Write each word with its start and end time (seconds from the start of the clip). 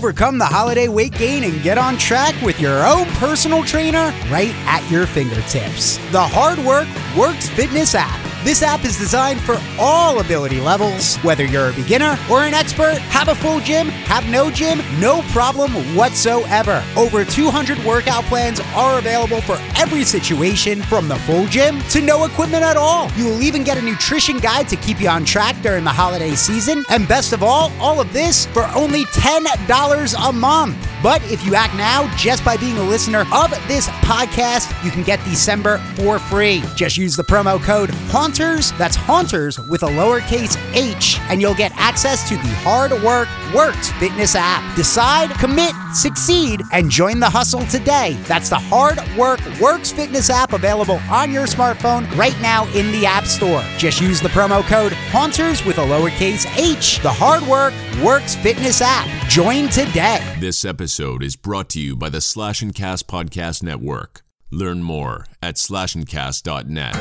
Overcome 0.00 0.38
the 0.38 0.46
holiday 0.46 0.88
weight 0.88 1.12
gain 1.12 1.44
and 1.44 1.62
get 1.62 1.76
on 1.76 1.98
track 1.98 2.34
with 2.40 2.58
your 2.58 2.86
own 2.86 3.04
personal 3.18 3.62
trainer 3.62 4.14
right 4.30 4.54
at 4.64 4.90
your 4.90 5.06
fingertips. 5.06 5.98
The 6.10 6.22
Hard 6.22 6.58
Work 6.60 6.88
Works 7.14 7.50
Fitness 7.50 7.94
app. 7.94 8.29
This 8.42 8.62
app 8.62 8.86
is 8.86 8.96
designed 8.96 9.38
for 9.42 9.60
all 9.78 10.18
ability 10.18 10.60
levels. 10.60 11.16
Whether 11.16 11.44
you're 11.44 11.68
a 11.68 11.74
beginner 11.74 12.18
or 12.30 12.44
an 12.44 12.54
expert, 12.54 12.96
have 12.96 13.28
a 13.28 13.34
full 13.34 13.60
gym, 13.60 13.88
have 13.88 14.26
no 14.30 14.50
gym, 14.50 14.80
no 14.98 15.20
problem 15.30 15.70
whatsoever. 15.94 16.82
Over 16.96 17.26
200 17.26 17.84
workout 17.84 18.24
plans 18.24 18.58
are 18.74 18.98
available 18.98 19.42
for 19.42 19.58
every 19.76 20.04
situation, 20.04 20.80
from 20.80 21.06
the 21.06 21.16
full 21.16 21.44
gym 21.48 21.82
to 21.90 22.00
no 22.00 22.24
equipment 22.24 22.62
at 22.62 22.78
all. 22.78 23.10
You 23.12 23.26
will 23.26 23.42
even 23.42 23.62
get 23.62 23.76
a 23.76 23.82
nutrition 23.82 24.38
guide 24.38 24.68
to 24.68 24.76
keep 24.76 25.02
you 25.02 25.10
on 25.10 25.26
track 25.26 25.60
during 25.60 25.84
the 25.84 25.90
holiday 25.90 26.34
season. 26.34 26.82
And 26.88 27.06
best 27.06 27.34
of 27.34 27.42
all, 27.42 27.70
all 27.78 28.00
of 28.00 28.10
this 28.14 28.46
for 28.46 28.64
only 28.74 29.04
$10 29.04 30.28
a 30.28 30.32
month. 30.32 30.89
But 31.02 31.22
if 31.30 31.44
you 31.44 31.54
act 31.54 31.74
now, 31.74 32.14
just 32.16 32.44
by 32.44 32.56
being 32.56 32.76
a 32.76 32.82
listener 32.82 33.24
of 33.32 33.50
this 33.68 33.88
podcast, 34.04 34.72
you 34.84 34.90
can 34.90 35.02
get 35.02 35.22
December 35.24 35.78
for 35.96 36.18
free. 36.18 36.62
Just 36.74 36.98
use 36.98 37.16
the 37.16 37.24
promo 37.24 37.62
code 37.62 37.90
Haunters, 38.10 38.72
that's 38.72 38.96
Haunters 38.96 39.58
with 39.58 39.82
a 39.82 39.88
lowercase 39.88 40.56
h, 40.74 41.18
and 41.30 41.40
you'll 41.40 41.54
get 41.54 41.72
access 41.76 42.28
to 42.28 42.36
the 42.36 42.54
Hard 42.62 42.92
Work 43.02 43.28
Works 43.54 43.90
fitness 43.92 44.34
app. 44.36 44.76
Decide, 44.76 45.30
commit, 45.38 45.72
succeed, 45.92 46.62
and 46.72 46.90
join 46.90 47.20
the 47.20 47.28
hustle 47.28 47.64
today. 47.66 48.16
That's 48.24 48.48
the 48.48 48.58
Hard 48.58 48.98
Work 49.16 49.40
Works 49.60 49.92
fitness 49.92 50.30
app 50.30 50.52
available 50.52 51.00
on 51.10 51.32
your 51.32 51.46
smartphone 51.46 52.10
right 52.16 52.38
now 52.40 52.66
in 52.74 52.90
the 52.92 53.06
App 53.06 53.24
Store. 53.24 53.62
Just 53.76 54.00
use 54.00 54.20
the 54.20 54.28
promo 54.28 54.62
code 54.62 54.92
Haunters 55.10 55.64
with 55.64 55.78
a 55.78 55.82
lowercase 55.82 56.46
h, 56.56 57.00
the 57.02 57.12
Hard 57.12 57.42
Work 57.44 57.74
Works 58.04 58.34
fitness 58.36 58.80
app. 58.82 59.06
Join 59.28 59.68
today. 59.68 60.18
This 60.38 60.64
episode 60.64 61.22
is 61.22 61.36
brought 61.36 61.68
to 61.70 61.80
you 61.80 61.96
by 61.96 62.08
the 62.08 62.20
Slash 62.20 62.62
and 62.62 62.74
Cast 62.74 63.06
Podcast 63.08 63.62
Network. 63.62 64.22
Learn 64.50 64.82
more 64.82 65.26
at 65.42 65.54
slashandcast.net. 65.54 66.96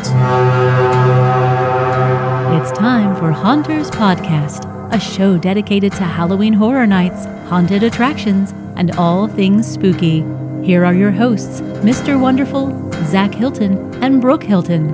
It's 2.61 2.72
time 2.78 3.16
for 3.16 3.31
Haunters 3.31 3.89
Podcast, 3.89 4.66
a 4.91 4.99
show 4.99 5.37
dedicated 5.37 5.91
to 5.91 6.03
Halloween 6.03 6.53
horror 6.53 6.87
nights, 6.87 7.25
haunted 7.47 7.83
attractions, 7.83 8.51
and 8.75 8.91
all 8.91 9.27
things 9.27 9.67
spooky. 9.67 10.25
Here 10.63 10.83
are 10.83 10.95
your 10.95 11.11
hosts, 11.11 11.61
Mr. 11.81 12.19
Wonderful, 12.19 12.91
Zach 13.05 13.33
Hilton, 13.33 13.93
and 14.03 14.19
Brooke 14.19 14.43
Hilton. 14.43 14.89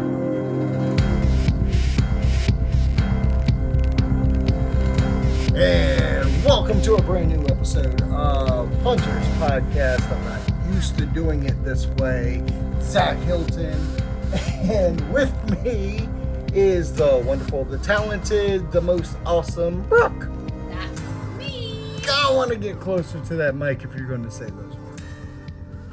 And 5.56 6.44
welcome 6.44 6.82
to 6.82 6.96
a 6.96 7.02
brand 7.02 7.30
new 7.30 7.46
episode 7.48 8.02
of 8.12 8.82
Haunters 8.82 9.28
Podcast. 9.40 10.12
I'm 10.12 10.26
not 10.26 10.74
used 10.74 10.98
to 10.98 11.06
doing 11.06 11.44
it 11.44 11.64
this 11.64 11.88
way. 11.88 12.44
Zach 12.82 13.18
Hilton, 13.20 13.80
and 14.70 15.14
with 15.14 15.34
me 15.64 16.10
is 16.56 16.94
the 16.94 17.22
wonderful, 17.26 17.66
the 17.66 17.78
talented, 17.80 18.72
the 18.72 18.82
most 18.82 19.18
awesome 19.26 19.82
Brooke. 19.84 20.28
That's 20.70 21.02
me. 21.38 22.00
I 22.10 22.32
want 22.34 22.50
to 22.52 22.58
get 22.58 22.80
closer 22.80 23.20
to 23.26 23.36
that 23.36 23.56
mic 23.56 23.84
if 23.84 23.94
you're 23.96 24.08
going 24.08 24.24
to 24.24 24.32
say 24.32 24.46
those 24.46 24.76
words. 24.78 25.02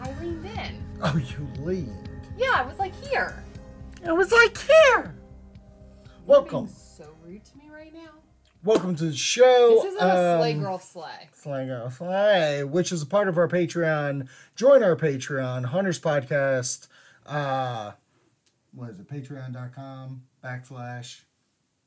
I 0.01 0.13
leaned 0.21 0.45
in. 0.47 0.83
Oh, 1.03 1.17
you 1.17 1.49
leaned. 1.65 2.09
Yeah, 2.37 2.53
I 2.55 2.63
was 2.67 2.79
like 2.79 2.95
here. 3.05 3.43
It 4.05 4.13
was 4.13 4.31
like 4.33 4.57
here. 4.57 5.15
Welcome, 6.27 6.67
Being 6.67 6.77
so 6.77 7.09
rude 7.27 7.45
to 7.45 7.59
me 7.59 7.65
right 7.75 7.93
now. 7.93 8.11
welcome 8.63 8.95
to 8.97 9.07
the 9.07 9.17
show. 9.17 9.81
This 9.83 9.95
isn't 9.95 10.09
a 10.09 10.39
slay 10.39 10.55
Um, 10.55 10.61
girl 10.61 10.79
slay. 10.79 11.29
Slay 11.33 11.67
Girl 11.67 11.91
Slay, 11.91 12.63
which 12.63 12.93
is 12.93 13.03
a 13.03 13.07
part 13.07 13.27
of 13.29 13.37
our 13.37 13.49
Patreon. 13.49 14.29
Join 14.55 14.85
our 14.85 14.95
Patreon, 14.95 15.65
Haunters 15.67 15.99
Podcast. 15.99 16.87
Uh, 17.27 17.93
what 18.75 18.91
is 18.91 18.99
it? 18.99 19.09
Patreon.com 19.09 20.23
backslash 20.45 21.21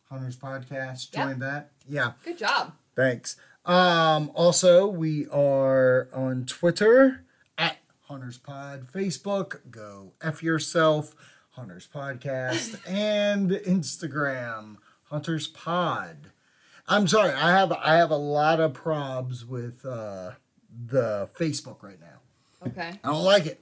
Haunters 0.09 0.37
Podcast. 0.37 1.11
Join 1.11 1.39
that. 1.39 1.71
Yeah, 1.87 2.13
Good 2.23 2.37
job. 2.37 2.73
thanks. 2.95 3.37
Um, 3.65 4.31
also, 4.35 4.85
we 4.87 5.27
are 5.29 6.07
on 6.13 6.45
Twitter 6.45 7.25
at 7.57 7.77
Haunters 8.01 8.37
Pod, 8.37 8.87
Facebook, 8.93 9.59
go 9.71 10.13
F 10.21 10.43
yourself, 10.43 11.15
Haunters 11.51 11.87
Podcast, 11.91 12.77
and 12.87 13.49
Instagram, 13.49 14.75
Haunters 15.05 15.47
Pod. 15.47 16.29
I'm 16.87 17.07
sorry, 17.07 17.31
I 17.31 17.49
have 17.51 17.71
I 17.71 17.95
have 17.95 18.11
a 18.11 18.15
lot 18.17 18.59
of 18.59 18.73
probs 18.73 19.43
with 19.43 19.83
uh, 19.83 20.31
the 20.85 21.27
Facebook 21.39 21.81
right 21.81 21.99
now. 21.99 22.67
Okay. 22.67 22.99
I 23.03 23.07
don't 23.11 23.23
like 23.23 23.47
it. 23.47 23.59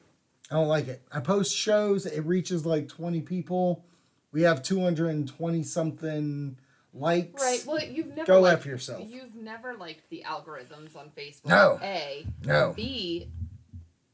I 0.53 0.57
don't 0.57 0.67
like 0.67 0.87
it. 0.87 1.01
I 1.11 1.19
post 1.19 1.57
shows, 1.57 2.05
it 2.05 2.23
reaches 2.27 2.63
like 2.63 2.87
20 2.87 3.21
people. 3.21 3.83
We 4.31 4.43
have 4.43 4.61
220 4.61 5.63
something 5.63 6.59
likes. 6.93 7.41
Right. 7.41 7.65
Well, 7.65 7.83
you've 7.83 8.15
never 8.15 8.25
Go 8.27 8.41
liked, 8.41 8.59
F 8.59 8.65
yourself. 8.67 9.07
You've 9.09 9.35
never 9.35 9.73
liked 9.73 10.07
the 10.11 10.23
algorithms 10.27 10.95
on 10.95 11.09
Facebook. 11.17 11.47
No. 11.47 11.79
A. 11.81 12.27
No. 12.45 12.73
B. 12.75 13.29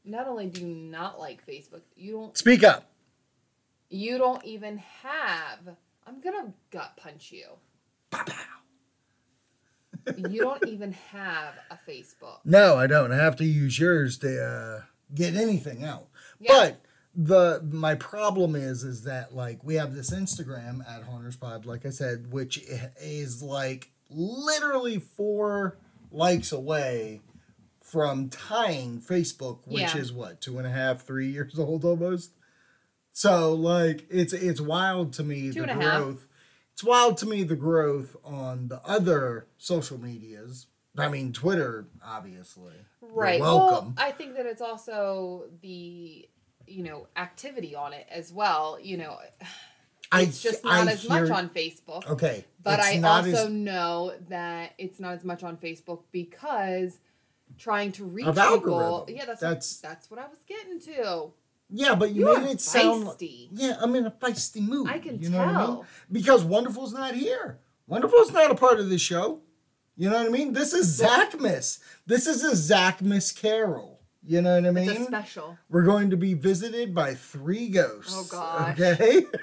Not 0.06 0.28
only 0.28 0.46
do 0.46 0.62
you 0.62 0.74
not 0.74 1.18
like 1.18 1.46
Facebook, 1.46 1.82
you 1.94 2.12
don't. 2.12 2.38
Speak 2.38 2.64
up. 2.64 2.90
You 3.90 4.16
don't 4.16 4.42
even 4.42 4.78
have. 5.02 5.76
I'm 6.06 6.22
gonna 6.22 6.54
gut 6.70 6.96
punch 6.96 7.32
you. 7.32 7.48
Pow. 8.10 8.24
You 10.16 10.40
don't 10.40 10.66
even 10.66 10.92
have 11.12 11.52
a 11.70 11.78
Facebook. 11.86 12.38
No, 12.46 12.78
I 12.78 12.86
don't. 12.86 13.12
I 13.12 13.16
have 13.16 13.36
to 13.36 13.44
use 13.44 13.78
yours 13.78 14.16
to 14.18 14.42
uh, 14.42 14.82
get 15.14 15.34
anything 15.34 15.84
out. 15.84 16.06
Yeah. 16.40 16.52
But 16.52 16.80
the 17.14 17.60
my 17.70 17.94
problem 17.96 18.54
is 18.56 18.82
is 18.84 19.02
that 19.04 19.34
like 19.34 19.62
we 19.64 19.74
have 19.76 19.94
this 19.94 20.10
Instagram 20.10 20.80
at 20.88 21.02
Haunters 21.04 21.36
Pod, 21.36 21.66
like 21.66 21.84
I 21.86 21.90
said, 21.90 22.32
which 22.32 22.58
is 23.00 23.42
like 23.42 23.90
literally 24.10 24.98
four 24.98 25.76
likes 26.10 26.52
away 26.52 27.20
from 27.82 28.28
tying 28.28 29.00
Facebook, 29.00 29.60
which 29.66 29.80
Yeah. 29.94 29.96
is 29.98 30.12
what 30.12 30.40
two 30.40 30.58
and 30.58 30.66
a 30.66 30.70
half, 30.70 31.02
three 31.02 31.28
years 31.30 31.58
old 31.58 31.84
almost. 31.84 32.30
So 33.12 33.52
like 33.54 34.06
it's 34.08 34.32
it's 34.32 34.60
wild 34.60 35.12
to 35.14 35.24
me 35.24 35.52
Two 35.52 35.62
the 35.66 35.70
a 35.70 35.74
half. 35.74 36.02
growth. 36.02 36.26
It's 36.72 36.84
wild 36.84 37.18
to 37.18 37.26
me 37.26 37.42
the 37.42 37.56
growth 37.56 38.16
on 38.24 38.68
the 38.68 38.80
other 38.84 39.46
social 39.58 39.98
medias. 39.98 40.66
I 40.96 41.08
mean 41.08 41.32
Twitter, 41.32 41.86
obviously. 42.04 42.72
You're 43.02 43.10
Right. 43.12 43.40
welcome. 43.40 43.94
Well, 43.96 44.06
I 44.06 44.12
think 44.12 44.36
that 44.36 44.46
it's 44.46 44.62
also 44.62 45.44
the 45.62 46.28
you 46.70 46.82
know 46.82 47.06
activity 47.16 47.74
on 47.74 47.92
it 47.92 48.06
as 48.10 48.32
well. 48.32 48.78
You 48.80 48.96
know, 48.98 49.18
I 50.12 50.22
it's 50.22 50.42
just 50.42 50.64
I 50.64 50.84
not 50.84 50.92
as 50.94 51.02
hear- 51.02 51.10
much 51.26 51.30
on 51.30 51.48
Facebook. 51.50 52.06
Okay, 52.08 52.44
But 52.62 52.80
I 52.80 53.00
also 53.00 53.46
as- 53.46 53.50
know 53.50 54.12
that 54.28 54.72
it's 54.78 54.98
not 55.00 55.14
as 55.14 55.24
much 55.24 55.42
on 55.42 55.56
Facebook 55.56 56.00
because 56.12 56.98
trying 57.58 57.92
to 57.92 58.04
reach 58.04 58.26
people. 58.26 58.40
algorithm. 58.40 59.14
Yeah, 59.14 59.24
that's 59.26 59.40
That's- 59.40 59.76
that's 59.78 60.10
what 60.10 60.20
I 60.20 60.26
was 60.28 60.38
getting 60.46 60.80
to. 60.80 61.32
yeah, 61.68 61.94
but 61.94 62.12
you 62.12 62.28
You 62.28 62.38
made 62.40 62.50
it 62.52 62.60
sound. 62.60 63.04
like- 63.04 63.18
feisty. 63.18 63.48
Yeah, 63.52 63.76
I'm 63.80 63.94
in 63.96 64.06
a 64.06 64.10
feisty 64.10 64.60
mood. 64.66 64.88
I 64.88 64.98
can 64.98 65.20
you 65.20 65.28
know 65.30 65.38
What 65.38 65.48
I 65.48 65.52
mean? 65.52 65.56
tell. 65.66 65.86
Because 66.10 66.44
Wonderful's 66.44 66.92
not 66.92 67.14
here. 67.14 67.58
Wonderful's 67.86 68.30
not 68.30 68.50
a 68.50 68.54
part 68.54 68.78
of 68.78 68.88
this 68.88 69.00
show. 69.02 69.40
You 69.96 70.08
know 70.08 70.16
what 70.18 70.26
I 70.26 70.30
mean? 70.30 70.52
This 70.52 70.72
is 70.72 71.00
Zachmas. 71.00 71.80
This 72.06 72.26
is 72.26 72.42
a 72.44 72.52
Zachmas 72.52 73.34
Carol. 73.36 73.89
You 74.22 74.42
know 74.42 74.54
what 74.56 74.66
I 74.66 74.70
mean? 74.70 74.90
It's 74.90 75.00
a 75.00 75.04
special. 75.04 75.56
We're 75.70 75.84
going 75.84 76.10
to 76.10 76.16
be 76.16 76.34
visited 76.34 76.94
by 76.94 77.14
three 77.14 77.68
ghosts. 77.68 78.14
Oh, 78.14 78.26
gosh. 78.30 78.78
Okay. 78.78 79.24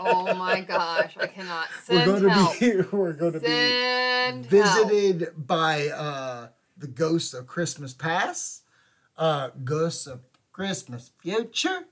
Oh 0.00 0.34
my 0.34 0.60
gosh, 0.60 1.16
I 1.18 1.26
cannot 1.26 1.68
we're 1.88 2.04
send 2.04 2.20
going 2.20 2.22
to 2.22 2.58
be. 2.60 2.82
We're 2.96 3.12
going 3.12 3.32
to 3.34 3.40
be 3.40 3.46
Send 3.46 4.46
help. 4.46 4.50
visited 4.50 5.28
by 5.36 5.88
uh, 5.88 6.48
the 6.76 6.86
ghosts 6.88 7.34
of 7.34 7.46
Christmas 7.46 7.94
past, 7.94 8.62
uh, 9.16 9.50
ghosts 9.64 10.06
of 10.06 10.20
Christmas 10.52 11.10
future, 11.18 11.86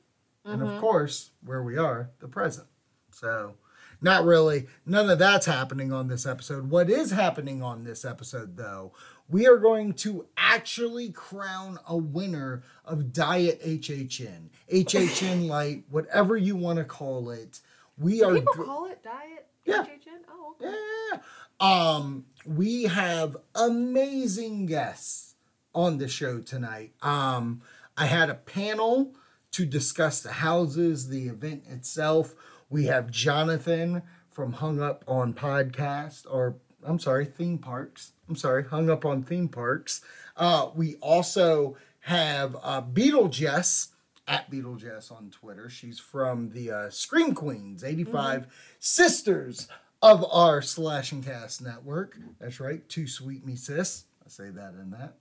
and 0.45 0.61
Mm-hmm. 0.63 0.75
of 0.75 0.81
course, 0.81 1.31
where 1.45 1.63
we 1.63 1.77
are, 1.77 2.11
the 2.21 2.29
present. 2.29 2.67
So, 3.13 3.55
not 4.01 4.25
really, 4.25 4.67
none 4.87 5.09
of 5.11 5.19
that's 5.19 5.47
happening 5.47 5.93
on 5.93 6.09
this 6.09 6.27
episode. 6.27 6.71
What 6.71 6.89
is 6.91 7.11
happening 7.11 7.63
on 7.63 7.85
this 7.85 8.05
episode, 8.05 8.57
though, 8.57 8.93
we 9.31 9.47
are 9.47 9.57
going 9.57 9.93
to 9.95 10.27
actually 10.37 11.11
crown 11.11 11.79
a 11.87 11.97
winner 11.97 12.63
of 12.85 13.13
Diet 13.13 13.63
HHN. 13.63 14.49
HHN 14.73 15.47
Light, 15.49 15.85
whatever 15.91 16.37
you 16.37 16.57
want 16.57 16.79
to 16.79 16.85
call 16.85 17.31
it. 17.31 17.61
We 17.99 18.23
are. 18.23 18.35
People 18.35 18.55
go- 18.55 18.65
call 18.65 18.87
it 18.87 19.03
diet 19.03 19.47
Yeah. 19.65 19.85
HHN. 19.85 20.23
Oh, 20.29 20.55
okay. 20.61 20.75
yeah. 21.13 21.19
Um, 21.61 22.25
we 22.47 22.85
have 22.85 23.37
amazing 23.55 24.67
guests 24.67 25.35
on 25.75 25.99
the 25.99 26.09
show 26.09 26.41
tonight. 26.41 26.93
Um, 27.03 27.63
I 27.97 28.07
had 28.07 28.31
a 28.31 28.35
panel 28.35 29.15
to 29.53 29.67
discuss 29.67 30.21
the 30.21 30.33
houses, 30.33 31.09
the 31.09 31.29
event 31.29 31.65
itself. 31.69 32.35
We 32.71 32.85
have 32.87 33.11
Jonathan 33.11 34.03
from 34.31 34.55
Hung 34.55 34.81
Up 34.81 35.05
on 35.07 35.35
Podcast 35.35 36.25
or 36.31 36.57
I'm 36.85 36.99
sorry, 36.99 37.25
theme 37.27 37.59
parks. 37.59 38.13
I'm 38.29 38.37
sorry, 38.37 38.65
hung 38.65 38.89
up 38.91 39.05
on 39.05 39.23
theme 39.23 39.49
parks. 39.49 40.01
Uh, 40.37 40.71
we 40.75 40.97
also 40.97 41.77
have 42.01 42.57
uh, 42.63 42.81
Beetle 42.81 43.29
Jess 43.29 43.89
at 44.27 44.49
Beetle 44.51 44.77
Jess 44.77 45.11
on 45.11 45.31
Twitter. 45.31 45.69
She's 45.69 45.99
from 45.99 46.51
the 46.51 46.71
uh, 46.71 46.91
Scream 46.91 47.35
Queens, 47.35 47.85
85 47.85 48.47
sisters 48.79 49.69
of 50.03 50.25
our 50.33 50.63
Slash 50.63 51.13
and 51.13 51.25
Cast 51.25 51.61
network. 51.63 52.17
That's 52.41 52.61
right, 52.61 52.87
Too 52.89 53.07
Sweet 53.07 53.45
Me 53.45 53.57
Sis. 53.57 54.05
I 54.25 54.29
say 54.29 54.49
that 54.51 54.75
in 54.81 54.91
that. 54.93 55.15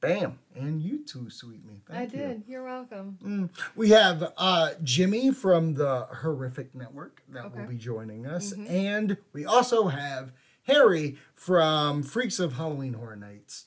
Bam. 0.00 0.38
And 0.54 0.80
you 0.80 1.04
too, 1.04 1.28
Sweet 1.28 1.64
Me. 1.66 1.80
Thank 1.88 1.98
I 1.98 2.02
you. 2.16 2.26
did. 2.28 2.42
You're 2.46 2.62
welcome. 2.62 3.50
We 3.74 3.90
have 3.90 4.32
uh, 4.36 4.70
Jimmy 4.84 5.32
from 5.32 5.74
the 5.74 6.06
Horrific 6.22 6.72
Network 6.72 7.20
that 7.30 7.42
will 7.42 7.50
Okay. 7.50 7.60
Mm-hmm. 7.62 7.70
be 7.70 7.76
joining 7.78 8.26
us. 8.26 8.52
And 8.68 9.16
we 9.32 9.44
also 9.44 9.88
have 9.88 10.30
Harry 10.68 11.16
from 11.34 12.02
Freaks 12.02 12.38
of 12.38 12.52
Halloween 12.54 12.92
Horror 12.94 13.16
Nights. 13.16 13.64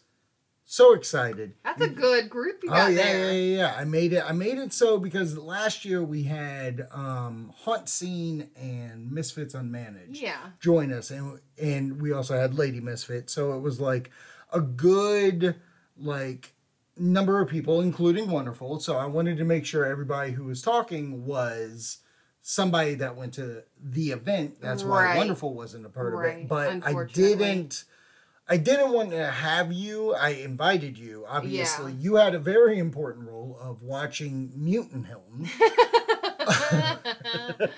So 0.64 0.94
excited. 0.94 1.56
That's 1.66 1.82
a 1.82 1.90
good 1.90 2.30
group 2.30 2.64
you 2.64 2.70
Oh 2.72 2.88
yeah, 2.88 2.92
there. 3.04 3.26
yeah, 3.26 3.32
yeah, 3.32 3.58
yeah. 3.58 3.76
I 3.78 3.84
made 3.84 4.14
it. 4.14 4.24
I 4.26 4.32
made 4.32 4.58
it 4.58 4.72
so 4.72 4.98
because 4.98 5.38
last 5.38 5.84
year 5.84 6.02
we 6.02 6.24
had 6.24 6.88
um, 6.94 7.52
Haunt 7.58 7.90
Scene 7.90 8.50
and 8.56 9.12
Misfits 9.12 9.54
Unmanaged 9.54 10.22
Yeah. 10.22 10.38
join 10.62 10.94
us, 10.94 11.12
and 11.12 11.40
and 11.62 12.02
we 12.02 12.14
also 12.14 12.38
had 12.38 12.54
Lady 12.56 12.80
Misfit. 12.80 13.30
So 13.30 13.52
it 13.54 13.60
was 13.60 13.82
like 13.82 14.12
a 14.54 14.62
good 14.62 15.56
like 15.98 16.54
number 16.98 17.42
of 17.42 17.50
people, 17.50 17.82
including 17.82 18.30
Wonderful. 18.30 18.80
So 18.80 18.96
I 18.96 19.08
wanted 19.08 19.38
to 19.40 19.44
make 19.44 19.66
sure 19.66 19.86
everybody 19.86 20.32
who 20.32 20.46
was 20.46 20.62
talking 20.62 21.26
was 21.26 21.98
somebody 22.42 22.96
that 22.96 23.16
went 23.16 23.34
to 23.36 23.64
the 23.82 24.12
event. 24.12 24.60
That's 24.62 24.84
why 24.84 25.06
Right. 25.06 25.18
Wonderful 25.18 25.54
wasn't 25.54 25.86
a 25.86 25.90
part 25.90 26.14
of 26.14 26.22
it. 26.22 26.48
But 26.48 26.86
I 26.86 27.06
didn't. 27.14 27.84
I 28.50 28.58
didn't 28.58 28.92
want 28.92 29.12
to 29.12 29.28
have 29.32 29.72
you. 29.72 30.14
I 30.14 30.30
invited 30.30 30.98
you. 30.98 31.26
Obviously, 31.30 31.94
Yeah. 31.94 31.98
you 32.00 32.16
had 32.16 32.36
a 32.36 32.40
very 32.40 32.80
important 32.80 33.30
role 33.30 33.58
of 33.62 33.82
watching 33.82 34.52
Mutant 34.56 35.08
Hilton. 35.08 35.48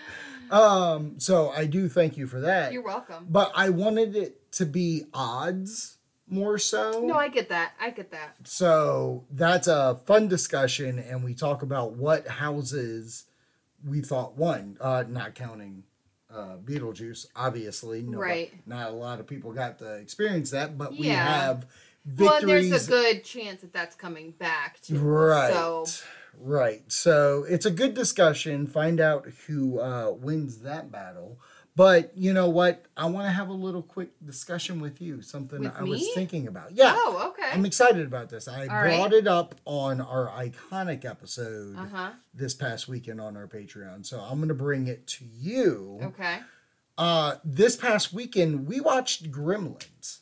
um, 0.51 1.19
so 1.19 1.50
I 1.50 1.66
do 1.66 1.88
thank 1.89 2.18
you 2.18 2.27
for 2.27 2.39
that. 2.42 2.74
You're 2.74 2.83
welcome. 2.83 3.27
But 3.30 3.51
I 3.56 3.69
wanted 3.69 4.16
it 4.16 4.51
to 4.54 4.66
be 4.66 5.06
odds 5.13 5.98
more 6.27 6.57
so. 6.57 7.01
No, 7.06 7.16
I 7.16 7.27
get 7.27 7.50
that. 7.50 7.74
I 7.80 7.92
get 7.92 8.12
that. 8.12 8.36
so 8.44 9.25
that's 9.30 9.68
a 9.68 10.00
fun 10.06 10.27
discussion, 10.27 10.98
and 10.98 11.24
we 11.24 11.33
talk 11.36 11.62
about 11.62 11.94
what 11.94 12.27
houses 12.27 13.25
we 13.85 14.01
thought 14.01 14.38
won, 14.38 14.77
uh, 14.81 15.03
not 15.07 15.35
counting 15.35 15.83
uh, 16.33 16.57
Beetlejuice, 16.63 17.27
obviously. 17.35 18.01
No, 18.01 18.18
Right. 18.18 18.51
Not 18.65 18.89
a 18.89 18.94
lot 18.95 19.19
of 19.19 19.27
people 19.27 19.53
got 19.53 19.77
to 19.80 19.95
experience 19.95 20.50
that, 20.51 20.77
but 20.77 20.91
we 20.91 21.07
Yeah. 21.07 21.24
have 21.24 21.68
Well, 22.18 22.41
there's 22.41 22.88
a 22.88 22.89
good 22.89 23.24
chance 23.24 23.62
that 23.62 23.71
that's 23.71 23.95
coming 23.95 24.31
back 24.31 24.81
too. 24.81 24.97
Right. 24.97 25.53
So 25.53 25.85
Right. 26.39 26.91
So 26.91 27.45
it's 27.47 27.65
a 27.68 27.71
good 27.71 27.94
discussion. 27.94 28.65
Find 28.65 29.00
out 29.00 29.27
who 29.47 29.80
uh, 29.80 30.12
wins 30.19 30.59
that 30.59 30.91
battle. 30.91 31.39
But 31.75 32.16
you 32.16 32.34
know 32.34 32.50
what? 32.50 32.86
I 32.96 33.08
want 33.08 33.25
to 33.25 33.31
have 33.31 33.50
a 33.50 33.54
little 33.54 33.81
quick 33.81 34.12
discussion 34.24 34.80
with 34.80 35.02
you. 35.02 35.24
Something 35.24 35.62
With 35.62 35.74
I 35.75 35.81
was 35.84 36.08
thinking 36.14 36.48
about. 36.48 36.72
Yeah. 36.74 36.94
Oh, 36.96 37.30
okay. 37.31 37.50
I'm 37.52 37.66
excited 37.66 38.06
about 38.06 38.30
this. 38.30 38.48
I 38.48 38.62
All 38.62 38.68
brought 38.68 38.84
right. 38.84 39.14
it 39.14 39.28
up 39.28 39.56
on 39.66 40.00
our 40.00 40.28
iconic 40.30 41.04
episode 41.04 41.75
Uh 41.78 41.86
huh. 41.92 42.12
this 42.34 42.54
past 42.54 42.88
weekend 42.88 43.20
on 43.20 43.36
our 43.36 43.48
Patreon. 43.48 44.06
So 44.06 44.20
I'm 44.20 44.38
going 44.38 44.50
to 44.50 44.54
bring 44.54 44.86
it 44.88 45.08
to 45.08 45.25
you. 45.25 46.00
Okay. 46.04 46.40
Uh, 46.96 47.36
this 47.44 47.76
past 47.76 48.14
weekend, 48.14 48.68
we 48.68 48.80
watched 48.80 49.31
Gremlins. 49.31 50.19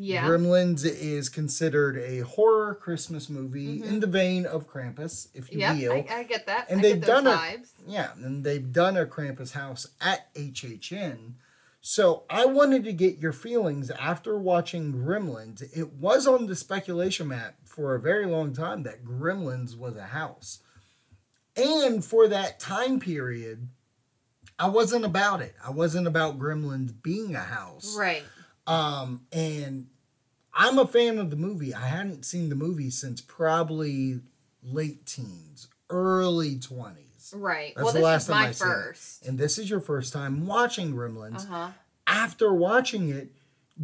Yeah. 0.00 0.22
Gremlins 0.22 0.84
is 0.84 1.28
considered 1.28 1.98
a 1.98 2.20
horror 2.20 2.76
Christmas 2.76 3.28
movie 3.28 3.80
mm-hmm. 3.80 3.88
in 3.88 4.00
the 4.00 4.06
vein 4.06 4.46
of 4.46 4.68
Krampus, 4.68 5.26
if 5.34 5.52
you 5.52 5.58
yeah, 5.58 5.74
will. 5.74 5.92
I, 5.92 6.06
I 6.08 6.22
get 6.22 6.46
that. 6.46 6.70
and 6.70 6.78
I 6.78 6.82
they've 6.82 7.00
done 7.00 7.26
a 7.26 7.56
yeah, 7.84 8.12
and 8.14 8.44
they've 8.44 8.72
done 8.72 8.96
a 8.96 9.06
Krampus 9.06 9.52
house 9.52 9.88
at 10.00 10.32
HHN. 10.34 11.32
So 11.80 12.22
I 12.30 12.46
wanted 12.46 12.84
to 12.84 12.92
get 12.92 13.18
your 13.18 13.32
feelings 13.32 13.90
after 13.90 14.38
watching 14.38 14.92
Gremlins. 14.92 15.64
It 15.76 15.92
was 15.94 16.28
on 16.28 16.46
the 16.46 16.54
speculation 16.54 17.28
map 17.28 17.56
for 17.64 17.94
a 17.94 18.00
very 18.00 18.26
long 18.26 18.52
time 18.52 18.84
that 18.84 19.04
Gremlins 19.04 19.76
was 19.76 19.96
a 19.96 20.04
house, 20.04 20.60
and 21.56 22.04
for 22.04 22.28
that 22.28 22.60
time 22.60 23.00
period, 23.00 23.68
I 24.60 24.68
wasn't 24.68 25.04
about 25.04 25.40
it. 25.40 25.56
I 25.64 25.70
wasn't 25.70 26.06
about 26.06 26.38
Gremlins 26.38 26.92
being 27.02 27.34
a 27.34 27.40
house. 27.40 27.96
Right. 27.98 28.22
Um, 28.68 29.22
and 29.32 29.86
I'm 30.52 30.78
a 30.78 30.86
fan 30.86 31.18
of 31.18 31.30
the 31.30 31.36
movie. 31.36 31.72
I 31.72 31.86
hadn't 31.86 32.24
seen 32.24 32.50
the 32.50 32.54
movie 32.54 32.90
since 32.90 33.20
probably 33.20 34.20
late 34.62 35.06
teens, 35.06 35.68
early 35.88 36.56
20s. 36.56 37.32
Right. 37.34 37.72
That's 37.74 37.84
well, 37.84 37.92
the 37.92 37.98
this 38.00 38.04
last 38.04 38.22
is 38.22 38.28
time 38.28 38.42
my 38.42 38.48
I 38.48 38.52
seen 38.52 38.68
it. 38.68 38.70
first. 38.70 39.26
And 39.26 39.38
this 39.38 39.58
is 39.58 39.70
your 39.70 39.80
first 39.80 40.12
time 40.12 40.46
watching 40.46 40.92
Gremlins. 40.92 41.46
Uh 41.46 41.50
huh. 41.50 41.68
After 42.06 42.52
watching 42.52 43.08
it, 43.08 43.32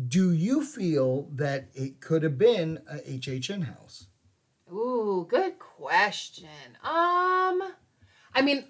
do 0.08 0.32
you 0.32 0.64
feel 0.64 1.28
that 1.32 1.68
it 1.74 2.00
could 2.00 2.22
have 2.22 2.36
been 2.38 2.80
a 2.90 2.96
HHN 2.96 3.64
house? 3.64 4.06
Ooh, 4.72 5.26
good 5.28 5.58
question. 5.58 6.48
Um, 6.82 7.62
I 8.34 8.42
mean, 8.42 8.64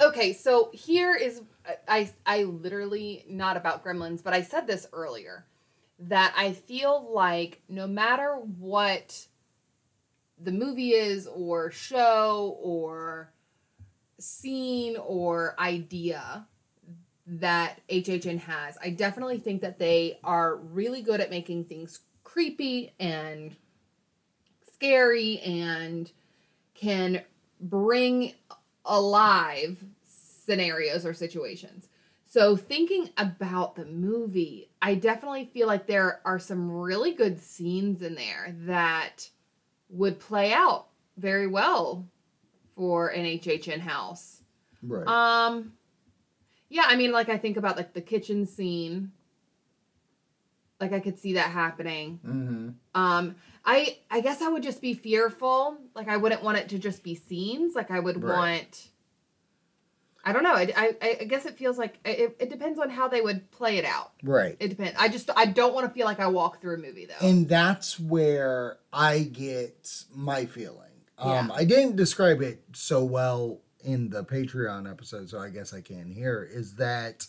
okay, 0.00 0.32
so 0.32 0.70
here 0.72 1.14
is 1.14 1.40
I 1.88 2.10
I 2.26 2.42
literally 2.44 3.24
not 3.28 3.56
about 3.56 3.84
Gremlins, 3.84 4.22
but 4.22 4.34
I 4.34 4.42
said 4.42 4.66
this 4.66 4.86
earlier 4.92 5.46
that 5.98 6.34
I 6.36 6.52
feel 6.52 7.10
like 7.12 7.62
no 7.68 7.86
matter 7.86 8.34
what 8.34 9.26
the 10.38 10.52
movie 10.52 10.90
is 10.90 11.26
or 11.26 11.70
show 11.70 12.58
or 12.60 13.30
scene 14.18 14.96
or 14.98 15.54
idea 15.58 16.46
that 17.26 17.80
HHN 17.88 18.38
has, 18.40 18.76
I 18.82 18.90
definitely 18.90 19.38
think 19.38 19.62
that 19.62 19.78
they 19.78 20.18
are 20.22 20.56
really 20.56 21.02
good 21.02 21.20
at 21.20 21.30
making 21.30 21.64
things 21.64 22.00
creepy 22.24 22.92
and 23.00 23.56
scary 24.74 25.38
and 25.40 26.10
can 26.74 27.22
bring 27.60 28.34
alive 28.84 29.82
scenarios 30.06 31.06
or 31.06 31.14
situations. 31.14 31.85
So, 32.28 32.56
thinking 32.56 33.10
about 33.16 33.76
the 33.76 33.84
movie, 33.84 34.68
I 34.82 34.94
definitely 34.96 35.44
feel 35.46 35.66
like 35.68 35.86
there 35.86 36.20
are 36.24 36.38
some 36.38 36.70
really 36.70 37.12
good 37.12 37.40
scenes 37.40 38.02
in 38.02 38.14
there 38.16 38.54
that 38.66 39.30
would 39.88 40.18
play 40.18 40.52
out 40.52 40.86
very 41.16 41.46
well 41.46 42.06
for 42.74 43.08
an 43.08 43.24
HHN 43.24 43.78
house. 43.80 44.42
Right. 44.82 45.06
Um, 45.06 45.72
yeah, 46.68 46.84
I 46.86 46.96
mean, 46.96 47.12
like 47.12 47.28
I 47.28 47.38
think 47.38 47.56
about 47.56 47.76
like 47.76 47.94
the 47.94 48.00
kitchen 48.00 48.44
scene. 48.44 49.12
Like 50.80 50.92
I 50.92 51.00
could 51.00 51.18
see 51.18 51.34
that 51.34 51.50
happening. 51.50 52.20
mm-hmm. 52.26 52.68
Um, 53.00 53.36
I 53.64 53.98
I 54.10 54.20
guess 54.20 54.42
I 54.42 54.48
would 54.48 54.62
just 54.62 54.82
be 54.82 54.94
fearful. 54.94 55.78
Like 55.94 56.08
I 56.08 56.16
wouldn't 56.16 56.42
want 56.42 56.58
it 56.58 56.68
to 56.70 56.78
just 56.78 57.02
be 57.02 57.14
scenes. 57.14 57.74
Like 57.74 57.90
I 57.90 58.00
would 58.00 58.22
Right. 58.22 58.36
want. 58.36 58.88
I 60.26 60.32
don't 60.32 60.42
know. 60.42 60.54
I, 60.54 60.72
I, 60.76 61.16
I 61.20 61.24
guess 61.24 61.46
it 61.46 61.56
feels 61.56 61.78
like 61.78 62.00
it, 62.04 62.36
it 62.40 62.50
depends 62.50 62.80
on 62.80 62.90
how 62.90 63.06
they 63.06 63.20
would 63.20 63.48
play 63.52 63.78
it 63.78 63.84
out. 63.84 64.10
Right. 64.24 64.56
It 64.58 64.68
depends. 64.68 64.96
I 64.98 65.08
just 65.08 65.30
I 65.36 65.46
don't 65.46 65.72
want 65.72 65.86
to 65.86 65.94
feel 65.94 66.04
like 66.04 66.18
I 66.18 66.26
walk 66.26 66.60
through 66.60 66.74
a 66.74 66.78
movie 66.78 67.06
though. 67.06 67.24
And 67.24 67.48
that's 67.48 67.98
where 68.00 68.78
I 68.92 69.20
get 69.20 70.02
my 70.12 70.46
feeling. 70.46 70.80
Um, 71.16 71.30
Yeah. 71.30 71.48
I 71.54 71.64
didn't 71.64 71.94
describe 71.94 72.42
it 72.42 72.60
so 72.74 73.04
well 73.04 73.60
in 73.84 74.10
the 74.10 74.24
Patreon 74.24 74.90
episode, 74.90 75.30
so 75.30 75.38
I 75.38 75.48
guess 75.48 75.72
I 75.72 75.80
can 75.80 76.10
here. 76.10 76.46
Is 76.52 76.74
that 76.74 77.24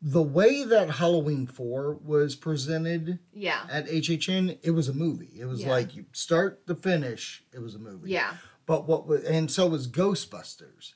the 0.00 0.22
way 0.22 0.62
that 0.62 0.88
Halloween 0.88 1.48
4 1.48 1.94
was 1.94 2.36
presented 2.36 3.18
yeah. 3.32 3.66
at 3.68 3.88
HHN, 3.88 4.60
it 4.62 4.70
was 4.70 4.88
a 4.88 4.94
movie. 4.94 5.32
It 5.36 5.46
was 5.46 5.62
Yeah. 5.62 5.70
like 5.70 5.96
you 5.96 6.06
start 6.12 6.64
to 6.68 6.76
finish, 6.76 7.42
it 7.52 7.58
was 7.58 7.74
a 7.74 7.78
movie. 7.80 8.10
Yeah. 8.12 8.34
But 8.66 8.86
what 8.86 9.08
was, 9.08 9.24
and 9.24 9.50
so 9.50 9.66
was 9.66 9.88
Ghostbusters. 9.88 10.94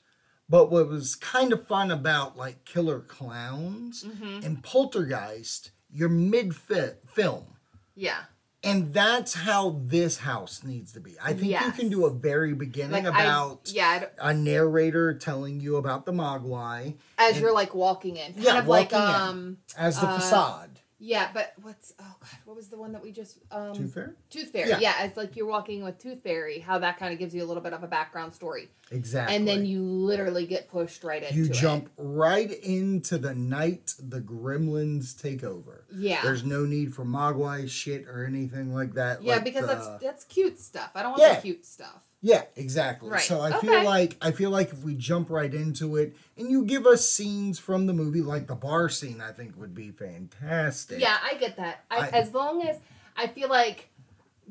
But 0.49 0.71
what 0.71 0.89
was 0.89 1.15
kind 1.15 1.53
of 1.53 1.67
fun 1.67 1.91
about 1.91 2.37
like 2.37 2.65
Killer 2.65 3.01
Clowns 3.01 4.05
Mm-hmm. 4.05 4.45
and 4.45 4.63
Poltergeist, 4.63 5.71
you're 5.91 6.09
mid 6.09 6.55
film. 6.55 7.45
Yeah. 7.95 8.19
And 8.63 8.95
that's 8.95 9.35
how 9.35 9.79
this 9.85 10.19
house 10.19 10.63
needs 10.65 10.93
to 10.93 11.01
be. 11.01 11.17
I 11.23 11.35
think 11.35 11.51
you 11.53 11.73
can 11.73 11.91
do 11.91 12.07
a 12.07 12.11
very 12.11 12.55
beginning 12.55 13.05
Like 13.05 13.15
about 13.15 13.71
yeah. 13.73 13.89
I 13.89 13.99
don't- 13.99 14.13
a 14.19 14.33
narrator 14.35 15.13
telling 15.15 15.61
you 15.61 15.77
about 15.77 16.07
the 16.07 16.13
Mogwai 16.13 16.95
As 17.19 17.33
and- 17.35 17.41
you're 17.43 17.53
like 17.53 17.75
walking 17.75 18.17
in, 18.17 18.33
kind 18.33 18.43
Yeah, 18.45 18.59
of 18.61 18.67
like 18.67 18.93
in. 18.93 18.99
um 18.99 19.59
as 19.77 20.01
the 20.01 20.09
Uh, 20.09 20.19
facade. 20.19 20.74
Yeah, 20.99 21.29
but 21.35 21.53
what's 21.63 21.93
oh 21.99 22.15
god, 22.21 22.31
what 22.45 22.57
was 22.57 22.69
the 22.69 22.79
one 22.79 22.93
that 22.93 23.03
we 23.03 23.11
just 23.13 23.39
um 23.51 23.75
Tooth 23.75 23.95
Fairy? 23.95 24.11
Tooth 24.31 24.51
Fairy. 24.51 24.71
Yeah. 24.71 24.79
Yeah. 24.81 25.05
it's 25.05 25.17
like 25.17 25.37
you're 25.37 25.47
walking 25.47 25.83
with 25.83 25.99
Tooth 25.99 26.23
Fairy, 26.23 26.61
how 26.61 26.79
that 26.79 26.99
kind 26.99 27.13
of 27.13 27.19
gives 27.19 27.35
you 27.35 27.43
a 27.43 27.47
little 27.47 27.63
bit 27.63 27.73
of 27.73 27.83
a 27.83 27.87
background 27.89 28.33
story. 28.33 28.69
Exactly. 28.91 29.35
And 29.37 29.47
then 29.47 29.65
you 29.67 29.83
literally 29.83 30.47
get 30.47 30.69
pushed 30.71 31.03
right 31.05 31.23
into 31.23 31.35
you 31.35 31.45
it. 31.47 31.53
jump 31.53 31.91
right 31.97 32.51
into 32.63 33.19
the 33.19 33.35
night 33.35 33.95
the 33.99 34.21
gremlins 34.21 35.21
take 35.21 35.43
over. 35.43 35.85
Yeah. 35.95 36.23
There's 36.23 36.45
no 36.45 36.65
need 36.65 36.95
for 36.95 37.05
Mogwai 37.05 37.69
shit 37.69 38.07
or 38.07 38.25
anything 38.25 38.73
like 38.73 38.95
that. 38.95 39.23
Yeah, 39.23 39.35
like 39.35 39.45
because 39.45 39.63
the- 39.67 39.75
that's 39.75 39.89
that's 40.03 40.25
cute 40.25 40.59
stuff. 40.61 40.91
I 40.95 41.03
don't 41.03 41.13
want 41.13 41.23
Yeah. 41.23 41.35
the 41.37 41.43
cute 41.43 41.67
stuff. 41.67 42.03
Yeah, 42.27 42.45
exactly. 42.57 43.11
Right, 43.11 43.21
So 43.21 43.43
I 43.43 43.53
feel 43.61 43.85
like 43.85 44.17
I 44.23 44.31
feel 44.31 44.49
like 44.49 44.73
if 44.73 44.83
we 44.83 44.95
jump 44.95 45.29
right 45.29 45.53
into 45.53 45.97
it 45.97 46.17
and 46.39 46.49
you 46.51 46.65
give 46.65 46.87
us 46.87 47.07
scenes 47.07 47.59
from 47.59 47.85
the 47.85 47.93
movie, 47.93 48.23
like 48.23 48.47
the 48.47 48.55
bar 48.55 48.89
scene, 48.89 49.21
I 49.21 49.31
think 49.33 49.59
would 49.59 49.75
be 49.75 49.91
fantastic. 49.91 51.01
Yeah, 51.01 51.19
I 51.23 51.35
get 51.35 51.57
that. 51.57 51.85
I, 51.91 51.99
I- 51.99 52.09
as 52.09 52.33
long 52.33 52.63
as 52.67 52.79
I 53.15 53.27
feel 53.27 53.51
like 53.51 53.91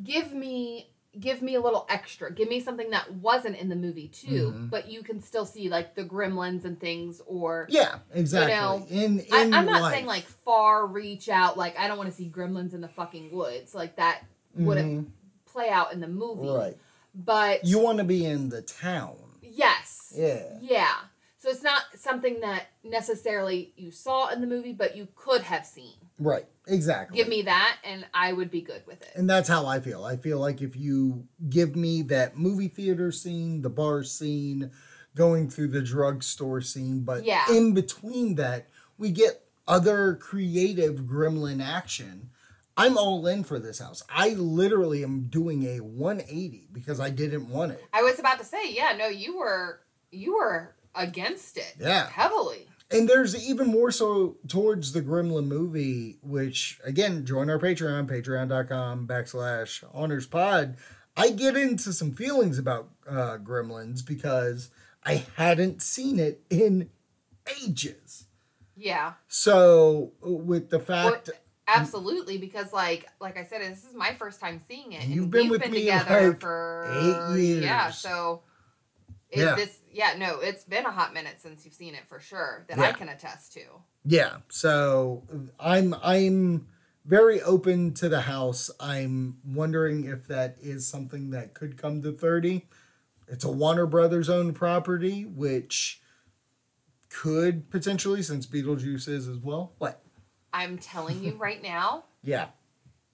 give 0.03 0.33
me 0.33 0.89
give 1.19 1.41
me 1.41 1.55
a 1.55 1.61
little 1.61 1.85
extra. 1.89 2.31
Give 2.31 2.47
me 2.47 2.59
something 2.59 2.89
that 2.91 3.11
wasn't 3.15 3.55
in 3.57 3.69
the 3.69 3.75
movie 3.75 4.07
too, 4.07 4.51
Mm-hmm. 4.51 4.67
but 4.67 4.87
you 4.89 5.01
can 5.03 5.19
still 5.19 5.45
see 5.45 5.67
like 5.69 5.95
the 5.95 6.03
gremlins 6.03 6.65
and 6.65 6.79
things 6.79 7.21
or 7.25 7.65
Yeah, 7.71 7.99
exactly. 8.13 8.53
You 8.53 8.59
know, 8.61 8.85
in 9.05 9.19
in 9.19 9.33
I, 9.53 9.57
I'm 9.57 9.65
not 9.65 9.81
life. 9.81 9.93
saying 9.93 10.05
like 10.05 10.25
far 10.25 10.85
reach 10.85 11.27
out, 11.27 11.57
like 11.57 11.77
I 11.79 11.87
don't 11.87 11.97
want 11.97 12.09
to 12.11 12.15
see 12.15 12.29
gremlins 12.29 12.73
in 12.75 12.81
the 12.81 12.87
fucking 12.87 13.31
woods. 13.31 13.73
Like 13.73 13.95
that 13.95 14.21
wouldn't 14.55 15.09
play 15.45 15.69
out 15.69 15.91
in 15.93 15.99
the 16.01 16.07
movie. 16.07 16.43
Mm-hmm. 16.43 16.55
right. 16.59 16.77
But 17.13 17.65
You 17.65 17.79
want 17.79 17.99
to 17.99 18.03
be 18.03 18.25
in 18.25 18.49
the 18.49 18.61
town. 18.61 19.17
yes. 19.41 20.13
Yeah. 20.15 20.57
Yeah. 20.61 20.93
So 21.37 21.49
it's 21.49 21.63
not 21.63 21.81
something 21.95 22.39
that 22.39 22.67
necessarily 22.83 23.73
you 23.75 23.91
saw 23.91 24.29
in 24.29 24.39
the 24.41 24.47
movie, 24.47 24.71
but 24.73 24.95
you 24.95 25.07
could 25.15 25.41
have 25.41 25.65
seen. 25.65 25.95
Right. 26.17 26.45
Exactly. 26.67 27.17
Give 27.17 27.27
me 27.27 27.41
that 27.41 27.77
and 27.83 28.05
I 28.13 28.31
would 28.31 28.49
be 28.49 28.61
good 28.61 28.83
with 28.87 29.01
it. 29.01 29.09
And 29.15 29.29
that's 29.29 29.49
how 29.49 29.65
I 29.65 29.79
feel. 29.81 30.05
I 30.05 30.15
feel 30.15 30.39
like 30.39 30.61
if 30.61 30.75
you 30.77 31.27
give 31.49 31.75
me 31.75 32.01
that 32.03 32.37
movie 32.37 32.69
theater 32.69 33.11
scene, 33.11 33.61
the 33.61 33.69
bar 33.69 34.03
scene, 34.03 34.71
going 35.15 35.49
through 35.49 35.67
the 35.69 35.81
drugstore 35.81 36.61
scene, 36.61 37.01
but 37.01 37.25
Yeah. 37.25 37.43
in 37.51 37.73
between 37.73 38.35
that, 38.35 38.67
we 38.97 39.11
get 39.11 39.43
other 39.67 40.15
creative 40.15 41.01
gremlin 41.01 41.61
action. 41.61 42.29
I'm 42.75 42.97
all 42.97 43.25
in 43.27 43.43
for 43.43 43.59
this 43.59 43.79
house. 43.79 44.03
I 44.09 44.29
literally 44.29 45.03
am 45.03 45.23
doing 45.23 45.63
a 45.65 45.79
180 45.79 46.69
because 46.71 46.99
I 46.99 47.09
didn't 47.09 47.49
want 47.49 47.73
it. 47.73 47.83
I 47.93 48.01
was 48.01 48.19
about 48.19 48.39
to 48.39 48.45
say, 48.45 48.71
yeah, 48.71 48.95
no, 48.97 49.07
you 49.07 49.37
were 49.37 49.81
you 50.11 50.35
were 50.35 50.75
against 50.95 51.57
it. 51.57 51.75
Yeah. 51.79 52.09
Heavily. 52.09 52.67
And 52.91 53.09
there's 53.09 53.49
even 53.49 53.67
more 53.67 53.91
so 53.91 54.37
towards 54.47 54.91
the 54.91 55.01
Gremlin 55.01 55.45
movie, 55.45 56.17
which 56.21 56.79
again, 56.83 57.25
join 57.25 57.49
our 57.49 57.59
Patreon, 57.59 58.07
patreon.com 58.07 59.07
backslash 59.07 59.83
Haunters 59.91 60.27
pod. 60.27 60.77
I 61.15 61.29
get 61.29 61.55
into 61.55 61.93
some 61.93 62.11
feelings 62.11 62.57
about 62.57 62.89
uh, 63.07 63.37
Gremlins 63.37 64.05
because 64.05 64.69
I 65.03 65.25
hadn't 65.35 65.81
seen 65.81 66.19
it 66.19 66.41
in 66.49 66.89
ages. 67.63 68.25
Yeah. 68.75 69.13
So 69.27 70.11
with 70.21 70.69
the 70.69 70.79
fact 70.79 71.29
Well, 71.29 71.37
Mm. 71.67 71.75
absolutely, 71.75 72.37
because 72.37 72.73
like 72.73 73.07
like 73.19 73.37
I 73.37 73.43
said, 73.45 73.61
this 73.61 73.83
is 73.85 73.93
my 73.93 74.13
first 74.13 74.39
time 74.39 74.59
seeing 74.67 74.93
it. 74.93 75.05
You've 75.05 75.31
been 75.31 75.43
we've 75.43 75.51
with 75.51 75.61
been 75.61 75.71
me 75.71 75.79
together 75.81 76.29
like 76.31 76.39
for 76.39 76.87
eight 77.35 77.39
years. 77.41 77.63
Yeah, 77.63 77.89
so 77.91 78.41
it, 79.29 79.39
Yeah. 79.39 79.55
this 79.55 79.79
yeah, 79.91 80.15
no, 80.17 80.39
it's 80.39 80.63
been 80.63 80.85
a 80.85 80.91
hot 80.91 81.13
minute 81.13 81.35
since 81.39 81.63
you've 81.65 81.73
seen 81.73 81.95
it 81.95 82.07
for 82.07 82.19
sure 82.19 82.65
that 82.67 82.79
I 82.79 82.91
can 82.91 83.09
attest 83.09 83.53
to. 83.53 83.61
Yeah, 84.05 84.37
so 84.49 85.23
I'm 85.59 85.95
I'm 86.03 86.67
very 87.05 87.41
open 87.41 87.93
to 87.95 88.09
the 88.09 88.21
house. 88.21 88.69
I'm 88.79 89.37
wondering 89.45 90.05
if 90.05 90.27
that 90.27 90.57
is 90.61 90.87
something 90.87 91.31
that 91.31 91.53
could 91.53 91.77
come 91.77 92.01
to 92.01 92.11
30. 92.11 92.65
It's 93.27 93.43
a 93.43 93.51
Warner 93.51 93.85
Brothers 93.85 94.29
owned 94.29 94.55
property, 94.55 95.23
which 95.25 96.01
could 97.09 97.69
potentially, 97.69 98.21
since 98.21 98.45
Beetlejuice 98.47 99.07
is 99.07 99.27
as 99.27 99.37
well. 99.37 99.73
What? 99.77 100.02
I'm 100.53 100.77
telling 100.77 101.23
you 101.23 101.33
right 101.35 101.61
now, 101.61 102.03
Yeah. 102.23 102.47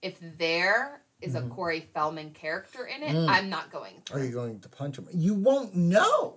if 0.02 0.18
there 0.38 1.02
is 1.22 1.36
a 1.36 1.42
Corey 1.42 1.88
Feldman 1.94 2.32
character 2.32 2.86
in 2.86 3.04
it, 3.04 3.16
I'm 3.30 3.50
not 3.50 3.72
going 3.72 3.94
Mm-hmm. 4.06 4.18
Mm. 4.18 4.22
Are 4.22 4.26
you 4.26 4.32
going 4.32 4.60
to 4.62 4.70
punch 4.70 4.98
him? 4.98 5.08
You 5.14 5.34
won't 5.36 5.76
know. 5.76 6.36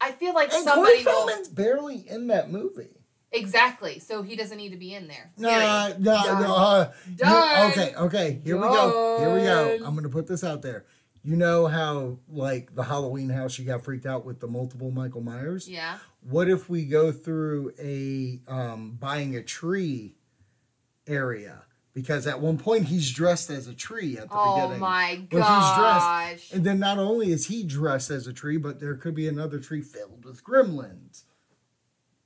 I 0.00 0.12
feel 0.12 0.34
like 0.34 0.52
And 0.52 0.64
somebody 0.64 1.02
Corey 1.02 1.04
will 1.04 1.12
Feldman's 1.26 1.48
barely 1.48 2.06
in 2.08 2.26
that 2.28 2.50
movie. 2.50 3.00
exactly. 3.32 3.98
So 3.98 4.22
he 4.22 4.36
doesn't 4.36 4.56
need 4.58 4.70
to 4.70 4.76
be 4.76 4.92
in 4.94 5.08
there. 5.08 5.32
No, 5.38 5.48
no, 5.98 6.12
Done. 6.12 6.42
no. 6.42 6.54
Uh, 6.54 6.92
you- 7.06 7.70
okay, 7.70 7.94
okay. 7.96 8.40
Here 8.44 8.56
we 8.56 8.62
go. 8.62 9.18
Here 9.18 9.34
we 9.34 9.40
go. 9.40 9.84
I'm 9.86 9.94
gonna 9.94 10.08
put 10.10 10.26
this 10.26 10.44
out 10.44 10.60
there. 10.62 10.84
You 11.22 11.34
know 11.36 11.66
how 11.66 12.18
like 12.28 12.74
the 12.74 12.84
Halloween 12.84 13.30
house, 13.30 13.58
you 13.58 13.64
got 13.64 13.82
freaked 13.82 14.06
out 14.06 14.24
with 14.24 14.38
the 14.40 14.46
multiple 14.46 14.90
Michael 14.90 15.22
Myers. 15.22 15.66
Yeah. 15.68 15.98
What 16.28 16.48
if 16.48 16.68
we 16.68 16.84
go 16.84 17.12
through 17.12 17.72
a 17.80 18.40
um, 18.48 18.96
buying 19.00 19.36
a 19.36 19.42
tree 19.42 20.16
area? 21.06 21.62
Because 21.94 22.26
at 22.26 22.40
one 22.40 22.58
point 22.58 22.84
he's 22.86 23.10
dressed 23.10 23.48
as 23.48 23.68
a 23.68 23.74
tree 23.74 24.18
at 24.18 24.28
the 24.28 24.34
Oh 24.36 24.54
beginning. 24.56 24.76
Oh 24.76 24.80
my 24.80 25.06
he's 25.12 25.28
dressed- 25.30 25.46
gosh. 25.48 26.52
And 26.52 26.64
then 26.64 26.78
not 26.78 26.98
only 26.98 27.30
is 27.32 27.46
he 27.46 27.62
dressed 27.64 28.10
as 28.10 28.26
a 28.26 28.32
tree, 28.32 28.58
but 28.58 28.80
there 28.80 28.96
could 28.96 29.14
be 29.14 29.28
another 29.28 29.58
tree 29.58 29.80
filled 29.80 30.24
with 30.24 30.44
gremlins. 30.44 31.22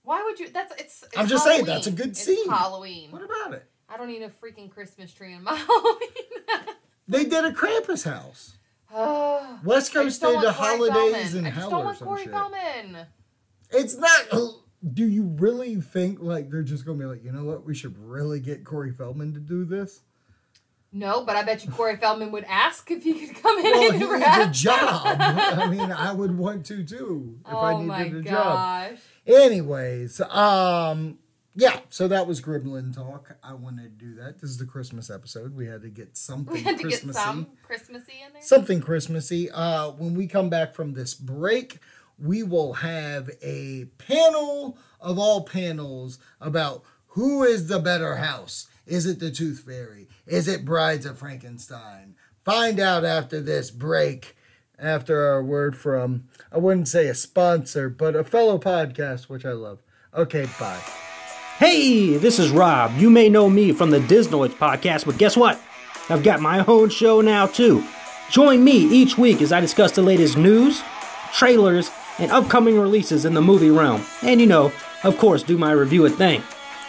Why 0.03 0.25
would 0.25 0.41
you? 0.41 0.49
That's 0.51 0.73
it's. 0.81 1.03
it's 1.05 1.17
I'm 1.17 1.29
just 1.29 1.45
saying, 1.45 1.67
that's 1.67 1.87
a 1.87 1.93
good 1.93 2.09
It's 2.09 2.25
scene. 2.25 2.49
Halloween. 2.49 3.13
What 3.13 3.23
about 3.23 3.53
it? 3.55 3.65
I 3.89 3.97
don't 3.97 4.09
need 4.09 4.23
a 4.23 4.29
freaking 4.31 4.71
Christmas 4.71 5.13
tree 5.13 5.35
in 5.35 5.45
my 5.45 5.55
Halloween. 5.57 6.75
They 7.07 7.25
did 7.25 7.45
a 7.45 7.53
Krampus 7.53 8.05
house. 8.05 8.55
Oh, 8.93 9.61
West 9.65 9.93
Coast 9.93 10.21
did 10.21 10.41
the 10.41 10.51
holidays 10.53 11.33
Feldman. 11.33 11.37
in 11.39 11.47
I 11.47 11.51
just 11.51 11.61
hell 11.61 11.71
don't 11.71 11.81
or 11.81 11.85
want 11.85 11.99
some 11.99 12.09
Corey 12.09 12.23
shit. 12.25 12.33
Feldman. 12.33 13.07
It's 13.73 13.97
not. 13.97 14.53
Do 14.93 15.07
you 15.07 15.25
really 15.39 15.77
think 15.77 16.19
like 16.21 16.51
they're 16.51 16.63
just 16.63 16.85
gonna 16.87 16.99
be 16.99 17.05
like, 17.05 17.23
you 17.25 17.33
know 17.33 17.45
what? 17.45 17.65
We 17.67 17.75
should 17.75 17.97
really 17.99 18.41
get 18.41 18.65
Corey 18.65 18.93
Feldman 18.93 19.35
to 19.35 19.41
do 19.41 19.65
this. 19.65 20.01
No, 20.93 21.25
but 21.25 21.37
I 21.37 21.45
bet 21.45 21.65
you 21.65 21.71
Corey 21.71 21.97
Feldman 21.97 22.33
would 22.33 22.45
ask 22.49 22.91
if 22.91 23.05
he 23.05 23.27
could 23.27 23.41
come 23.41 23.59
in 23.59 23.65
Well, 23.65 23.93
and 23.93 24.03
he 24.03 24.09
needs 24.09 24.25
a 24.27 24.51
job. 24.51 25.03
I 25.21 25.69
mean, 25.71 25.93
I 25.93 26.13
would 26.13 26.37
want 26.37 26.67
to 26.67 26.83
too 26.85 27.39
if 27.47 27.53
I 27.55 27.73
oh 27.75 27.83
my 27.83 28.03
needed 28.05 28.27
a 28.27 28.31
job. 28.31 28.91
gosh. 28.91 28.99
Anyways, 29.27 30.21
um, 30.23 31.19
yeah. 31.55 31.79
So 31.91 32.09
that 32.09 32.27
was 32.27 32.41
Gremlin 32.41 32.93
talk. 32.93 33.37
I 33.43 33.53
wanted 33.55 33.99
to 34.01 34.05
do 34.05 34.15
that. 34.17 34.41
This 34.41 34.51
is 34.51 34.57
the 34.59 34.65
Christmas 34.67 35.11
episode. 35.11 35.55
We 35.55 35.67
had 35.67 35.83
to 35.83 35.91
get 35.91 36.17
something 36.17 36.55
We 36.55 36.63
had 36.63 36.79
to 36.79 36.83
Christmassy. 36.83 37.19
get 37.19 37.25
some 37.25 37.47
Christmassy 37.63 38.15
in 38.27 38.33
there. 38.33 38.43
something 38.43 38.81
Christmassy. 38.81 39.49
Uh, 39.51 39.91
when 39.93 40.15
we 40.15 40.27
come 40.27 40.51
back 40.51 40.75
from 40.75 40.95
this 40.95 41.15
break, 41.15 41.79
we 42.23 42.43
will 42.43 42.75
have 42.75 43.31
a 43.43 43.87
panel 43.99 44.79
of 45.01 45.19
all 45.19 45.43
panels 45.43 46.19
about 46.41 46.83
who 47.09 47.43
is 47.43 47.69
the 47.69 47.79
better 47.79 48.17
house. 48.17 48.69
Is 48.87 49.07
it 49.07 49.21
the 49.21 49.31
Tooth 49.31 49.61
Fairy? 49.61 50.09
Is 50.27 50.49
it 50.49 50.65
Brides 50.65 51.07
of 51.07 51.19
Frankenstein? 51.19 52.15
Find 52.45 52.81
out 52.81 53.05
after 53.05 53.41
this 53.41 53.71
break. 53.71 54.37
After 54.79 55.27
our 55.27 55.43
word 55.43 55.77
from, 55.77 56.25
I 56.51 56.57
wouldn't 56.57 56.89
say 56.89 57.07
a 57.09 57.15
sponsor, 57.15 57.91
but 57.91 58.17
a 58.17 58.25
fellow 58.25 58.59
podcast, 58.59 59.29
which 59.29 59.45
I 59.45 59.53
love. 59.53 59.83
Okay, 60.15 60.49
bye. 60.59 60.81
Hey, 61.59 62.17
this 62.17 62.39
is 62.39 62.51
Rob. 62.51 62.97
You 62.97 63.11
may 63.11 63.29
know 63.29 63.51
me 63.51 63.73
from 63.73 63.91
the 63.91 64.01
Disnoids 64.01 64.55
podcast, 64.55 65.05
but 65.05 65.19
guess 65.19 65.37
what? 65.37 65.61
I've 66.09 66.23
got 66.23 66.41
my 66.41 66.65
own 66.65 66.89
show 66.89 67.21
now, 67.21 67.45
too. 67.47 67.85
Join 68.31 68.65
me 68.65 68.73
each 68.73 69.19
week 69.19 69.43
as 69.43 69.53
I 69.53 69.61
discuss 69.61 69.93
the 69.93 70.01
latest 70.01 70.39
news, 70.39 70.83
trailers, 71.35 71.91
and 72.21 72.31
upcoming 72.31 72.79
releases 72.79 73.25
in 73.25 73.35
the 73.35 73.41
movie 73.41 73.71
realm. 73.71 74.05
And 74.23 74.41
you 74.41 74.47
know, 74.47 74.73
of 75.05 75.19
course, 75.19 75.43
do 75.43 75.59
my 75.59 75.73
review 75.73 76.07
a 76.07 76.11
thing. 76.11 76.43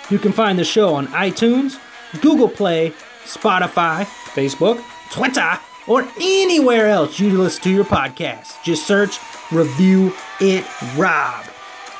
You 0.10 0.20
can 0.20 0.32
find 0.32 0.60
the 0.60 0.66
show 0.66 0.94
on 0.94 1.08
iTunes, 1.08 1.80
Google 2.22 2.50
Play, 2.50 2.94
Spotify, 3.24 4.04
Facebook, 4.34 4.84
Twitter, 5.12 5.60
or 5.88 6.08
anywhere 6.20 6.88
else 6.88 7.20
you 7.20 7.30
listen 7.32 7.64
to 7.64 7.70
your 7.72 7.86
podcast. 7.86 8.62
Just 8.64 8.86
search 8.86 9.18
Review 9.52 10.14
It 10.40 10.66
Rob. 10.98 11.46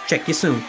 Check 0.08 0.28
you 0.28 0.34
soon. 0.34 0.64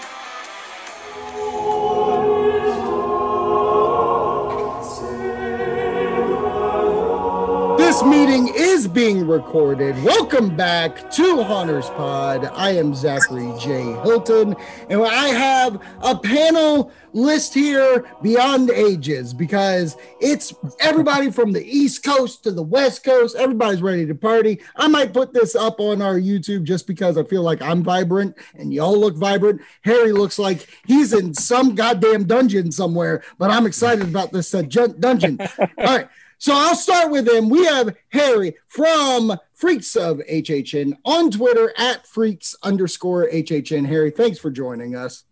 This 7.92 8.04
meeting 8.04 8.48
is 8.56 8.88
being 8.88 9.26
recorded. 9.28 10.02
Welcome 10.02 10.56
back 10.56 11.10
to 11.10 11.42
Haunters 11.42 11.90
Pod. 11.90 12.46
I 12.46 12.70
am 12.70 12.94
Zachary 12.94 13.52
J. 13.60 13.82
Hilton, 14.00 14.56
and 14.88 15.02
I 15.02 15.28
have 15.28 15.78
a 16.00 16.16
panel 16.16 16.90
list 17.12 17.52
here 17.52 18.06
beyond 18.22 18.70
ages 18.70 19.34
because 19.34 19.98
it's 20.22 20.54
everybody 20.80 21.30
from 21.30 21.52
the 21.52 21.62
East 21.62 22.02
Coast 22.02 22.42
to 22.44 22.50
the 22.50 22.62
West 22.62 23.04
Coast. 23.04 23.36
Everybody's 23.36 23.82
ready 23.82 24.06
to 24.06 24.14
party. 24.14 24.62
I 24.74 24.88
might 24.88 25.12
put 25.12 25.34
this 25.34 25.54
up 25.54 25.78
on 25.78 26.00
our 26.00 26.18
YouTube 26.18 26.62
just 26.62 26.86
because 26.86 27.18
I 27.18 27.24
feel 27.24 27.42
like 27.42 27.60
I'm 27.60 27.82
vibrant 27.82 28.38
and 28.54 28.72
y'all 28.72 28.98
look 28.98 29.16
vibrant. 29.16 29.60
Harry 29.82 30.12
looks 30.12 30.38
like 30.38 30.66
he's 30.86 31.12
in 31.12 31.34
some 31.34 31.74
goddamn 31.74 32.24
dungeon 32.24 32.72
somewhere, 32.72 33.22
but 33.36 33.50
I'm 33.50 33.66
excited 33.66 34.08
about 34.08 34.32
this 34.32 34.54
uh, 34.54 34.62
dungeon. 34.62 35.38
All 35.58 35.66
right. 35.76 36.08
So 36.42 36.52
I'll 36.56 36.74
start 36.74 37.12
with 37.12 37.28
him. 37.28 37.50
We 37.50 37.66
have 37.66 37.94
Harry 38.08 38.56
from 38.66 39.38
Freaks 39.54 39.94
of 39.94 40.18
HHN 40.28 40.94
on 41.04 41.30
Twitter 41.30 41.72
at 41.78 42.04
freaks 42.04 42.56
underscore 42.64 43.28
HHN. 43.28 43.86
Harry, 43.86 44.10
thanks 44.10 44.40
for 44.40 44.50
joining 44.50 44.96
us. 44.96 45.22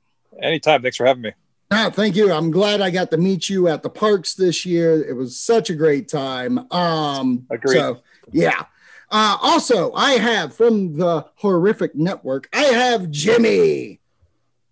Anytime. 0.40 0.82
Thanks 0.82 0.98
for 0.98 1.06
having 1.06 1.22
me. 1.22 1.32
Ah, 1.72 1.90
thank 1.92 2.14
you. 2.14 2.32
I'm 2.32 2.52
glad 2.52 2.80
I 2.80 2.90
got 2.90 3.10
to 3.10 3.16
meet 3.16 3.48
you 3.48 3.66
at 3.66 3.82
the 3.82 3.90
parks 3.90 4.34
this 4.34 4.64
year. 4.64 5.02
It 5.02 5.14
was 5.14 5.36
such 5.36 5.68
a 5.68 5.74
great 5.74 6.06
time. 6.06 6.70
Um, 6.70 7.44
Agreed. 7.50 7.78
So, 7.78 8.02
yeah. 8.30 8.66
Uh, 9.10 9.36
also, 9.42 9.92
I 9.94 10.12
have 10.12 10.54
from 10.54 10.96
the 10.96 11.26
Horrific 11.34 11.96
Network, 11.96 12.48
I 12.52 12.66
have 12.66 13.10
Jimmy. 13.10 13.99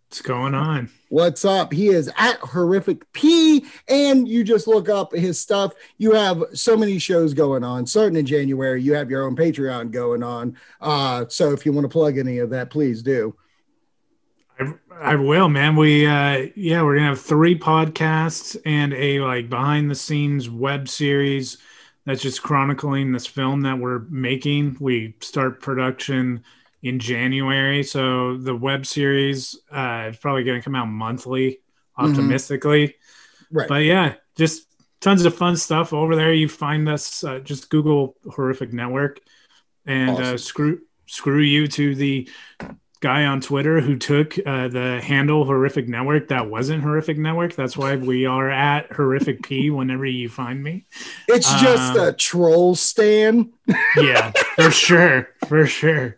What's 0.08 0.22
going 0.22 0.54
on? 0.54 0.88
What's 1.10 1.44
up? 1.44 1.70
He 1.70 1.88
is 1.88 2.10
at 2.16 2.38
Horrific 2.38 3.12
P, 3.12 3.66
and 3.88 4.26
you 4.26 4.42
just 4.42 4.66
look 4.66 4.88
up 4.88 5.12
his 5.12 5.38
stuff. 5.38 5.74
You 5.98 6.12
have 6.12 6.42
so 6.54 6.78
many 6.78 6.98
shows 6.98 7.34
going 7.34 7.62
on. 7.62 7.86
Starting 7.86 8.16
in 8.16 8.24
January, 8.24 8.80
you 8.80 8.94
have 8.94 9.10
your 9.10 9.24
own 9.24 9.36
Patreon 9.36 9.90
going 9.90 10.22
on. 10.22 10.56
Uh, 10.80 11.26
so 11.28 11.52
if 11.52 11.66
you 11.66 11.74
want 11.74 11.84
to 11.84 11.90
plug 11.90 12.16
any 12.16 12.38
of 12.38 12.48
that, 12.50 12.70
please 12.70 13.02
do. 13.02 13.36
I, 14.58 14.72
I 14.98 15.16
will, 15.16 15.50
man. 15.50 15.76
We 15.76 16.06
uh 16.06 16.46
yeah, 16.56 16.82
we're 16.82 16.96
gonna 16.96 17.08
have 17.08 17.20
three 17.20 17.58
podcasts 17.58 18.56
and 18.64 18.94
a 18.94 19.20
like 19.20 19.50
behind 19.50 19.90
the 19.90 19.94
scenes 19.94 20.48
web 20.48 20.88
series 20.88 21.58
that's 22.06 22.22
just 22.22 22.42
chronicling 22.42 23.12
this 23.12 23.26
film 23.26 23.60
that 23.60 23.78
we're 23.78 24.06
making. 24.08 24.78
We 24.80 25.16
start 25.20 25.60
production 25.60 26.44
in 26.82 26.98
January. 26.98 27.82
So 27.82 28.36
the 28.36 28.54
web 28.54 28.86
series 28.86 29.58
uh, 29.70 30.08
is 30.10 30.16
probably 30.16 30.44
going 30.44 30.60
to 30.60 30.64
come 30.64 30.74
out 30.74 30.86
monthly, 30.86 31.60
optimistically. 31.96 32.88
Mm-hmm. 32.88 33.58
Right. 33.58 33.68
But 33.68 33.84
yeah, 33.84 34.14
just 34.36 34.66
tons 35.00 35.24
of 35.24 35.34
fun 35.34 35.56
stuff 35.56 35.92
over 35.92 36.16
there. 36.16 36.32
You 36.32 36.48
find 36.48 36.88
us 36.88 37.24
uh, 37.24 37.38
just 37.40 37.70
Google 37.70 38.16
Horrific 38.30 38.72
Network, 38.72 39.20
and 39.86 40.10
uh, 40.10 40.12
awesome. 40.12 40.34
uh, 40.34 40.36
screw 40.36 40.80
screw 41.06 41.40
you 41.40 41.66
to 41.68 41.94
the 41.94 42.28
guy 43.00 43.24
on 43.24 43.40
Twitter 43.40 43.80
who 43.80 43.96
took 43.96 44.36
uh, 44.44 44.68
the 44.68 45.00
handle 45.00 45.44
Horrific 45.44 45.88
Network 45.88 46.28
that 46.28 46.50
wasn't 46.50 46.82
Horrific 46.82 47.18
Network. 47.18 47.54
That's 47.54 47.76
why 47.76 47.96
we 47.96 48.26
are 48.26 48.50
at 48.50 48.92
Horrific 48.92 49.42
P 49.42 49.70
whenever 49.70 50.06
you 50.06 50.28
find 50.28 50.62
me. 50.62 50.86
It's 51.28 51.52
just 51.60 51.96
um, 51.96 52.08
a 52.08 52.12
troll 52.12 52.74
stand. 52.74 53.52
yeah, 53.96 54.32
for 54.56 54.70
sure. 54.70 55.28
For 55.46 55.66
sure. 55.66 56.16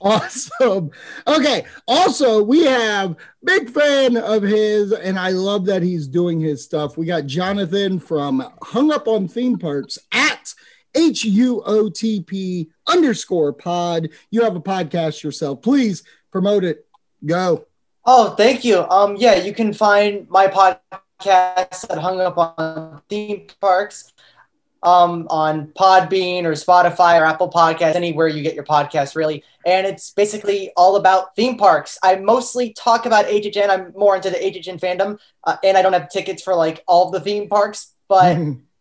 Awesome. 0.00 0.90
Okay. 1.26 1.64
Also, 1.86 2.42
we 2.42 2.64
have 2.64 3.16
big 3.44 3.70
fan 3.70 4.16
of 4.16 4.42
his, 4.42 4.92
and 4.92 5.18
I 5.18 5.30
love 5.30 5.64
that 5.66 5.82
he's 5.82 6.08
doing 6.08 6.40
his 6.40 6.64
stuff. 6.64 6.98
We 6.98 7.06
got 7.06 7.26
Jonathan 7.26 8.00
from 8.00 8.44
Hung 8.62 8.92
Up 8.92 9.06
on 9.06 9.28
Theme 9.28 9.58
Parks 9.58 9.98
at 10.12 10.54
H 10.94 11.24
U 11.24 11.62
O 11.64 11.88
T 11.88 12.20
P 12.22 12.68
underscore 12.86 13.52
pod. 13.52 14.08
You 14.30 14.42
have 14.42 14.56
a 14.56 14.60
podcast 14.60 15.22
yourself. 15.22 15.62
Please 15.62 16.02
promote 16.30 16.64
it. 16.64 16.86
Go. 17.24 17.66
Oh, 18.04 18.30
thank 18.30 18.64
you. 18.64 18.80
Um, 18.90 19.16
yeah, 19.16 19.36
you 19.36 19.54
can 19.54 19.72
find 19.72 20.28
my 20.28 20.48
podcast 20.48 21.90
at 21.90 21.98
Hung 21.98 22.20
Up 22.20 22.36
on 22.36 23.00
Theme 23.08 23.46
Parks 23.60 24.12
um, 24.82 25.26
on 25.30 25.68
Podbean 25.68 26.44
or 26.44 26.52
Spotify 26.52 27.20
or 27.20 27.24
Apple 27.24 27.50
Podcasts, 27.50 27.94
anywhere 27.94 28.26
you 28.26 28.42
get 28.42 28.54
your 28.54 28.64
podcast, 28.64 29.14
really. 29.14 29.44
And 29.64 29.86
it's 29.86 30.10
basically 30.10 30.72
all 30.76 30.96
about 30.96 31.36
theme 31.36 31.56
parks. 31.56 31.98
I 32.02 32.16
mostly 32.16 32.72
talk 32.72 33.06
about 33.06 33.26
HHN. 33.26 33.70
I'm 33.70 33.92
more 33.94 34.16
into 34.16 34.30
the 34.30 34.36
HHN 34.36 34.80
fandom, 34.80 35.18
uh, 35.44 35.56
and 35.62 35.76
I 35.76 35.82
don't 35.82 35.92
have 35.92 36.10
tickets 36.10 36.42
for 36.42 36.54
like 36.54 36.82
all 36.88 37.10
the 37.10 37.20
theme 37.20 37.48
parks, 37.48 37.94
but 38.08 38.36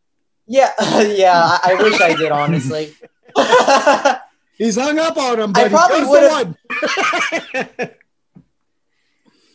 yeah, 0.52 0.72
yeah, 1.02 1.42
I, 1.42 1.60
I, 1.64 1.82
wish 1.82 2.02
I 2.02 2.14
did, 2.14 2.30
honestly. 2.30 2.94
He's 4.58 4.76
hung 4.76 5.00
up 5.00 5.16
on 5.16 5.40
him, 5.40 5.54
but 5.54 5.64
I 5.64 5.70
probably 5.70 6.06
would 6.06 6.58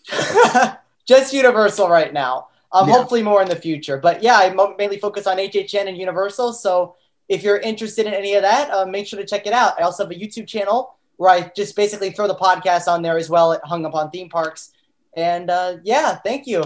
have. 0.08 0.78
Just 1.06 1.34
Universal 1.34 1.90
right 1.90 2.14
now. 2.14 2.48
Um, 2.72 2.88
yeah. 2.88 2.94
Hopefully 2.94 3.22
more 3.22 3.42
in 3.42 3.48
the 3.48 3.56
future. 3.56 3.98
But 3.98 4.22
yeah, 4.22 4.36
I 4.36 4.54
mainly 4.78 4.98
focus 4.98 5.26
on 5.26 5.36
HHN 5.36 5.86
and 5.86 5.98
Universal. 5.98 6.54
So 6.54 6.96
if 7.28 7.42
you're 7.42 7.58
interested 7.58 8.06
in 8.06 8.14
any 8.14 8.34
of 8.34 8.42
that, 8.42 8.70
uh, 8.70 8.86
make 8.86 9.06
sure 9.06 9.20
to 9.20 9.26
check 9.26 9.46
it 9.46 9.52
out. 9.52 9.78
I 9.78 9.82
also 9.82 10.04
have 10.04 10.10
a 10.10 10.14
YouTube 10.14 10.46
channel 10.46 10.96
where 11.18 11.30
I 11.30 11.52
just 11.54 11.76
basically 11.76 12.10
throw 12.10 12.26
the 12.26 12.34
podcast 12.34 12.88
on 12.88 13.02
there 13.02 13.18
as 13.18 13.28
well 13.28 13.52
at 13.52 13.62
Hung 13.64 13.84
Up 13.84 13.94
on 13.94 14.10
Theme 14.10 14.30
Parks. 14.30 14.72
And 15.14 15.50
uh, 15.50 15.76
yeah, 15.84 16.14
thank 16.14 16.46
you. 16.46 16.64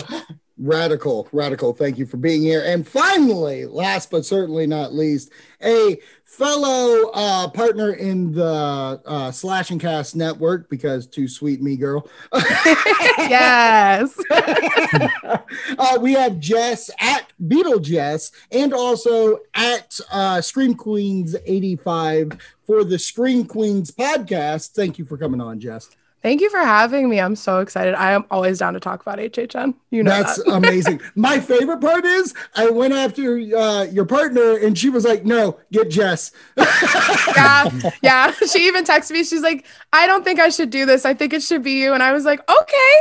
Radical, 0.63 1.27
radical. 1.33 1.73
Thank 1.73 1.97
you 1.97 2.05
for 2.05 2.19
being 2.19 2.43
here. 2.43 2.63
And 2.63 2.87
finally, 2.87 3.65
last 3.65 4.11
but 4.11 4.27
certainly 4.27 4.67
not 4.67 4.93
least, 4.93 5.33
a 5.65 5.99
fellow 6.27 7.11
uh, 7.15 7.49
partner 7.49 7.95
in 7.95 8.33
the 8.33 9.01
uh, 9.07 9.31
Slash 9.33 9.71
and 9.71 9.81
Cast 9.81 10.15
network 10.15 10.69
because 10.69 11.07
too 11.07 11.29
sweet 11.29 11.63
me 11.63 11.79
girl. 11.79 12.07
yes. 12.35 14.15
uh, 14.31 15.99
we 15.99 16.13
have 16.13 16.39
Jess 16.39 16.91
at 17.01 17.33
Beetle 17.49 17.79
Jess 17.79 18.31
and 18.53 18.75
also 18.75 19.39
at 19.55 19.99
uh, 20.13 20.43
Scream 20.43 20.75
Queens 20.75 21.37
85 21.47 22.33
for 22.67 22.85
the 22.85 22.99
Scream 22.99 23.47
Queens 23.47 23.91
podcast. 23.91 24.73
Thank 24.73 24.99
you 24.99 25.07
for 25.07 25.17
coming 25.17 25.41
on, 25.41 25.59
Jess. 25.59 25.89
Thank 26.23 26.43
you 26.43 26.51
for 26.51 26.59
having 26.59 27.09
me. 27.09 27.19
I'm 27.19 27.35
so 27.35 27.61
excited. 27.61 27.95
I 27.95 28.13
am 28.13 28.27
always 28.31 28.59
down 28.59 28.75
to 28.75 28.81
talk 28.81 29.01
about 29.01 29.19
HHN. 29.19 29.75
You 29.91 30.03
know 30.03 30.11
that's 30.11 30.37
that. 30.43 30.53
amazing. 30.53 31.01
My 31.15 31.41
favorite 31.41 31.81
part 31.81 32.05
is 32.05 32.35
I 32.55 32.69
went 32.69 32.93
after 32.93 33.39
uh, 33.39 33.85
your 33.85 34.05
partner, 34.05 34.57
and 34.59 34.77
she 34.77 34.91
was 34.91 35.05
like, 35.05 35.25
"No, 35.25 35.59
get 35.73 35.91
Jess." 35.91 36.33
yeah, 36.57 37.71
yeah. 38.03 38.33
She 38.51 38.67
even 38.67 38.85
texted 38.85 39.13
me. 39.13 39.25
She's 39.25 39.43
like, 39.43 39.65
"I 39.93 40.07
don't 40.07 40.23
think 40.25 40.41
I 40.41 40.51
should 40.51 40.71
do 40.71 40.85
this. 40.85 41.07
I 41.07 41.15
think 41.15 41.33
it 41.33 41.43
should 41.43 41.63
be 41.63 41.81
you." 41.81 41.95
And 41.95 42.03
I 42.03 42.13
was 42.13 42.25
like, 42.27 42.41
"Okay." 42.51 42.95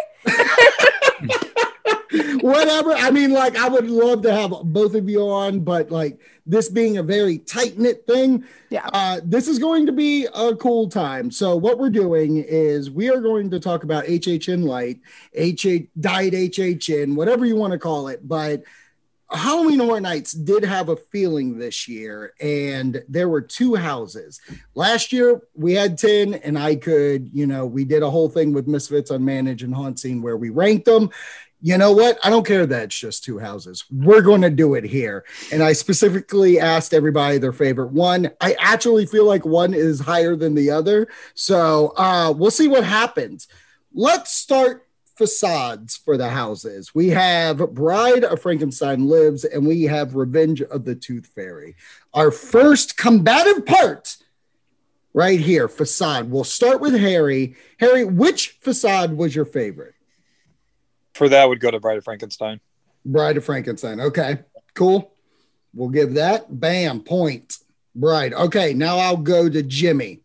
Whatever. 2.41 2.93
I 2.93 3.11
mean, 3.11 3.31
like, 3.31 3.55
I 3.55 3.69
would 3.69 3.89
love 3.89 4.23
to 4.23 4.33
have 4.33 4.51
both 4.63 4.95
of 4.95 5.07
you 5.09 5.21
on, 5.21 5.59
but 5.59 5.91
like 5.91 6.19
this 6.45 6.69
being 6.69 6.97
a 6.97 7.03
very 7.03 7.37
tight 7.37 7.77
knit 7.77 8.07
thing, 8.07 8.43
yeah, 8.69 8.89
uh, 8.93 9.19
this 9.23 9.47
is 9.47 9.59
going 9.59 9.85
to 9.85 9.91
be 9.91 10.27
a 10.33 10.55
cool 10.55 10.89
time. 10.89 11.29
So, 11.31 11.55
what 11.55 11.77
we're 11.77 11.89
doing 11.89 12.37
is 12.37 12.89
we 12.89 13.09
are 13.09 13.21
going 13.21 13.51
to 13.51 13.59
talk 13.59 13.83
about 13.83 14.05
HHN 14.05 14.63
Light, 14.63 14.99
HH 15.37 15.89
Diet 15.99 16.33
HHN, 16.33 17.15
whatever 17.15 17.45
you 17.45 17.55
want 17.55 17.73
to 17.73 17.79
call 17.79 18.07
it, 18.07 18.27
but. 18.27 18.63
Halloween 19.31 19.79
Horror 19.79 20.01
Nights 20.01 20.31
did 20.31 20.63
have 20.63 20.89
a 20.89 20.95
feeling 20.95 21.57
this 21.57 21.87
year, 21.87 22.33
and 22.41 23.03
there 23.07 23.29
were 23.29 23.41
two 23.41 23.75
houses. 23.75 24.41
Last 24.73 25.13
year 25.13 25.41
we 25.53 25.73
had 25.73 25.97
10, 25.97 26.35
and 26.35 26.57
I 26.57 26.75
could, 26.75 27.29
you 27.31 27.45
know, 27.45 27.65
we 27.65 27.85
did 27.85 28.03
a 28.03 28.09
whole 28.09 28.29
thing 28.29 28.53
with 28.53 28.67
Misfits 28.67 29.11
Unmanaged 29.11 29.63
and 29.63 29.75
Haunt 29.75 29.99
Scene 29.99 30.21
where 30.21 30.37
we 30.37 30.49
ranked 30.49 30.85
them 30.85 31.11
you 31.61 31.77
know 31.77 31.91
what? 31.91 32.17
I 32.23 32.29
don't 32.29 32.45
care 32.45 32.65
that 32.65 32.83
it's 32.83 32.97
just 32.97 33.23
two 33.23 33.37
houses. 33.37 33.83
We're 33.91 34.21
going 34.21 34.41
to 34.41 34.49
do 34.49 34.75
it 34.75 34.85
here. 34.85 35.25
And 35.51 35.61
I 35.61 35.73
specifically 35.73 36.59
asked 36.59 36.93
everybody 36.93 37.37
their 37.37 37.51
favorite 37.51 37.91
one. 37.91 38.31
I 38.39 38.55
actually 38.59 39.05
feel 39.05 39.25
like 39.25 39.45
one 39.45 39.73
is 39.73 39.99
higher 39.99 40.35
than 40.35 40.55
the 40.55 40.71
other. 40.71 41.09
So 41.33 41.93
uh, 41.97 42.33
we'll 42.35 42.51
see 42.51 42.69
what 42.69 42.85
happens. 42.85 43.47
Let's 43.93 44.33
start 44.33 44.87
facades 45.19 45.97
for 45.97 46.17
the 46.17 46.29
houses. 46.29 46.95
We 46.95 47.09
have 47.09 47.57
Bride 47.73 48.23
of 48.23 48.41
Frankenstein 48.41 49.07
Lives 49.07 49.43
and 49.43 49.67
we 49.67 49.83
have 49.83 50.15
Revenge 50.15 50.61
of 50.61 50.85
the 50.85 50.95
Tooth 50.95 51.27
Fairy. 51.27 51.75
Our 52.13 52.31
first 52.31 52.97
combative 52.97 53.65
part 53.65 54.15
right 55.13 55.39
here 55.39 55.67
facade. 55.67 56.31
We'll 56.31 56.45
start 56.45 56.79
with 56.79 56.93
Harry. 56.93 57.55
Harry, 57.79 58.05
which 58.05 58.57
facade 58.61 59.17
was 59.17 59.35
your 59.35 59.45
favorite? 59.45 59.93
for 61.13 61.27
that 61.27 61.49
would 61.49 61.59
go 61.59 61.69
to 61.69 61.81
Bride 61.81 61.97
of 61.97 62.05
Frankenstein. 62.05 62.61
Bride 63.05 63.35
of 63.35 63.43
Frankenstein. 63.43 63.99
Okay, 63.99 64.39
cool. 64.73 65.13
We'll 65.73 65.89
give 65.89 66.13
that. 66.13 66.61
Bam, 66.61 67.01
point. 67.01 67.57
Bride. 67.93 68.33
Okay, 68.33 68.73
now 68.73 68.97
I'll 68.97 69.17
go 69.17 69.49
to 69.49 69.61
Jimmy. 69.61 70.21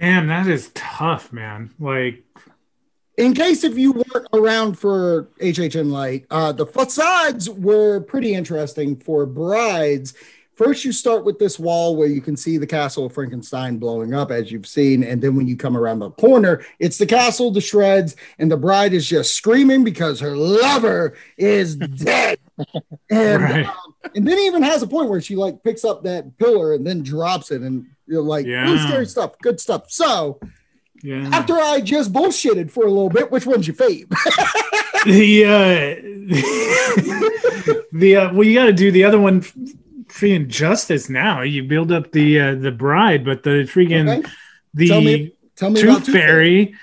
Damn, 0.00 0.26
that 0.26 0.48
is 0.48 0.72
tough, 0.74 1.32
man. 1.32 1.70
Like, 1.78 2.24
in 3.16 3.34
case 3.34 3.64
if 3.64 3.76
you 3.76 3.92
weren't 3.92 4.26
around 4.32 4.78
for 4.78 5.28
HHN 5.40 5.90
Light, 5.90 6.26
uh, 6.30 6.52
the 6.52 6.66
facades 6.66 7.48
were 7.50 8.00
pretty 8.00 8.34
interesting 8.34 8.96
for 8.96 9.26
brides 9.26 10.14
first 10.56 10.84
you 10.84 10.92
start 10.92 11.24
with 11.24 11.38
this 11.38 11.58
wall 11.58 11.96
where 11.96 12.06
you 12.06 12.20
can 12.20 12.36
see 12.36 12.58
the 12.58 12.66
castle 12.66 13.06
of 13.06 13.14
Frankenstein 13.14 13.78
blowing 13.78 14.12
up, 14.12 14.30
as 14.30 14.52
you've 14.52 14.66
seen, 14.66 15.02
and 15.02 15.22
then 15.22 15.34
when 15.34 15.48
you 15.48 15.56
come 15.56 15.74
around 15.74 16.00
the 16.00 16.10
corner, 16.10 16.62
it's 16.78 16.98
the 16.98 17.06
castle 17.06 17.50
to 17.54 17.62
shreds, 17.62 18.14
and 18.38 18.50
the 18.52 18.58
bride 18.58 18.92
is 18.92 19.08
just 19.08 19.32
screaming 19.32 19.84
because 19.84 20.20
her 20.20 20.36
lover 20.36 21.16
is 21.38 21.76
dead. 21.76 22.38
and 23.10 23.42
Right. 23.42 23.64
um, 23.66 23.94
and 24.14 24.28
then 24.28 24.36
even 24.38 24.62
has 24.62 24.82
a 24.82 24.86
point 24.86 25.08
where 25.08 25.22
she 25.22 25.34
like 25.34 25.62
picks 25.62 25.82
up 25.82 26.02
that 26.02 26.36
pillar 26.36 26.74
and 26.74 26.86
then 26.86 27.02
drops 27.02 27.50
it, 27.50 27.62
and 27.62 27.86
you're 28.06 28.20
like, 28.20 28.44
really 28.44 28.74
Yeah. 28.76 28.86
scary 28.86 29.06
stuff, 29.06 29.38
good 29.38 29.58
stuff. 29.60 29.90
So 29.90 30.40
Yeah. 31.02 31.28
after 31.32 31.54
I 31.54 31.80
just 31.80 32.12
bullshitted 32.12 32.70
for 32.70 32.84
a 32.84 32.90
little 32.90 33.08
bit, 33.08 33.30
which 33.30 33.46
one's 33.46 33.66
your 33.66 33.76
fave? 33.76 34.08
the 35.06 35.44
uh 35.46 35.96
the 37.92 38.16
uh 38.16 38.32
well 38.34 38.44
you 38.44 38.54
got 38.54 38.66
to 38.66 38.72
do 38.72 38.90
the 38.92 39.04
other 39.04 39.18
one 39.18 39.40
freaking 40.08 40.46
justice 40.48 41.08
now 41.08 41.40
you 41.42 41.62
build 41.62 41.90
up 41.92 42.12
the 42.12 42.38
uh 42.40 42.54
the 42.54 42.70
bride 42.70 43.24
but 43.24 43.42
the 43.42 43.64
freaking 43.64 44.18
Okay. 44.18 44.28
the 44.74 44.88
Tell 44.88 45.00
me- 45.00 45.32
tell 45.56 45.70
me 45.70 45.80
tooth 45.80 45.90
about 45.90 46.04
Tooth 46.04 46.14
fairy 46.14 46.74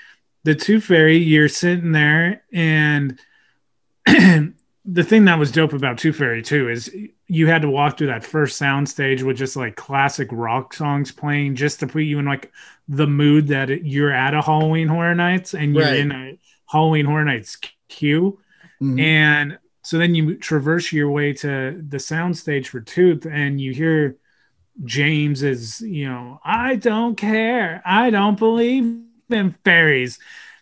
the 0.44 0.54
tooth 0.54 0.84
fairy 0.84 1.18
you're 1.18 1.48
sitting 1.48 1.92
there 1.92 2.42
and 2.52 3.18
the 4.06 5.04
thing 5.04 5.26
that 5.26 5.38
was 5.38 5.52
dope 5.52 5.72
about 5.72 5.98
tooth 5.98 6.16
fairy 6.16 6.42
too 6.42 6.68
is 6.68 6.90
you 7.28 7.46
had 7.46 7.62
to 7.62 7.70
walk 7.70 7.98
through 7.98 8.06
that 8.06 8.24
first 8.24 8.56
sound 8.56 8.88
stage 8.88 9.22
with 9.22 9.36
just 9.36 9.54
like 9.56 9.76
classic 9.76 10.28
rock 10.32 10.72
songs 10.72 11.12
playing 11.12 11.54
just 11.54 11.78
to 11.80 11.86
put 11.86 12.02
you 12.02 12.18
in 12.18 12.24
like 12.24 12.50
the 12.88 13.06
mood 13.06 13.48
that 13.48 13.68
it- 13.70 13.84
you're 13.84 14.10
at 14.12 14.32
a 14.34 14.40
halloween 14.40 14.88
horror 14.88 15.14
nights 15.14 15.54
and 15.54 15.74
you're 15.74 15.84
Right. 15.84 15.98
in 16.00 16.10
a 16.10 16.38
halloween 16.66 17.04
horror 17.04 17.24
nights 17.24 17.58
queue 17.88 18.38
Mhm. 18.80 19.00
and 19.00 19.58
so 19.82 19.98
then 19.98 20.14
you 20.14 20.34
traverse 20.36 20.92
your 20.92 21.10
way 21.10 21.32
to 21.34 21.82
the 21.88 21.98
sound 21.98 22.36
stage 22.36 22.68
for 22.68 22.80
Tooth, 22.80 23.26
and 23.26 23.58
you 23.58 23.72
hear 23.72 24.16
James 24.84 25.42
is, 25.42 25.80
you 25.80 26.06
know, 26.06 26.40
I 26.44 26.76
don't 26.76 27.16
care, 27.16 27.80
I 27.86 28.10
don't 28.10 28.38
believe 28.38 28.84
in 29.30 29.54
fairies, 29.64 30.18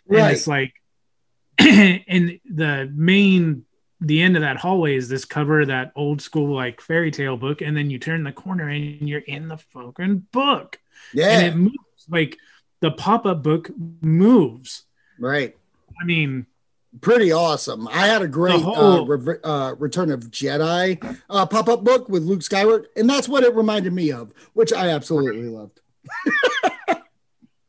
and 0.07 0.17
Right. 0.17 0.31
it's 0.33 0.47
like, 0.47 0.73
and 1.59 2.39
the 2.49 2.89
main, 2.95 3.65
the 3.99 4.21
end 4.21 4.35
of 4.35 4.41
that 4.41 4.57
hallway 4.57 4.95
is 4.95 5.09
this 5.09 5.25
cover 5.25 5.61
of 5.61 5.67
that 5.67 5.91
old 5.95 6.21
school 6.21 6.55
like 6.55 6.81
fairy 6.81 7.11
tale 7.11 7.37
book, 7.37 7.61
and 7.61 7.75
then 7.75 7.89
you 7.89 7.97
turn 7.99 8.23
the 8.23 8.31
corner 8.31 8.69
and 8.69 9.07
you're 9.09 9.19
in 9.21 9.47
the 9.47 9.57
fucking 9.57 10.27
book, 10.31 10.79
Yeah. 11.13 11.29
and 11.39 11.47
it 11.47 11.55
moves 11.55 11.75
like 12.09 12.37
the 12.79 12.91
pop 12.91 13.25
up 13.25 13.41
book 13.43 13.69
moves. 14.01 14.83
right. 15.19 15.55
I 15.99 16.05
mean, 16.05 16.45
pretty 17.01 17.31
awesome. 17.31 17.87
I 17.87 18.05
had 18.05 18.21
a 18.21 18.27
great 18.27 18.55
uh, 18.55 18.59
whole- 18.59 19.11
uh, 19.43 19.73
Return 19.79 20.11
of 20.11 20.19
Jedi 20.29 21.19
uh, 21.29 21.45
pop 21.47 21.67
up 21.69 21.83
book 21.83 22.07
with 22.07 22.21
Luke 22.23 22.41
Skywalker, 22.41 22.85
and 22.95 23.09
that's 23.09 23.27
what 23.27 23.43
it 23.43 23.55
reminded 23.55 23.93
me 23.93 24.11
of, 24.11 24.31
which 24.53 24.71
I 24.71 24.89
absolutely 24.89 25.47
loved. 25.49 25.79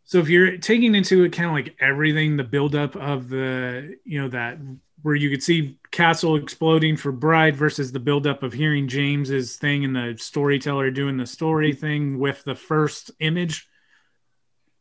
So 0.05 0.19
if 0.19 0.31
you're 0.31 0.57
taking 0.57 0.95
into 0.95 1.25
account 1.25 1.53
like 1.53 1.77
everything, 1.81 2.37
the 2.39 2.45
buildup 2.45 2.97
of 2.97 3.29
the, 3.29 3.97
you 4.05 4.21
know, 4.23 4.29
that 4.29 4.57
where 5.03 5.15
you 5.15 5.29
could 5.29 5.43
see 5.43 5.79
castle 5.91 6.37
exploding 6.37 6.97
for 6.97 7.13
bride 7.13 7.57
versus 7.57 7.93
the 7.93 8.01
buildup 8.01 8.43
of 8.43 8.53
hearing 8.53 8.89
James's 8.89 9.57
thing 9.57 9.85
and 9.85 9.95
the 9.95 10.15
storyteller 10.19 10.91
doing 10.91 11.17
the 11.17 11.27
story 11.27 11.73
thing 11.73 12.19
with 12.19 12.43
the 12.45 12.55
first 12.55 13.11
image, 13.21 13.69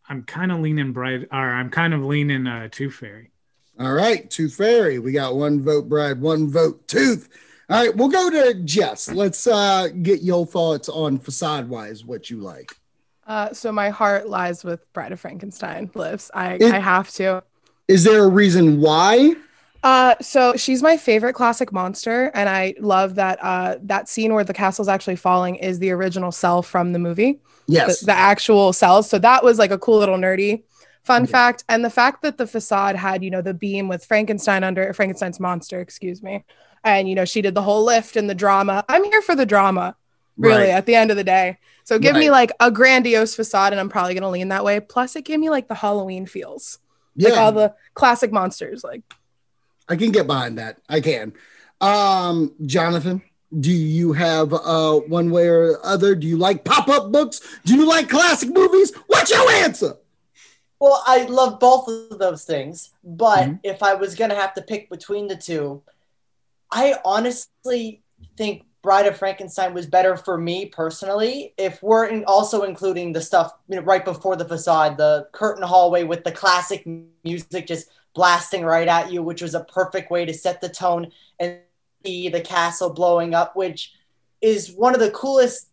I'm 0.10 0.24
kind 0.24 0.52
of 0.52 0.60
leaning 0.60 0.94
bride, 0.94 1.28
or 1.32 1.38
I'm 1.38 1.70
kind 1.70 1.94
of 1.94 2.04
leaning 2.04 2.48
uh, 2.48 2.70
Tooth 2.72 2.96
Fairy. 2.96 3.32
All 3.80 3.94
right, 3.94 4.30
Tooth 4.30 4.56
Fairy. 4.56 5.00
We 5.00 5.12
got 5.12 5.36
one 5.36 5.62
vote, 5.62 5.88
Bride, 5.88 6.20
one 6.20 6.50
vote, 6.50 6.88
Tooth. 6.88 7.30
All 7.70 7.78
right, 7.86 7.96
we'll 7.96 8.08
go 8.10 8.30
to 8.30 8.54
Jess. 8.64 9.12
Let's 9.12 9.46
uh, 9.46 9.90
get 10.02 10.22
your 10.24 10.46
thoughts 10.46 10.90
on 10.90 11.20
facade 11.20 11.70
wise, 11.70 12.04
what 12.06 12.30
you 12.30 12.38
like. 12.38 12.76
Uh, 13.28 13.52
so 13.54 13.72
my 13.74 13.90
heart 13.90 14.30
lies 14.30 14.64
with 14.64 14.92
Bride 14.94 15.12
of 15.12 15.20
Frankenstein. 15.20 15.92
Lives. 15.94 16.32
I 16.34 16.54
It- 16.54 16.74
I 16.74 16.80
have 16.80 17.12
to. 17.16 17.44
Is 17.90 18.04
there 18.04 18.24
a 18.24 18.28
reason 18.28 18.80
why? 18.82 19.36
Uh, 19.88 20.16
so 20.20 20.54
she's 20.58 20.84
my 20.84 20.98
favorite 20.98 21.32
classic 21.32 21.72
monster, 21.72 22.30
and 22.34 22.50
I 22.50 22.74
love 22.78 23.16
that 23.16 23.40
uh, 23.42 23.78
that 23.84 24.10
scene 24.10 24.34
where 24.34 24.44
the 24.44 24.54
castle's 24.54 24.90
actually 24.90 25.16
falling 25.16 25.56
is 25.56 25.80
the 25.80 25.92
original 25.92 26.34
cell 26.34 26.62
from 26.62 26.92
the 26.92 27.00
movie. 27.00 27.40
Yes. 27.68 28.02
the, 28.02 28.08
the 28.08 28.12
actual 28.12 28.74
cells. 28.74 29.10
So 29.10 29.18
that 29.20 29.46
was 29.46 29.58
like 29.58 29.72
a 29.72 29.78
cool 29.78 29.98
little 29.98 30.18
nerdy 30.18 30.64
fun 31.04 31.26
fact, 31.26 31.64
and 31.70 31.86
the 31.86 31.90
fact 31.90 32.22
that 32.24 32.38
the 32.38 32.46
facade 32.46 32.98
had 32.98 33.24
you 33.24 33.30
know 33.30 33.42
the 33.42 33.54
beam 33.54 33.88
with 33.88 34.04
Frankenstein 34.04 34.66
under 34.66 34.92
Frankenstein's 34.94 35.40
monster, 35.40 35.80
excuse 35.80 36.22
me, 36.22 36.44
and 36.84 37.08
you 37.08 37.16
know 37.16 37.24
she 37.24 37.42
did 37.42 37.56
the 37.56 37.62
whole 37.62 37.86
lift 37.86 38.18
and 38.18 38.30
the 38.30 38.36
drama. 38.36 38.84
I'm 38.90 39.06
here 39.06 39.22
for 39.22 39.36
the 39.38 39.46
drama, 39.46 39.96
really. 40.36 40.64
Right. 40.64 40.70
At 40.72 40.86
the 40.86 40.96
end 40.96 41.12
of 41.12 41.18
the 41.18 41.24
day, 41.24 41.60
so 41.86 41.98
give 41.98 42.18
me 42.18 42.30
like 42.30 42.52
a 42.60 42.70
grandiose 42.72 43.36
facade, 43.36 43.72
and 43.72 43.80
I'm 43.80 43.88
probably 43.88 44.16
gonna 44.16 44.32
lean 44.32 44.50
that 44.50 44.66
way. 44.66 44.82
Plus, 44.82 45.16
it 45.16 45.24
gave 45.24 45.40
me 45.40 45.50
like 45.50 45.70
the 45.70 45.76
Halloween 45.76 46.26
feels, 46.26 46.80
like 47.16 47.38
all 47.38 47.54
the 47.54 47.74
classic 47.94 48.34
monsters, 48.34 48.84
like. 48.84 49.02
I 49.90 49.96
can 49.96 50.12
get 50.12 50.28
behind 50.28 50.58
that. 50.58 50.80
I 50.90 51.00
can. 51.02 51.34
Um, 51.82 52.54
Jonathan, 52.66 53.22
do 53.58 53.72
you 53.72 54.14
have 54.14 54.54
uh 54.54 54.96
one 54.96 55.32
way 55.32 55.48
or 55.48 55.78
other? 55.86 56.16
Do 56.16 56.28
you 56.28 56.38
like 56.38 56.64
pop-up 56.66 57.12
books? 57.12 57.40
Do 57.66 57.76
you 57.76 57.88
like 57.88 58.10
classic 58.10 58.50
movies? 58.50 58.94
What's 59.08 59.32
your 59.32 59.50
answer? 59.52 59.96
Well, 60.80 61.02
I 61.08 61.24
love 61.26 61.60
both 61.60 61.88
of 61.88 62.20
those 62.20 62.44
things, 62.46 62.92
but 63.04 63.40
Mm-hmm. 63.40 63.56
if 63.64 63.82
I 63.82 63.96
was 63.96 64.16
gonna 64.16 64.36
have 64.36 64.54
to 64.56 64.62
pick 64.62 64.90
between 64.90 65.28
the 65.28 65.36
two, 65.36 65.82
I 66.72 66.96
honestly 67.06 68.02
think 68.38 68.64
Bride 68.84 69.08
of 69.08 69.18
Frankenstein 69.18 69.74
was 69.74 69.86
better 69.86 70.16
for 70.16 70.38
me 70.38 70.66
personally. 70.68 71.54
If 71.58 71.82
we're 71.82 72.06
in 72.08 72.24
also 72.26 72.64
including 72.64 73.12
the 73.12 73.22
stuff 73.22 73.54
you 73.68 73.76
know, 73.78 73.82
right 73.82 74.04
before 74.06 74.36
the 74.36 74.46
facade, 74.46 74.98
the 74.98 75.28
curtain 75.32 75.64
hallway 75.64 76.04
with 76.04 76.24
the 76.24 76.32
classic 76.32 76.86
music 77.24 77.68
just 77.68 77.90
blasting 78.18 78.66
right 78.66 78.88
at 78.88 79.12
you, 79.12 79.22
which 79.22 79.44
was 79.44 79.54
a 79.54 79.64
perfect 79.66 80.10
way 80.10 80.26
to 80.26 80.34
set 80.34 80.60
the 80.60 80.68
tone 80.68 81.12
and 81.40 81.60
see 82.04 82.30
the 82.30 82.42
castle 82.42 82.90
blowing 82.92 83.36
up, 83.36 83.56
which 83.56 83.94
is 84.42 84.72
one 84.72 84.96
of 84.96 85.00
the 85.00 85.12
coolest 85.12 85.68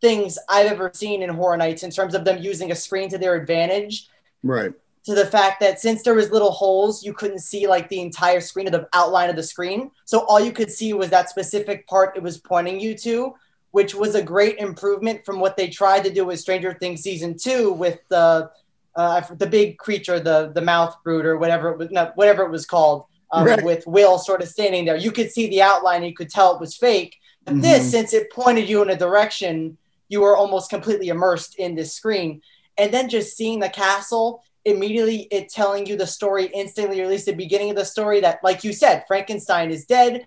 things 0.00 0.36
I've 0.48 0.66
ever 0.66 0.90
seen 0.92 1.22
in 1.22 1.30
Horror 1.30 1.56
Nights 1.56 1.84
in 1.84 1.92
terms 1.92 2.16
of 2.16 2.24
them 2.24 2.42
using 2.42 2.72
a 2.72 2.74
screen 2.74 3.08
to 3.10 3.16
their 3.16 3.36
advantage 3.36 4.08
Right. 4.42 4.72
to 5.04 5.14
the 5.14 5.24
fact 5.24 5.60
that 5.60 5.80
since 5.80 6.02
there 6.02 6.14
was 6.14 6.32
little 6.32 6.50
holes, 6.50 7.04
you 7.04 7.14
couldn't 7.14 7.38
see 7.38 7.68
like 7.68 7.88
the 7.88 8.00
entire 8.00 8.40
screen 8.40 8.66
of 8.66 8.72
the 8.72 8.88
outline 8.92 9.30
of 9.30 9.36
the 9.36 9.42
screen. 9.44 9.92
So 10.04 10.26
all 10.26 10.40
you 10.40 10.50
could 10.52 10.72
see 10.72 10.94
was 10.94 11.10
that 11.10 11.30
specific 11.30 11.86
part 11.86 12.16
it 12.16 12.24
was 12.24 12.38
pointing 12.38 12.80
you 12.80 12.96
to, 12.98 13.34
which 13.70 13.94
was 13.94 14.16
a 14.16 14.22
great 14.22 14.58
improvement 14.58 15.24
from 15.24 15.38
what 15.38 15.56
they 15.56 15.68
tried 15.68 16.02
to 16.04 16.12
do 16.12 16.24
with 16.24 16.40
Stranger 16.40 16.74
Things 16.74 17.02
season 17.02 17.38
two 17.38 17.72
with 17.72 18.00
the 18.08 18.50
uh, 18.96 19.20
the 19.36 19.46
big 19.46 19.78
creature, 19.78 20.20
the 20.20 20.52
the 20.54 20.62
mouth 20.62 20.96
brood 21.02 21.26
or 21.26 21.36
whatever 21.38 21.70
it 21.70 21.78
was, 21.78 21.90
no, 21.90 22.12
whatever 22.14 22.44
it 22.44 22.50
was 22.50 22.66
called, 22.66 23.04
um, 23.32 23.44
Right. 23.44 23.62
with 23.64 23.86
Will 23.86 24.18
sort 24.18 24.42
of 24.42 24.48
standing 24.48 24.84
there. 24.84 24.96
You 24.96 25.12
could 25.12 25.30
see 25.32 25.48
the 25.48 25.62
outline, 25.62 26.04
you 26.04 26.14
could 26.14 26.30
tell 26.30 26.54
it 26.54 26.60
was 26.60 26.76
fake. 26.76 27.16
But 27.44 27.56
Mhm. 27.56 27.62
this, 27.62 27.90
since 27.90 28.12
it 28.12 28.32
pointed 28.32 28.68
you 28.68 28.82
in 28.82 28.90
a 28.90 28.96
direction, 28.96 29.76
you 30.08 30.20
were 30.20 30.36
almost 30.36 30.70
completely 30.70 31.08
immersed 31.08 31.56
in 31.58 31.74
this 31.74 31.92
screen. 31.92 32.40
And 32.78 32.92
then 32.92 33.08
just 33.08 33.36
seeing 33.36 33.60
the 33.60 33.68
castle, 33.68 34.42
immediately 34.64 35.28
it 35.30 35.48
telling 35.48 35.86
you 35.86 35.96
the 35.96 36.06
story 36.06 36.46
instantly, 36.54 37.00
or 37.00 37.04
at 37.04 37.10
least 37.10 37.26
the 37.26 37.32
beginning 37.32 37.70
of 37.70 37.76
the 37.76 37.84
story 37.84 38.20
that, 38.20 38.38
like 38.42 38.64
you 38.64 38.72
said, 38.72 39.04
Frankenstein 39.06 39.70
is 39.70 39.84
dead. 39.84 40.26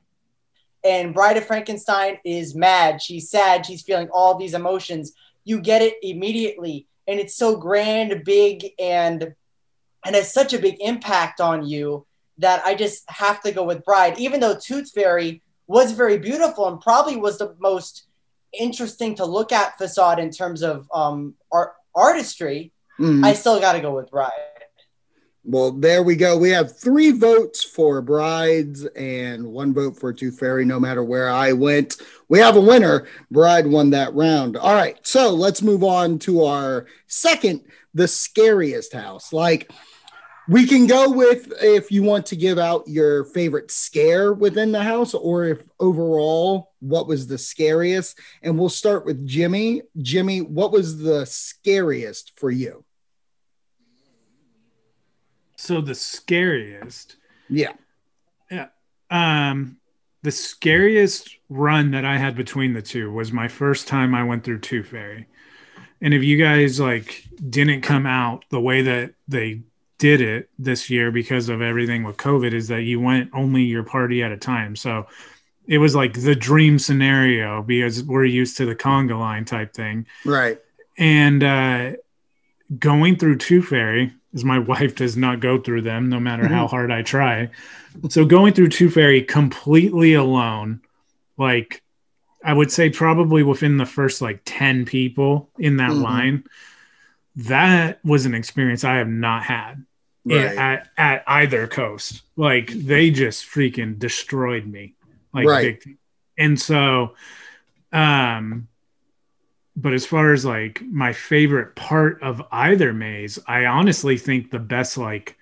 And 0.84 1.14
Bride 1.14 1.38
of 1.38 1.46
Frankenstein 1.46 2.20
is 2.24 2.56
mad. 2.56 3.02
She's 3.02 3.30
sad. 3.30 3.66
She's 3.66 3.82
feeling 3.82 4.10
all 4.10 4.36
these 4.36 4.54
emotions. 4.54 5.14
You 5.44 5.60
get 5.60 5.82
it 5.82 5.96
immediately. 6.02 6.88
And 7.08 7.20
it's 7.20 7.36
so 7.36 7.56
grand, 7.56 8.24
big, 8.24 8.72
and 8.80 9.34
and 10.06 10.16
has 10.16 10.34
such 10.34 10.54
a 10.54 10.60
big 10.60 10.78
impact 10.80 11.42
on 11.42 11.66
you 11.66 12.06
that 12.38 12.64
I 12.66 12.76
just 12.76 13.04
have 13.10 13.42
to 13.42 13.52
go 13.52 13.64
with 13.64 13.84
Bride, 13.84 14.18
even 14.20 14.40
though 14.40 14.56
Tooth 14.56 14.92
Fairy 14.92 15.42
was 15.68 15.92
very 15.92 16.18
beautiful 16.18 16.68
and 16.68 16.80
probably 16.80 17.18
was 17.18 17.38
the 17.38 17.56
most 17.60 18.06
interesting 18.58 19.16
to 19.16 19.26
look 19.26 19.52
at 19.52 19.78
facade 19.78 20.20
in 20.20 20.32
terms 20.32 20.64
of 20.64 20.88
um, 20.94 21.34
art 21.52 21.74
artistry. 21.96 22.72
Mhm. 23.00 23.26
I 23.26 23.34
still 23.34 23.60
got 23.60 23.74
to 23.74 23.80
go 23.82 23.94
with 23.94 24.10
Bride. 24.12 24.32
Well, 25.50 25.72
there 25.72 26.04
we 26.04 26.18
go. 26.18 26.38
We 26.38 26.50
have 26.50 26.78
three 26.78 27.12
votes 27.12 27.64
for 27.64 28.02
brides 28.02 28.84
and 28.98 29.48
one 29.48 29.74
vote 29.74 29.98
for 29.98 30.12
Tooth 30.12 30.38
Fairy, 30.38 30.66
no 30.66 30.78
matter 30.78 31.06
where 31.06 31.30
I 31.30 31.54
went. 31.54 32.02
We 32.28 32.40
have 32.40 32.58
a 32.58 32.62
winner. 32.62 33.08
Bride 33.32 33.66
won 33.66 33.92
that 33.92 34.14
round. 34.14 34.58
All 34.58 34.74
right. 34.74 35.00
So 35.08 35.34
let's 35.34 35.62
move 35.62 35.86
on 35.86 36.20
to 36.20 36.44
our 36.44 36.88
second, 37.08 37.62
the 37.94 38.10
scariest 38.10 38.92
house. 38.92 39.32
Like, 39.32 39.72
we 40.50 40.68
can 40.68 40.86
go 40.86 41.10
with 41.12 41.54
if 41.62 41.94
you 41.94 42.04
want 42.04 42.26
to 42.26 42.36
give 42.36 42.60
out 42.60 42.86
your 42.86 43.24
favorite 43.24 43.72
scare 43.72 44.34
within 44.34 44.74
the 44.74 44.84
house 44.84 45.14
or 45.14 45.46
if 45.46 45.66
overall, 45.80 46.74
what 46.80 47.08
was 47.08 47.26
the 47.26 47.38
scariest. 47.38 48.20
And 48.44 48.60
we'll 48.60 48.68
start 48.68 49.06
with 49.06 49.26
Jimmy. 49.26 49.84
Jimmy, 50.02 50.42
what 50.42 50.74
was 50.74 50.98
the 50.98 51.26
scariest 51.26 52.38
for 52.38 52.52
you? 52.52 52.84
So 55.58 55.82
the 55.82 55.96
scariest, 55.96 57.18
Yeah. 57.50 57.74
yeah, 58.52 58.68
um, 59.10 59.78
the 60.22 60.32
scariest 60.32 61.36
run 61.50 61.92
that 61.92 62.06
I 62.06 62.18
had 62.18 62.36
between 62.36 62.74
the 62.74 62.82
two 62.82 63.12
was 63.12 63.32
my 63.32 63.48
first 63.48 63.88
time 63.88 64.14
I 64.14 64.24
went 64.24 64.44
through 64.44 64.60
Tooth 64.60 64.88
Fairy. 64.88 65.28
And 66.00 66.14
if 66.14 66.24
you 66.24 66.38
guys 66.38 66.80
like 66.80 67.24
didn't 67.50 67.82
come 67.82 68.06
out 68.06 68.46
the 68.50 68.62
way 68.62 68.84
that 68.84 69.14
they 69.28 69.62
did 69.98 70.22
it 70.22 70.50
this 70.60 70.92
year 70.92 71.10
because 71.12 71.50
of 71.50 71.62
everything 71.62 72.04
with 72.04 72.18
COVID, 72.18 72.54
is 72.54 72.68
that 72.68 72.84
you 72.84 73.00
went 73.00 73.32
only 73.34 73.64
your 73.64 73.84
party 73.84 74.22
at 74.22 74.32
a 74.32 74.38
time. 74.38 74.76
So 74.76 75.08
it 75.66 75.80
was 75.80 75.96
like 75.96 76.14
the 76.14 76.36
dream 76.36 76.78
scenario 76.78 77.64
because 77.64 78.04
we're 78.04 78.26
used 78.26 78.58
to 78.58 78.66
the 78.66 78.76
conga 78.76 79.20
line 79.20 79.44
type 79.44 79.74
thing. 79.74 80.06
Right. 80.24 80.60
And 81.00 81.44
uh, 81.44 81.92
going 82.78 83.16
through 83.18 83.38
Tooth 83.38 83.68
Fairy, 83.70 84.14
as 84.38 84.46
my 84.46 84.60
wife 84.74 84.96
does 84.96 85.18
not 85.18 85.40
go 85.40 85.60
through 85.60 85.82
them, 85.82 86.10
no 86.10 86.20
matter 86.20 86.48
how 86.48 86.68
hard 86.68 86.92
I 86.92 87.02
try. 87.02 87.50
So 88.10 88.24
going 88.24 88.54
through 88.54 88.70
Tooth 88.70 88.94
Fairy 88.94 89.24
completely 89.24 90.14
alone, 90.14 90.82
like 91.38 91.82
I 92.44 92.54
would 92.54 92.72
say 92.72 92.90
probably 92.92 93.42
within 93.44 93.78
the 93.78 93.86
first 93.86 94.22
like 94.22 94.42
10 94.46 94.86
people 94.86 95.50
in 95.58 95.78
that 95.78 95.92
Mhm. 95.92 96.02
line, 96.02 96.44
that 97.36 98.00
was 98.06 98.26
an 98.26 98.34
experience 98.36 98.84
I 98.84 98.96
have 98.98 99.10
not 99.10 99.44
had 99.44 99.84
Right. 100.24 100.58
at, 100.58 100.90
at 100.98 101.24
either 101.28 101.68
coast. 101.68 102.22
Like 102.36 102.72
they 102.72 103.10
just 103.10 103.46
freaking 103.50 103.98
destroyed 103.98 104.66
me. 104.66 104.94
Like 105.34 105.48
Right. 105.48 105.84
and 106.38 106.60
so 106.60 107.16
um 107.92 108.68
but 109.80 109.94
as 109.94 110.06
far 110.06 110.34
as 110.34 110.44
like 110.44 110.82
my 110.92 111.14
favorite 111.14 111.76
part 111.76 112.22
of 112.24 112.42
either 112.52 112.92
maze, 112.94 113.38
I 113.48 113.66
honestly 113.68 114.18
think 114.18 114.50
the 114.52 114.60
best 114.60 114.98
like 114.98 115.38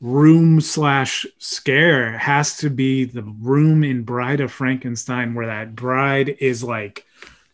room 0.00 0.60
slash 0.60 1.26
scare 1.38 2.16
has 2.16 2.56
to 2.58 2.70
be 2.70 3.04
the 3.04 3.22
room 3.22 3.84
in 3.84 4.02
Bride 4.02 4.40
of 4.40 4.50
Frankenstein 4.50 5.34
where 5.34 5.46
that 5.46 5.74
bride 5.76 6.36
is 6.40 6.64
like 6.64 7.04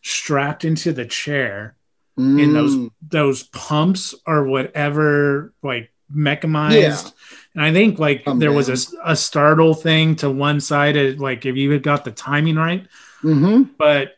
strapped 0.02 0.64
into 0.64 0.92
the 0.92 1.04
chair 1.06 1.74
and 2.16 2.54
those 2.54 2.74
Mm. 2.76 2.90
those 3.10 3.42
pumps 3.42 4.14
or 4.26 4.44
whatever 4.44 5.52
like 5.62 5.90
mechanized 6.08 6.78
Yeah. 7.06 7.10
and 7.56 7.62
i 7.64 7.72
think 7.72 7.98
like 7.98 8.24
Come 8.24 8.38
there 8.38 8.52
was 8.52 8.68
a, 8.70 8.78
a 9.04 9.14
startle 9.16 9.74
thing 9.74 10.16
to 10.16 10.30
one 10.30 10.60
side 10.60 10.96
of, 10.96 11.20
like 11.20 11.44
if 11.44 11.56
you 11.56 11.70
had 11.72 11.82
got 11.82 12.04
the 12.06 12.12
timing 12.12 12.56
right 12.56 12.86
Mm-hmm. 13.22 13.64
but 13.76 14.16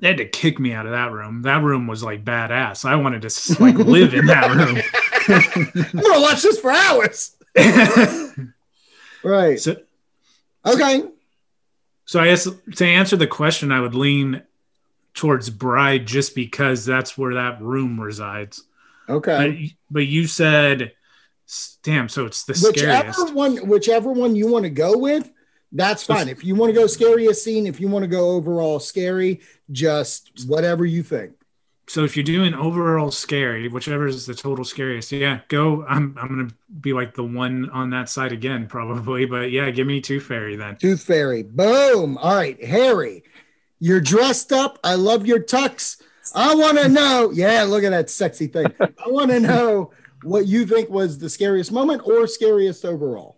they 0.00 0.08
had 0.08 0.16
to 0.18 0.24
kick 0.28 0.58
me 0.58 0.72
out 0.72 0.86
of 0.86 0.92
that 0.92 1.12
room 1.12 1.42
that 1.42 1.62
room 1.62 1.86
was 1.86 2.02
like 2.02 2.24
badass 2.24 2.84
i 2.84 2.94
wanted 2.96 3.22
to 3.22 3.26
s- 3.26 3.58
like 3.60 3.74
live 3.76 4.14
in 4.14 4.26
that 4.26 4.50
room 4.50 4.78
I'm 5.94 6.02
gonna 6.02 6.20
watch 6.20 6.42
this 6.42 6.58
for 6.58 6.70
hours. 6.70 7.36
Right. 9.24 9.58
so, 9.58 9.76
Okay. 10.64 11.02
so 12.04 12.20
i 12.20 12.26
guess 12.26 12.48
to 12.76 12.84
answer 12.86 13.16
the 13.16 13.26
question 13.26 13.72
i 13.72 13.80
would 13.80 13.94
lean 13.94 14.42
towards 15.14 15.50
bride 15.50 16.06
just 16.06 16.34
because 16.36 16.84
that's 16.84 17.18
where 17.18 17.34
that 17.34 17.60
room 17.60 18.00
resides 18.00 18.62
Okay. 19.08 19.36
but, 19.90 19.94
but 19.94 20.06
you 20.06 20.26
said 20.28 20.92
damn 21.82 22.08
so 22.08 22.26
it's 22.26 22.44
the 22.44 22.54
scariest 22.54 23.18
whichever 23.18 23.32
one, 23.34 23.56
whichever 23.68 24.12
one 24.12 24.36
you 24.36 24.46
want 24.46 24.64
to 24.64 24.70
go 24.70 24.96
with, 24.98 25.30
that's 25.72 26.02
fine. 26.02 26.28
If 26.28 26.44
you 26.44 26.54
want 26.54 26.74
to 26.74 26.80
go 26.80 26.86
scariest 26.86 27.44
scene, 27.44 27.66
if 27.66 27.80
you 27.80 27.88
want 27.88 28.02
to 28.02 28.08
go 28.08 28.30
overall 28.30 28.80
scary, 28.80 29.40
just 29.70 30.44
whatever 30.46 30.84
you 30.84 31.02
think. 31.02 31.32
So 31.88 32.04
if 32.04 32.16
you're 32.16 32.24
doing 32.24 32.52
overall 32.52 33.10
scary, 33.10 33.66
whichever 33.66 34.06
is 34.06 34.26
the 34.26 34.34
total 34.34 34.64
scariest, 34.64 35.10
yeah, 35.10 35.40
go. 35.48 35.86
I'm 35.86 36.14
I'm 36.20 36.28
gonna 36.28 36.50
be 36.80 36.92
like 36.92 37.14
the 37.14 37.24
one 37.24 37.70
on 37.70 37.88
that 37.90 38.10
side 38.10 38.30
again, 38.30 38.66
probably. 38.66 39.24
But 39.24 39.50
yeah, 39.50 39.70
give 39.70 39.86
me 39.86 40.02
Tooth 40.02 40.24
Fairy 40.24 40.54
then. 40.54 40.76
Tooth 40.76 41.02
Fairy. 41.02 41.42
Boom. 41.42 42.18
All 42.18 42.34
right, 42.34 42.62
Harry, 42.62 43.24
you're 43.78 44.02
dressed 44.02 44.52
up. 44.52 44.78
I 44.84 44.96
love 44.96 45.26
your 45.26 45.42
tux. 45.42 46.02
I 46.34 46.54
want 46.54 46.76
to 46.76 46.90
know. 46.90 47.30
Yeah, 47.32 47.62
look 47.62 47.84
at 47.84 47.90
that 47.90 48.10
sexy 48.10 48.48
thing. 48.48 48.66
I 48.80 49.08
want 49.08 49.30
to 49.30 49.40
know 49.40 49.92
what 50.22 50.46
you 50.46 50.66
think 50.66 50.90
was 50.90 51.18
the 51.18 51.30
scariest 51.30 51.72
moment 51.72 52.02
or 52.04 52.26
scariest 52.26 52.84
overall. 52.84 53.37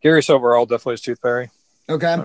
Scariest 0.00 0.30
overall 0.30 0.66
definitely 0.66 0.94
is 0.94 1.00
Tooth 1.02 1.20
Fairy. 1.20 1.50
Okay. 1.88 2.16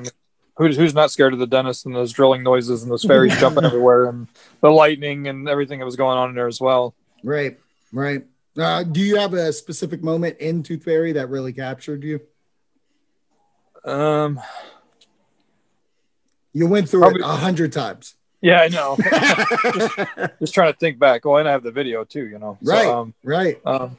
Who's 0.58 0.78
who's 0.78 0.94
not 0.94 1.12
scared 1.12 1.34
of 1.34 1.40
the 1.40 1.48
dentist 1.48 1.86
and 1.86 1.94
those 1.94 2.14
drilling 2.14 2.42
noises 2.44 2.82
and 2.84 2.92
those 2.92 3.04
fairies 3.04 3.38
jumping 3.40 3.66
everywhere 3.66 4.06
and 4.06 4.28
the 4.62 4.70
lightning 4.72 5.28
and 5.28 5.50
everything 5.50 5.80
that 5.80 5.86
was 5.86 5.98
going 5.98 6.18
on 6.18 6.30
in 6.30 6.36
there 6.36 6.48
as 6.48 6.62
well. 6.62 6.96
Right. 7.24 7.60
Right. 7.92 8.24
Uh, 8.58 8.84
do 8.84 9.02
you 9.02 9.18
have 9.18 9.34
a 9.34 9.52
specific 9.52 10.02
moment 10.02 10.38
in 10.38 10.64
Tooth 10.64 10.84
Fairy 10.84 11.12
that 11.14 11.28
really 11.30 11.52
captured 11.52 12.04
you? 12.04 12.22
Um, 13.84 14.40
You 16.54 16.68
went 16.68 16.88
through 16.88 17.02
Probably- 17.02 17.20
it 17.22 17.26
a 17.26 17.28
hundred 17.28 17.74
times. 17.74 18.16
yeah, 18.42 18.62
I 18.62 18.70
know. 18.70 18.96
just, 19.74 20.40
just 20.40 20.54
trying 20.54 20.72
to 20.72 20.80
think 20.80 20.98
back. 21.00 21.26
Oh, 21.26 21.36
and 21.36 21.50
I 21.50 21.52
have 21.52 21.64
the 21.64 21.72
video 21.72 22.06
too. 22.06 22.26
You 22.28 22.40
know. 22.40 22.58
So, 22.64 22.72
Right. 22.72 22.88
um, 22.88 23.14
Right. 23.26 23.60
um, 23.66 23.98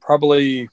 probably 0.00 0.68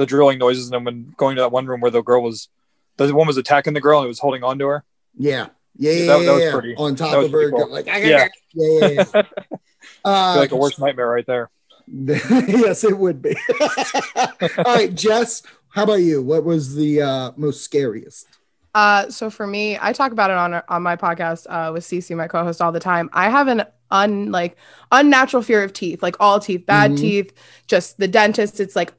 the 0.00 0.06
drilling 0.06 0.38
noises 0.38 0.64
and 0.66 0.72
then 0.74 0.84
when 0.84 1.14
going 1.18 1.36
to 1.36 1.42
that 1.42 1.52
one 1.52 1.66
room 1.66 1.80
where 1.80 1.90
the 1.90 2.00
girl 2.02 2.22
was, 2.22 2.48
the 2.96 3.14
one 3.14 3.26
was 3.26 3.36
attacking 3.36 3.74
the 3.74 3.80
girl 3.82 3.98
and 3.98 4.06
it 4.06 4.08
was 4.08 4.18
holding 4.18 4.42
on 4.42 4.58
to 4.58 4.66
her. 4.66 4.84
Yeah. 5.16 5.48
Yeah. 5.76 5.92
Yeah. 5.92 6.06
That- 6.06 6.18
that 6.18 6.24
yeah, 6.24 6.32
was 6.32 6.42
yeah. 6.42 6.52
pretty- 6.52 6.74
On 6.76 6.96
top 6.96 7.10
that 7.12 7.18
was 7.18 7.26
of 7.26 7.32
her. 7.32 7.50
cool. 7.50 7.70
Like, 7.70 7.86
Yeah. 7.86 7.98
yeah. 7.98 8.28
Yeah. 8.54 9.04
yeah. 9.14 9.22
Uh, 10.04 10.34
like 10.38 10.52
a 10.52 10.56
worst 10.56 10.78
nightmare 10.78 11.08
right 11.08 11.26
there. 11.26 11.50
yes, 11.88 12.84
it 12.84 12.96
would 12.96 13.20
be. 13.20 13.34
All 14.58 14.64
right, 14.74 14.94
Jess, 14.94 15.42
how 15.70 15.84
about 15.84 15.94
you? 16.00 16.22
What 16.22 16.44
was 16.44 16.74
the 16.74 17.02
uh, 17.02 17.32
most 17.36 17.62
scariest? 17.62 18.26
Uh, 18.74 19.08
so 19.10 19.28
for 19.30 19.46
me, 19.46 19.78
I 19.80 19.92
talk 19.92 20.12
about 20.12 20.30
it 20.30 20.36
on 20.36 20.62
on 20.68 20.82
my 20.82 20.96
podcast 20.96 21.46
uh, 21.48 21.72
with 21.72 21.82
Cece, 21.84 22.14
my 22.16 22.28
co-host, 22.28 22.60
all 22.62 22.72
the 22.72 22.80
time. 22.80 23.10
I 23.12 23.28
have 23.30 23.48
an 23.48 23.64
un 23.90 24.30
like 24.30 24.56
unnatural 24.92 25.42
fear 25.42 25.64
of 25.64 25.72
teeth, 25.72 26.02
like 26.02 26.16
all 26.20 26.38
teeth, 26.40 26.64
bad 26.66 26.92
Mhm. 26.92 26.98
teeth. 26.98 27.32
Just 27.66 27.98
the 27.98 28.08
dentist, 28.08 28.60
it's 28.60 28.76
like 28.76 28.92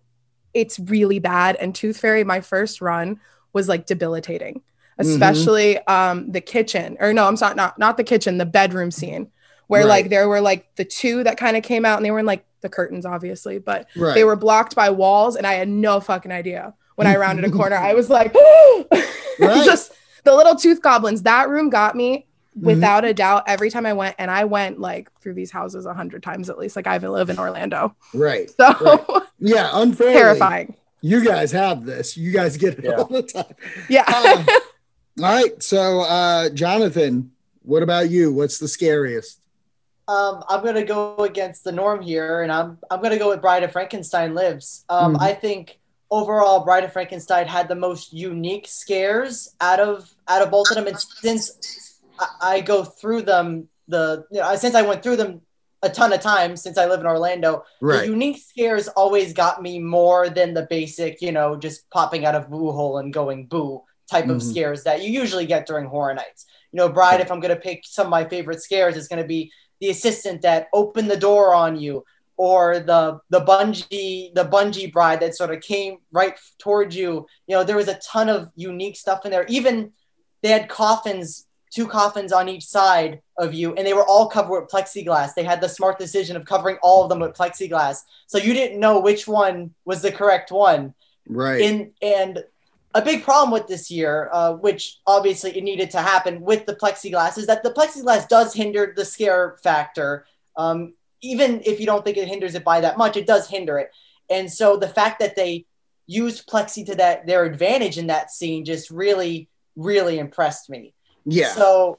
it's 0.54 0.80
really 0.80 1.20
bad. 1.20 1.56
And 1.58 1.74
Tooth 1.74 1.98
Fairy, 1.98 2.24
my 2.24 2.42
first 2.42 2.82
run 2.82 3.20
was 3.54 3.68
like 3.68 3.86
debilitating, 3.86 4.62
especially 4.98 5.78
um 5.88 6.32
the 6.32 6.42
kitchen, 6.42 6.98
or 7.00 7.14
no, 7.14 7.28
I'm 7.28 7.38
sorry, 7.38 7.56
not 7.56 7.78
not 7.80 7.98
the 7.98 8.04
kitchen, 8.04 8.38
the 8.38 8.46
bedroom 8.46 8.92
scene, 8.92 9.32
where 9.68 9.86
like 9.86 10.10
there 10.10 10.28
were 10.30 10.42
like 10.42 10.74
the 10.76 10.86
two 10.86 11.24
that 11.24 11.38
kind 11.38 11.58
of 11.58 11.64
came 11.64 11.86
out, 11.86 11.98
and 11.98 12.06
they 12.06 12.12
were 12.12 12.20
in 12.20 12.26
like 12.26 12.46
the 12.62 12.70
curtains, 12.70 13.06
obviously, 13.06 13.58
but 13.60 13.88
Right. 13.96 14.14
they 14.14 14.24
were 14.24 14.36
blocked 14.36 14.76
by 14.76 14.90
walls, 14.90 15.36
and 15.36 15.48
I 15.48 15.54
had 15.54 15.68
no 15.68 16.00
fucking 16.00 16.32
idea. 16.32 16.74
When 16.96 17.08
I 17.08 17.16
rounded 17.16 17.46
a 17.46 17.52
corner, 17.52 17.76
I 17.76 17.94
was 18.00 18.10
like, 18.10 18.34
Right. 19.40 19.66
just 19.66 19.92
the 20.24 20.36
little 20.36 20.56
tooth 20.56 20.82
goblins. 20.82 21.24
That 21.24 21.50
room 21.50 21.70
got 21.70 21.96
me 21.96 22.10
Mm-hmm. 22.12 22.31
Without 22.60 23.06
a 23.06 23.14
doubt 23.14 23.44
every 23.48 23.70
time 23.70 23.86
I 23.86 23.94
went, 23.94 24.16
and 24.20 24.30
I 24.32 24.44
went 24.46 24.80
like 24.80 25.10
through 25.22 25.34
these 25.36 25.52
houses 25.52 25.86
a 25.86 25.94
hundred 25.94 26.24
times 26.24 26.50
at 26.50 26.58
least. 26.58 26.76
Like 26.76 26.88
I 26.88 26.98
live 26.98 27.30
in 27.30 27.40
Orlando, 27.40 27.96
right. 28.14 28.50
so 28.50 28.74
Right. 28.82 29.24
Yeah, 29.40 29.70
unfairly. 29.74 30.14
terrifying. 30.14 30.76
You 31.02 31.24
guys 31.26 31.52
have 31.54 31.86
this. 31.86 32.16
You 32.18 32.32
guys 32.32 32.58
get 32.58 32.78
it 32.78 32.86
Yeah. 32.86 32.92
all 32.98 33.06
the 33.06 33.24
time. 33.24 33.56
Yeah. 33.90 34.04
Uh, 34.08 34.44
all 35.24 35.34
right. 35.34 35.62
So, 35.64 36.02
uh, 36.02 36.50
Jonathan, 36.50 37.32
what 37.64 37.82
about 37.84 38.10
you? 38.10 38.32
What's 38.32 38.60
the 38.60 38.68
scariest? 38.68 39.40
Um, 40.08 40.44
I'm 40.50 40.64
gonna 40.64 40.84
go 40.84 41.16
against 41.18 41.64
the 41.64 41.72
norm 41.72 42.02
here, 42.02 42.42
and 42.42 42.52
I'm 42.52 42.78
I'm 42.92 43.02
gonna 43.02 43.18
go 43.18 43.30
with 43.30 43.42
Bride 43.42 43.64
of 43.64 43.72
Frankenstein 43.72 44.34
Lives. 44.36 44.84
Um, 44.90 45.16
Mhm. 45.16 45.22
I 45.22 45.34
think 45.34 45.80
overall, 46.12 46.60
Bride 46.66 46.84
of 46.84 46.92
Frankenstein 46.92 47.48
had 47.48 47.68
the 47.70 47.76
most 47.76 48.12
unique 48.12 48.68
scares 48.68 49.56
out 49.62 49.80
of 49.80 50.10
out 50.28 50.42
of 50.42 50.52
both 50.52 50.70
of 50.70 50.76
them, 50.76 50.88
and 50.88 51.00
since 51.00 51.91
I, 52.22 52.28
I 52.42 52.62
go 52.62 52.84
through 52.84 53.24
them, 53.24 53.68
the 53.88 54.26
you 54.32 54.40
know, 54.40 54.56
since 54.56 54.76
I 54.76 54.84
went 54.84 55.04
through 55.04 55.18
them 55.18 55.42
a 55.84 55.90
ton 55.90 56.14
of 56.14 56.22
times 56.22 56.62
since 56.62 56.78
I 56.78 56.86
live 56.86 57.00
in 57.00 57.08
Orlando, 57.08 57.64
the 58.04 58.08
unique 58.08 58.38
scares 58.38 58.88
always 58.90 59.34
got 59.34 59.62
me 59.62 59.80
more 59.80 60.30
than 60.30 60.54
the 60.54 60.68
basic, 60.70 61.22
you 61.22 61.32
know, 61.32 61.56
just 61.56 61.90
popping 61.90 62.24
out 62.26 62.36
of 62.36 62.50
boo 62.50 62.72
hole 62.72 63.00
and 63.00 63.12
going 63.12 63.48
boo 63.48 63.82
type 64.10 64.30
of 64.30 64.38
Mhm. 64.38 64.52
scares 64.52 64.84
that 64.84 65.02
you 65.02 65.10
usually 65.10 65.46
get 65.48 65.66
during 65.66 65.86
horror 65.88 66.14
nights. 66.14 66.46
You 66.72 66.78
know, 66.78 66.90
Bride, 66.90 67.20
if 67.22 67.32
I'm 67.32 67.40
gonna 67.40 67.56
pick 67.56 67.82
some 67.86 68.08
of 68.08 68.12
my 68.12 68.26
favorite 68.26 68.62
scares, 68.62 68.96
it's 68.96 69.08
gonna 69.08 69.24
be 69.26 69.52
the 69.80 69.90
assistant 69.90 70.44
that 70.44 70.68
opened 70.74 71.10
the 71.10 71.18
door 71.18 71.56
on 71.56 71.80
you, 71.80 72.06
or 72.38 72.80
the 72.80 73.20
the 73.30 73.42
bungee 73.42 74.34
the 74.36 74.46
bungee 74.46 74.92
bride 74.92 75.20
that 75.22 75.36
sort 75.36 75.52
of 75.52 75.62
came 75.62 75.98
right 76.12 76.38
towards 76.60 76.96
you. 76.96 77.26
You 77.48 77.56
know, 77.56 77.64
there 77.64 77.76
was 77.76 77.88
a 77.88 78.00
ton 78.14 78.30
of 78.30 78.50
unique 78.56 78.98
stuff 78.98 79.26
in 79.26 79.32
there. 79.32 79.46
Even 79.48 79.92
they 80.44 80.50
had 80.50 80.70
coffins, 80.70 81.48
two 81.72 81.88
coffins 81.88 82.32
on 82.32 82.50
each 82.50 82.66
side 82.66 83.22
of 83.38 83.54
you, 83.54 83.74
and 83.74 83.88
they 83.88 83.94
were 83.94 84.06
all 84.06 84.28
covered 84.28 84.62
with 84.62 84.70
plexiglass. 84.70 85.34
They 85.34 85.44
had 85.44 85.62
the 85.62 85.70
smart 85.70 85.98
decision 85.98 86.36
of 86.36 86.46
covering 86.46 86.78
all 86.84 87.04
of 87.04 87.10
them 87.10 87.20
with 87.20 87.34
plexiglass, 87.34 88.04
so 88.28 88.38
you 88.38 88.54
didn't 88.54 88.80
know 88.80 89.00
which 89.00 89.28
one 89.28 89.74
was 89.86 90.02
the 90.02 90.12
correct 90.12 90.52
one. 90.52 90.94
Right. 91.28 91.62
In 91.62 91.92
and 92.02 92.44
a 92.94 93.02
big 93.02 93.24
problem 93.24 93.52
with 93.52 93.68
this 93.68 93.90
year, 93.90 94.30
uh, 94.34 94.54
which 94.54 95.00
obviously 95.08 95.58
it 95.58 95.64
needed 95.64 95.92
to 95.92 96.02
happen 96.02 96.42
with 96.42 96.66
the 96.66 96.76
plexiglass, 96.76 97.38
is 97.38 97.48
that 97.48 97.64
the 97.64 97.72
plexiglass 97.72 98.28
does 98.28 98.54
hinder 98.54 98.94
the 98.96 99.06
scare 99.06 99.58
factor. 99.64 100.26
Um, 100.58 100.94
even 101.22 101.62
if 101.66 101.80
you 101.80 101.86
don't 101.86 102.04
think 102.04 102.18
it 102.18 102.28
hinders 102.28 102.56
it 102.56 102.66
by 102.66 102.82
that 102.82 102.98
much, 102.98 103.16
it 103.16 103.28
does 103.28 103.48
hinder 103.48 103.78
it. 103.78 103.92
And 104.30 104.52
so 104.52 104.76
the 104.76 104.90
fact 104.90 105.20
that 105.20 105.36
they 105.36 105.66
used 106.08 106.50
plexi 106.50 106.86
to 106.86 106.96
that 106.96 107.26
their 107.26 107.46
advantage 107.46 107.98
in 107.98 108.08
that 108.08 108.32
scene 108.32 108.66
just 108.66 108.90
really 108.90 109.48
really 109.78 110.20
impressed 110.20 110.70
me. 110.70 110.94
Yeah. 111.26 111.50
So 111.50 111.98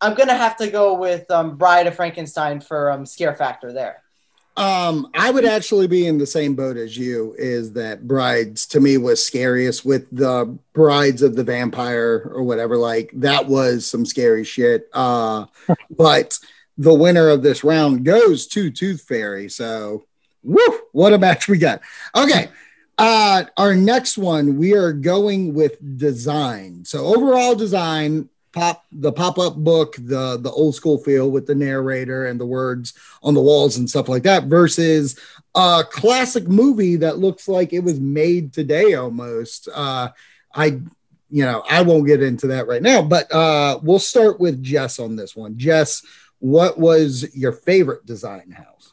I'm 0.00 0.14
gonna 0.14 0.36
have 0.36 0.56
to 0.58 0.70
go 0.70 0.94
with 0.94 1.30
um, 1.30 1.56
Bride 1.56 1.86
of 1.86 1.94
Frankenstein 1.94 2.60
for 2.60 2.90
um, 2.90 3.04
scare 3.04 3.34
factor 3.34 3.72
there. 3.72 4.02
Um, 4.56 5.08
I 5.14 5.30
would 5.30 5.44
actually 5.44 5.86
be 5.86 6.06
in 6.06 6.18
the 6.18 6.26
same 6.26 6.54
boat 6.54 6.76
as 6.76 6.96
you. 6.96 7.34
Is 7.38 7.72
that 7.74 8.06
brides 8.06 8.66
to 8.68 8.80
me 8.80 8.98
was 8.98 9.24
scariest 9.24 9.84
with 9.84 10.08
the 10.10 10.58
brides 10.72 11.22
of 11.22 11.36
the 11.36 11.44
vampire 11.44 12.30
or 12.34 12.42
whatever. 12.42 12.76
Like 12.76 13.10
that 13.14 13.46
was 13.46 13.86
some 13.86 14.04
scary 14.04 14.44
shit. 14.44 14.88
Uh, 14.92 15.46
but 15.96 16.38
the 16.76 16.94
winner 16.94 17.28
of 17.28 17.42
this 17.42 17.62
round 17.62 18.04
goes 18.04 18.46
to 18.48 18.70
Tooth 18.70 19.02
Fairy. 19.02 19.48
So, 19.48 20.04
woo, 20.42 20.80
what 20.92 21.12
a 21.12 21.18
match 21.18 21.46
we 21.46 21.58
got. 21.58 21.82
Okay. 22.16 22.48
Uh, 22.98 23.44
our 23.56 23.74
next 23.74 24.18
one, 24.18 24.58
we 24.58 24.74
are 24.74 24.92
going 24.92 25.54
with 25.54 25.98
design. 25.98 26.84
So 26.84 27.06
overall 27.06 27.54
design, 27.54 28.28
pop 28.52 28.84
the 28.92 29.12
pop-up 29.12 29.56
book, 29.56 29.96
the 29.96 30.36
the 30.38 30.50
old 30.50 30.74
school 30.74 30.98
feel 30.98 31.30
with 31.30 31.46
the 31.46 31.54
narrator 31.54 32.26
and 32.26 32.40
the 32.40 32.46
words 32.46 32.94
on 33.22 33.34
the 33.34 33.40
walls 33.40 33.76
and 33.76 33.88
stuff 33.88 34.08
like 34.08 34.24
that, 34.24 34.44
versus 34.44 35.18
a 35.54 35.84
classic 35.90 36.48
movie 36.48 36.96
that 36.96 37.18
looks 37.18 37.48
like 37.48 37.72
it 37.72 37.84
was 37.84 38.00
made 38.00 38.52
today 38.52 38.94
almost. 38.94 39.68
Uh, 39.72 40.08
I 40.54 40.66
you 41.32 41.44
know 41.44 41.62
I 41.70 41.82
won't 41.82 42.06
get 42.06 42.22
into 42.22 42.48
that 42.48 42.66
right 42.66 42.82
now, 42.82 43.02
but 43.02 43.32
uh, 43.32 43.78
we'll 43.82 43.98
start 43.98 44.40
with 44.40 44.62
Jess 44.62 44.98
on 44.98 45.16
this 45.16 45.36
one. 45.36 45.56
Jess, 45.56 46.02
what 46.40 46.78
was 46.78 47.34
your 47.36 47.52
favorite 47.52 48.04
design 48.06 48.50
house? 48.50 48.92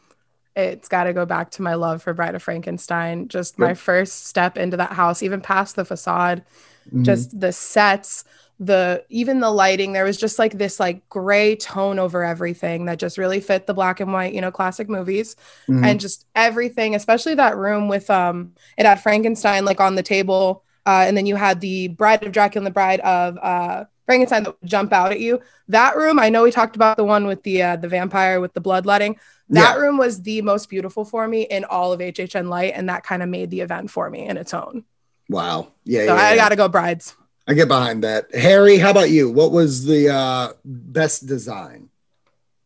it's 0.59 0.87
got 0.87 1.03
to 1.03 1.13
go 1.13 1.23
back 1.23 1.51
to 1.51 1.61
my 1.61 1.75
love 1.75 2.01
for 2.01 2.15
Bride 2.15 2.33
of 2.33 2.41
Frankenstein. 2.41 3.27
Just 3.27 3.59
my 3.59 3.67
Yep. 3.67 3.77
first 3.77 4.25
step 4.25 4.57
into 4.57 4.75
that 4.77 4.91
house, 4.91 5.21
even 5.21 5.39
past 5.39 5.75
the 5.75 5.85
facade, 5.85 6.43
Mhm. 6.91 7.03
just 7.03 7.39
the 7.39 7.53
sets, 7.53 8.23
the 8.59 9.05
even 9.09 9.39
the 9.39 9.51
lighting. 9.51 9.93
There 9.93 10.03
was 10.05 10.17
just 10.17 10.39
like 10.39 10.53
this 10.57 10.79
like 10.79 11.07
gray 11.09 11.55
tone 11.55 11.99
over 11.99 12.23
everything 12.23 12.85
that 12.85 12.97
just 12.99 13.17
really 13.17 13.39
fit 13.39 13.67
the 13.67 13.73
black 13.73 13.99
and 13.99 14.11
white, 14.13 14.33
you 14.33 14.41
know, 14.41 14.51
classic 14.51 14.89
movies, 14.89 15.35
Mhm. 15.69 15.85
and 15.85 15.99
just 15.99 16.25
everything, 16.35 16.95
especially 16.95 17.35
that 17.35 17.57
room 17.57 17.87
with 17.87 18.09
um, 18.09 18.53
it 18.77 18.85
had 18.85 19.01
Frankenstein 19.01 19.65
like 19.65 19.79
on 19.79 19.95
the 19.95 20.03
table, 20.03 20.63
uh, 20.85 21.03
and 21.07 21.15
then 21.15 21.25
you 21.25 21.35
had 21.35 21.61
the 21.61 21.89
Bride 21.89 22.23
of 22.23 22.31
Dracula 22.31 22.61
and 22.61 22.67
the 22.67 22.71
Bride 22.71 22.99
of 23.01 23.37
uh. 23.37 23.85
Frankenstein 24.07 24.43
that 24.43 24.55
would 24.61 24.69
jump 24.69 24.93
out 24.93 25.11
at 25.11 25.19
you. 25.19 25.41
That 25.67 25.97
room, 25.97 26.17
I 26.17 26.29
know 26.29 26.43
we 26.43 26.49
talked 26.51 26.77
about 26.77 26.95
the 26.95 27.03
one 27.03 27.27
with 27.27 27.43
the 27.43 27.61
uh, 27.61 27.75
the 27.75 27.89
vampire 27.89 28.39
with 28.39 28.53
the 28.53 28.61
bloodletting. 28.61 29.17
That 29.49 29.75
Yeah. 29.75 29.81
room 29.81 29.97
was 29.97 30.21
the 30.21 30.41
most 30.43 30.69
beautiful 30.69 31.03
for 31.03 31.27
me 31.27 31.41
in 31.41 31.65
all 31.65 31.91
of 31.91 31.99
HHN 31.99 32.47
Light, 32.47 32.71
and 32.73 32.87
that 32.87 33.03
kind 33.03 33.21
of 33.21 33.27
made 33.27 33.49
the 33.51 33.59
event 33.59 33.91
for 33.91 34.09
me 34.09 34.25
in 34.25 34.37
its 34.37 34.53
own. 34.53 34.85
Wow. 35.27 35.73
Yeah, 35.83 36.05
So 36.05 36.15
yeah, 36.15 36.21
I 36.21 36.29
yeah. 36.29 36.35
got 36.37 36.49
to 36.49 36.55
go 36.55 36.69
brides. 36.69 37.15
I 37.47 37.53
get 37.53 37.67
behind 37.67 38.03
that. 38.03 38.33
Harry, 38.35 38.77
how 38.77 38.91
about 38.91 39.09
you? 39.09 39.31
What 39.31 39.51
was 39.51 39.85
the 39.85 40.09
uh, 40.09 40.53
best 40.65 41.25
design? 41.25 41.89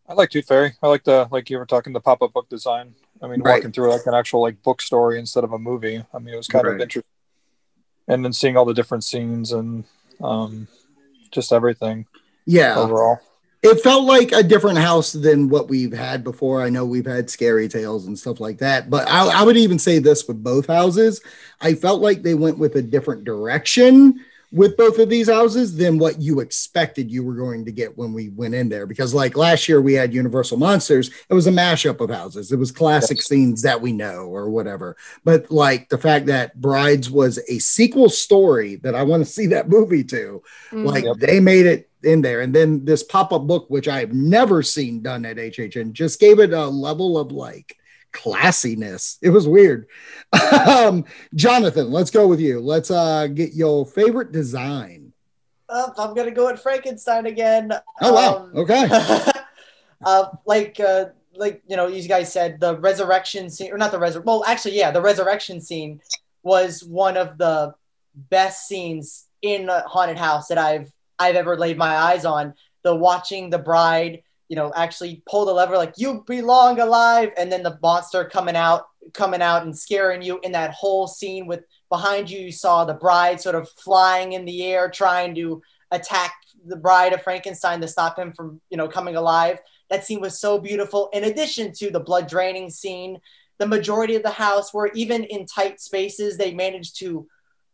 I 0.07 0.13
like 0.13 0.29
Tooth 0.31 0.47
Fairy. 0.47 0.73
I 0.81 0.87
like 0.87 1.03
the 1.03 1.27
like 1.31 1.49
you 1.49 1.57
were 1.57 1.65
talking 1.65 1.93
the 1.93 1.99
pop 2.01 2.21
up 2.21 2.33
book 2.33 2.49
design. 2.49 2.95
I 3.21 3.27
mean, 3.27 3.41
Right. 3.41 3.55
walking 3.57 3.71
through 3.71 3.91
like 3.91 4.05
an 4.07 4.13
actual 4.15 4.41
like 4.41 4.61
book 4.63 4.81
story 4.81 5.19
instead 5.19 5.43
of 5.43 5.53
a 5.53 5.59
movie. 5.59 6.03
I 6.13 6.19
mean, 6.19 6.33
it 6.33 6.37
was 6.37 6.47
kind 6.47 6.65
Right. 6.65 6.75
of 6.75 6.81
interesting. 6.81 7.07
And 8.07 8.25
then 8.25 8.33
seeing 8.33 8.57
all 8.57 8.65
the 8.65 8.73
different 8.73 9.03
scenes 9.03 9.51
and 9.51 9.85
um, 10.21 10.67
just 11.29 11.53
everything 11.53 12.07
Yeah. 12.45 12.77
overall. 12.77 13.19
It 13.61 13.79
felt 13.81 14.05
like 14.05 14.31
a 14.31 14.41
different 14.41 14.79
house 14.79 15.13
than 15.13 15.47
what 15.47 15.69
we've 15.69 15.93
had 15.93 16.23
before. 16.23 16.63
I 16.63 16.69
know 16.71 16.83
we've 16.83 17.05
had 17.05 17.29
scary 17.29 17.67
tales 17.69 18.07
and 18.07 18.17
stuff 18.17 18.39
like 18.39 18.57
that, 18.57 18.89
but 18.89 19.07
I, 19.07 19.27
I 19.41 19.43
would 19.43 19.55
even 19.55 19.77
say 19.77 19.99
this 19.99 20.27
with 20.27 20.43
both 20.43 20.65
houses. 20.65 21.21
I 21.61 21.75
felt 21.75 22.01
like 22.01 22.23
they 22.23 22.33
went 22.33 22.57
with 22.57 22.75
a 22.75 22.81
different 22.81 23.23
direction 23.23 24.25
with 24.51 24.75
both 24.75 24.99
of 24.99 25.09
these 25.09 25.29
houses 25.29 25.77
than 25.77 25.97
what 25.97 26.21
you 26.21 26.41
expected 26.41 27.09
you 27.09 27.23
were 27.23 27.35
going 27.35 27.63
to 27.65 27.71
get 27.71 27.97
when 27.97 28.11
we 28.13 28.29
went 28.29 28.53
in 28.53 28.67
there. 28.67 28.85
Because, 28.85 29.13
like 29.13 29.37
last 29.37 29.69
year, 29.69 29.81
we 29.81 29.93
had 29.93 30.13
Universal 30.13 30.57
Monsters, 30.57 31.09
it 31.29 31.33
was 31.33 31.47
a 31.47 31.51
mashup 31.51 32.01
of 32.01 32.09
houses, 32.09 32.51
it 32.51 32.59
was 32.59 32.71
classic 32.71 33.17
Yes. 33.17 33.27
scenes 33.27 33.61
that 33.61 33.81
we 33.81 33.91
know 33.93 34.25
or 34.25 34.49
whatever. 34.49 34.97
But, 35.23 35.49
like, 35.51 35.89
the 35.89 35.97
fact 35.97 36.25
that 36.25 36.59
Brides 36.59 37.09
was 37.09 37.39
a 37.47 37.59
sequel 37.59 38.09
story 38.09 38.75
that 38.77 38.95
I 38.95 39.03
want 39.03 39.25
to 39.25 39.31
see 39.31 39.47
that 39.47 39.69
movie 39.69 40.03
to, 40.05 40.43
mm. 40.71 40.85
like 40.85 41.05
Yep. 41.05 41.17
they 41.17 41.39
made 41.39 41.65
it 41.65 41.87
in 42.03 42.21
there 42.21 42.41
and 42.41 42.53
then 42.53 42.83
this 42.83 43.03
pop-up 43.03 43.45
book 43.45 43.67
which 43.69 43.87
i've 43.87 44.11
never 44.11 44.63
seen 44.63 45.03
done 45.03 45.23
at 45.23 45.37
hhn 45.37 45.93
just 45.93 46.19
gave 46.19 46.39
it 46.39 46.51
a 46.51 46.65
level 46.65 47.15
of 47.15 47.31
like 47.31 47.77
classiness 48.13 49.17
it 49.21 49.29
was 49.29 49.47
weird 49.47 49.87
um 50.67 51.05
jonathan 51.35 51.89
let's 51.91 52.11
go 52.11 52.27
with 52.27 52.39
you 52.39 52.59
let's 52.59 52.91
uh 52.91 53.27
get 53.27 53.53
your 53.53 53.85
favorite 53.85 54.31
design 54.31 55.13
Oh, 55.73 55.93
I'm 55.97 56.13
gonna 56.13 56.31
go 56.31 56.51
with 56.51 56.59
Frankenstein 56.61 57.27
again. 57.27 57.71
oh 58.01 58.13
wow 58.13 58.37
Um, 58.43 58.51
okay 58.57 58.89
uh, 60.05 60.25
like 60.45 60.77
uh, 60.81 61.05
like 61.33 61.61
you 61.65 61.77
know, 61.77 61.87
you 61.87 62.05
guys 62.09 62.31
said 62.33 62.59
the 62.59 62.77
resurrection 62.77 63.49
scene, 63.49 63.71
or 63.71 63.77
not 63.77 63.91
the 63.91 63.97
resur. 63.97 64.21
Well, 64.21 64.43
actually, 64.45 64.77
yeah, 64.77 64.91
the 64.91 65.01
resurrection 65.01 65.61
scene 65.61 66.01
was 66.43 66.83
one 66.83 67.15
of 67.15 67.37
the 67.37 67.73
best 68.29 68.67
scenes 68.67 69.27
in 69.41 69.69
a 69.69 69.87
haunted 69.87 70.17
house 70.17 70.47
that 70.49 70.57
I've 70.57 70.91
I've 71.17 71.35
ever 71.37 71.57
laid 71.57 71.77
my 71.77 71.95
eyes 71.95 72.25
on. 72.25 72.53
The 72.83 72.93
watching 72.93 73.49
the 73.49 73.59
bride, 73.59 74.23
you 74.51 74.57
know, 74.57 74.69
actually 74.75 75.23
pull 75.29 75.45
the 75.45 75.53
lever 75.53 75.77
like 75.77 75.93
you 75.95 76.25
belong 76.27 76.77
alive, 76.81 77.31
and 77.37 77.49
then 77.49 77.63
the 77.63 77.79
monster 77.81 78.25
coming 78.25 78.57
out, 78.57 78.87
coming 79.13 79.41
out 79.41 79.63
and 79.63 79.75
scaring 79.75 80.21
you 80.21 80.41
in 80.43 80.51
that 80.51 80.73
whole 80.73 81.07
scene 81.07 81.47
with 81.47 81.61
behind 81.87 82.29
you. 82.29 82.37
You 82.37 82.51
saw 82.51 82.83
the 82.83 82.93
bride 82.93 83.39
sort 83.39 83.55
of 83.55 83.69
flying 83.69 84.33
in 84.33 84.43
the 84.43 84.65
air, 84.65 84.89
trying 84.89 85.33
to 85.35 85.61
attack 85.91 86.33
the 86.65 86.75
bride 86.75 87.13
of 87.13 87.23
Frankenstein 87.23 87.79
to 87.79 87.87
stop 87.87 88.19
him 88.19 88.33
from, 88.33 88.59
you 88.69 88.75
know, 88.75 88.89
coming 88.89 89.15
alive. 89.15 89.57
That 89.89 90.03
scene 90.03 90.19
was 90.19 90.41
so 90.41 90.59
beautiful. 90.59 91.09
In 91.13 91.23
addition 91.23 91.71
to 91.75 91.89
the 91.89 92.01
blood 92.01 92.27
draining 92.27 92.69
scene, 92.69 93.21
the 93.57 93.65
majority 93.65 94.15
of 94.17 94.23
the 94.23 94.31
house 94.31 94.73
were 94.73 94.91
even 94.93 95.23
in 95.23 95.45
tight 95.45 95.79
spaces, 95.79 96.35
they 96.35 96.53
managed 96.53 96.99
to 96.99 97.25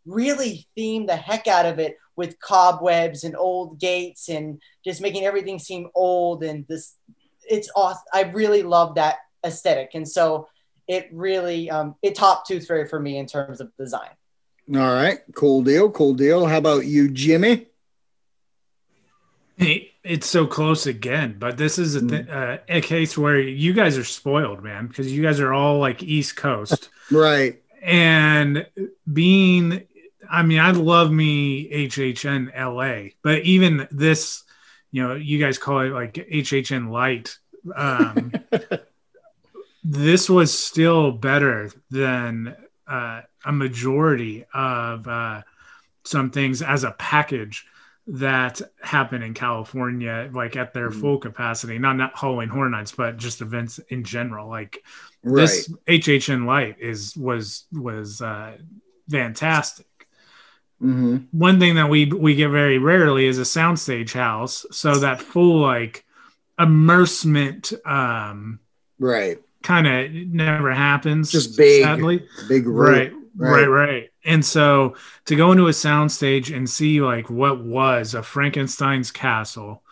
really 0.07 0.67
theme 0.75 1.05
the 1.05 1.15
heck 1.15 1.47
out 1.47 1.65
of 1.65 1.79
it 1.79 1.97
with 2.15 2.39
cobwebs 2.39 3.23
and 3.23 3.35
old 3.35 3.79
gates 3.79 4.29
and 4.29 4.59
just 4.83 5.01
making 5.01 5.25
everything 5.25 5.59
seem 5.59 5.89
old 5.93 6.43
and 6.43 6.65
this 6.67 6.95
it's 7.49 7.69
awesome. 7.75 8.03
I 8.13 8.23
really 8.23 8.63
love 8.63 8.95
that 8.95 9.17
aesthetic. 9.45 9.91
And 9.93 10.07
so 10.07 10.47
it 10.87 11.07
really 11.11 11.69
um, 11.69 11.95
it 12.01 12.15
topped 12.15 12.47
Tooth 12.47 12.67
Fairy 12.67 12.87
for 12.87 12.99
me 12.99 13.17
in 13.17 13.25
terms 13.25 13.61
of 13.61 13.71
design. 13.77 14.09
all 14.73 14.93
right 14.93 15.19
cool 15.35 15.61
deal 15.61 15.89
cool 15.89 16.13
deal 16.13 16.45
how 16.45 16.57
about 16.57 16.85
you 16.85 17.09
jimmy 17.09 17.67
Hey, 19.57 19.93
It's 20.03 20.27
so 20.29 20.45
close 20.45 20.85
again, 20.85 21.37
but 21.39 21.57
this 21.57 21.79
is 21.79 21.95
a, 21.95 22.07
th- 22.07 22.29
uh, 22.29 22.57
a 22.69 22.79
case 22.79 23.17
where 23.17 23.39
you 23.39 23.73
guys 23.73 23.97
are 23.97 24.03
spoiled, 24.03 24.63
man, 24.63 24.85
because 24.85 25.11
you 25.11 25.23
guys 25.23 25.39
are 25.39 25.51
all 25.51 25.79
like 25.79 26.03
East 26.03 26.35
Coast. 26.35 26.89
right 27.11 27.59
and 27.81 28.67
being 29.11 29.87
i 30.29 30.41
mean 30.43 30.59
i 30.59 30.71
love 30.71 31.11
me 31.11 31.67
hhn 31.87 32.51
la 32.55 33.09
but 33.21 33.41
even 33.43 33.87
this 33.91 34.43
you 34.91 35.05
know 35.05 35.15
you 35.15 35.39
guys 35.39 35.57
call 35.57 35.79
it 35.81 35.89
like 35.89 36.13
hhn 36.13 36.89
light 36.91 37.37
um 37.75 38.31
this 39.83 40.29
was 40.29 40.57
still 40.57 41.11
better 41.11 41.71
than 41.89 42.55
uh, 42.87 43.21
a 43.45 43.51
majority 43.51 44.45
of 44.53 45.07
uh, 45.07 45.41
some 46.03 46.29
things 46.29 46.61
as 46.61 46.83
a 46.83 46.91
package 46.91 47.65
that 48.07 48.61
happen 48.81 49.21
in 49.21 49.33
California, 49.33 50.29
like 50.33 50.55
at 50.55 50.73
their 50.73 50.89
Mhm. 50.89 51.01
full 51.01 51.17
capacity, 51.17 51.77
not 51.77 51.97
not 51.97 52.17
Halloween 52.17 52.47
Horror 52.49 52.69
Nights, 52.69 52.93
but 52.93 53.17
just 53.17 53.41
events 53.41 53.79
in 53.89 54.03
general. 54.05 54.47
Like 54.47 54.83
right 55.23 55.41
this 55.41 55.69
HHN 55.87 56.45
light 56.45 56.77
is 56.79 57.15
was 57.17 57.65
was 57.73 58.21
uh, 58.21 58.57
fantastic. 59.09 59.86
Hmm 60.79 61.17
One 61.31 61.59
thing 61.59 61.75
that 61.75 61.89
we 61.89 62.05
we 62.05 62.35
get 62.35 62.49
very 62.49 62.77
rarely 62.77 63.25
is 63.25 63.39
a 63.39 63.43
soundstage 63.43 64.13
house, 64.13 64.65
so 64.71 64.99
that 64.99 65.21
full 65.21 65.59
like 65.61 66.05
immersement 66.59 67.73
um, 67.85 68.59
right 68.99 69.37
kind 69.63 69.87
of 69.87 70.11
never 70.33 70.73
happens. 70.73 71.31
Just 71.31 71.57
big, 71.57 71.83
sadly. 71.83 72.23
big. 72.47 72.67
Right, 72.67 73.11
Right. 73.35 73.67
right, 73.67 73.67
right. 73.67 74.09
And 74.25 74.43
so 74.43 74.95
to 75.25 75.35
go 75.35 75.51
into 75.51 75.67
a 75.67 75.71
soundstage 75.71 76.55
and 76.55 76.69
see 76.69 77.01
like 77.01 77.29
what 77.29 77.63
was 77.63 78.13
a 78.13 78.23
Frankenstein's 78.23 79.11
castle 79.11 79.83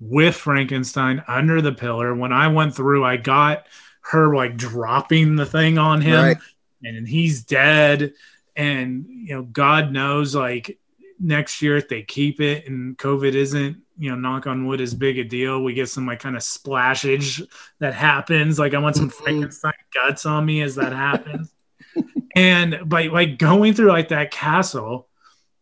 with 0.00 0.34
Frankenstein 0.34 1.22
under 1.28 1.60
the 1.60 1.72
pillar. 1.72 2.14
When 2.14 2.32
I 2.32 2.48
went 2.48 2.74
through, 2.74 3.04
I 3.04 3.16
got 3.16 3.66
her 4.02 4.34
like 4.34 4.56
dropping 4.56 5.36
the 5.36 5.46
thing 5.46 5.78
on 5.78 6.00
him, 6.00 6.14
Right. 6.24 6.36
and 6.82 7.06
he's 7.08 7.42
dead. 7.44 8.12
And 8.56 9.06
you 9.08 9.34
know, 9.34 9.42
God 9.42 9.92
knows, 9.92 10.34
like 10.34 10.78
next 11.20 11.62
year 11.62 11.76
if 11.76 11.88
they 11.88 12.02
keep 12.02 12.40
it 12.40 12.66
and 12.68 12.96
COVID 12.98 13.34
isn't, 13.34 13.78
you 13.98 14.10
know, 14.10 14.16
knock 14.16 14.46
on 14.46 14.66
wood, 14.66 14.80
as 14.80 14.94
big 14.94 15.18
a 15.18 15.24
deal, 15.24 15.62
we 15.62 15.72
get 15.74 15.88
some 15.88 16.06
like 16.06 16.20
kind 16.20 16.36
of 16.36 16.42
splashage 16.42 17.46
that 17.80 17.94
happens. 17.94 18.58
Like 18.58 18.74
I 18.74 18.78
want 18.78 18.96
some 18.96 19.10
Mhm. 19.10 19.14
Frankenstein 19.14 19.72
guts 19.94 20.26
on 20.26 20.44
me 20.44 20.62
as 20.62 20.74
that 20.76 20.92
happens 20.92 21.52
And 22.36 22.80
by 22.88 23.06
like 23.06 23.38
going 23.38 23.74
through 23.74 23.88
like 23.90 24.08
that 24.08 24.32
castle 24.32 25.08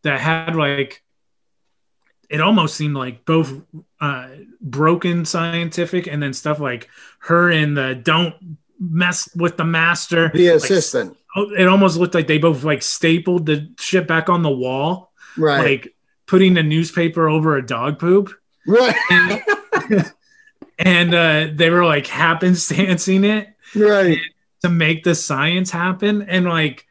that 0.02 0.18
had 0.20 0.56
like 0.56 1.02
it 2.30 2.40
almost 2.40 2.74
seemed 2.76 2.94
like 2.94 3.26
both 3.26 3.52
uh 4.00 4.28
broken 4.60 5.26
scientific 5.26 6.06
and 6.06 6.22
then 6.22 6.32
stuff 6.32 6.58
like 6.58 6.88
her 7.20 7.50
and 7.50 7.76
the 7.76 7.94
don't 7.94 8.56
mess 8.80 9.28
with 9.36 9.58
the 9.58 9.64
master. 9.66 10.30
The 10.34 10.48
assistant. 10.48 11.14
oh, 11.14 11.21
it 11.36 11.66
almost 11.68 11.96
looked 11.96 12.14
like 12.14 12.26
they 12.26 12.38
both 12.38 12.64
like 12.64 12.82
stapled 12.82 13.46
the 13.46 13.72
shit 13.78 14.06
back 14.06 14.28
on 14.28 14.42
the 14.42 14.50
wall, 14.50 15.12
Right. 15.36 15.64
like 15.64 15.94
putting 16.26 16.56
a 16.58 16.62
newspaper 16.62 17.28
over 17.28 17.56
a 17.56 17.66
dog 17.66 17.98
poop. 17.98 18.32
right. 18.66 19.42
And 20.78 21.14
uh, 21.14 21.48
they 21.54 21.70
were 21.70 21.84
like 21.84 22.06
happenstancing 22.06 23.24
it 23.24 23.54
right. 23.76 24.18
to 24.62 24.68
make 24.68 25.04
the 25.04 25.14
science 25.14 25.70
happen. 25.70 26.22
And 26.22 26.46
like, 26.46 26.86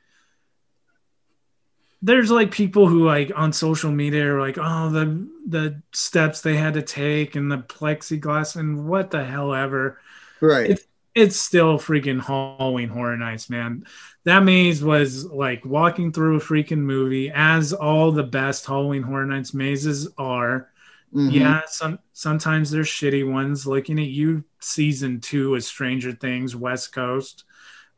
there's 2.01 2.31
like 2.31 2.51
people 2.51 2.87
who 2.87 3.05
like 3.05 3.31
on 3.35 3.51
social 3.51 3.91
media 3.91 4.33
are 4.33 4.39
like, 4.39 4.57
oh, 4.57 4.89
the 4.89 5.27
the 5.45 5.81
steps 5.91 6.41
they 6.41 6.55
had 6.55 6.75
to 6.75 6.81
take 6.81 7.35
and 7.35 7.51
the 7.51 7.57
plexiglass 7.57 8.55
and 8.55 8.87
what 8.87 9.11
the 9.11 9.25
hell 9.25 9.53
ever. 9.53 9.99
Right. 10.39 10.69
It's 10.71 10.85
it's 11.13 11.35
still 11.35 11.77
freaking 11.77 12.23
Halloween 12.23 12.89
Horror 12.89 13.17
Nights, 13.17 13.49
man. 13.49 13.85
That 14.23 14.43
maze 14.43 14.83
was 14.83 15.25
like 15.25 15.65
walking 15.65 16.11
through 16.11 16.37
a 16.37 16.39
freaking 16.39 16.79
movie, 16.79 17.31
as 17.33 17.73
all 17.73 18.11
the 18.11 18.23
best 18.23 18.65
Halloween 18.65 19.01
Horror 19.01 19.25
Nights 19.25 19.53
mazes 19.53 20.07
are. 20.17 20.69
Mhm. 21.13 21.31
Yeah, 21.33 21.61
some 21.67 21.99
sometimes 22.13 22.69
there's 22.71 22.87
shitty 22.87 23.29
ones. 23.29 23.65
Looking 23.65 23.99
at 23.99 24.07
you, 24.07 24.43
season 24.59 25.19
two 25.21 25.55
of 25.55 25.63
Stranger 25.63 26.11
Things, 26.11 26.55
West 26.55 26.93
Coast. 26.93 27.45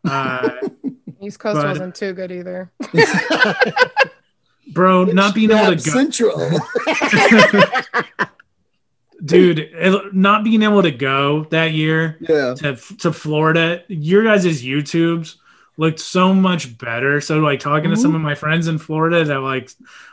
Uh, 0.06 0.50
East 1.22 1.40
Coast 1.40 1.58
But- 1.58 1.68
wasn't 1.68 1.96
too 1.96 2.14
good 2.14 2.32
either. 2.32 2.72
bro, 4.74 5.04
not 5.06 5.36
being 5.36 5.52
able 5.52 5.74
to 5.76 5.80
Snap 5.80 5.94
go, 5.94 6.00
Central. 6.02 6.60
dude, 9.26 9.60
it- 9.60 10.14
not 10.14 10.44
being 10.44 10.64
able 10.64 10.82
to 10.84 10.92
go 10.92 11.46
that 11.46 11.72
year 11.74 12.18
yeah. 12.22 12.54
to 12.56 12.76
to 13.00 13.12
Florida. 13.14 13.84
Your 13.88 14.24
guys' 14.24 14.64
YouTubes 14.64 15.36
looked 15.78 16.00
so 16.00 16.34
much 16.34 16.78
better. 16.78 17.20
So 17.22 17.40
like 17.40 17.60
talking 17.60 17.90
to 17.90 17.96
Mm-hmm. 17.96 18.02
some 18.02 18.16
of 18.16 18.22
my 18.22 18.36
friends 18.36 18.68
in 18.68 18.78
Florida 18.78 19.24
that 19.26 19.40
like 19.40 19.72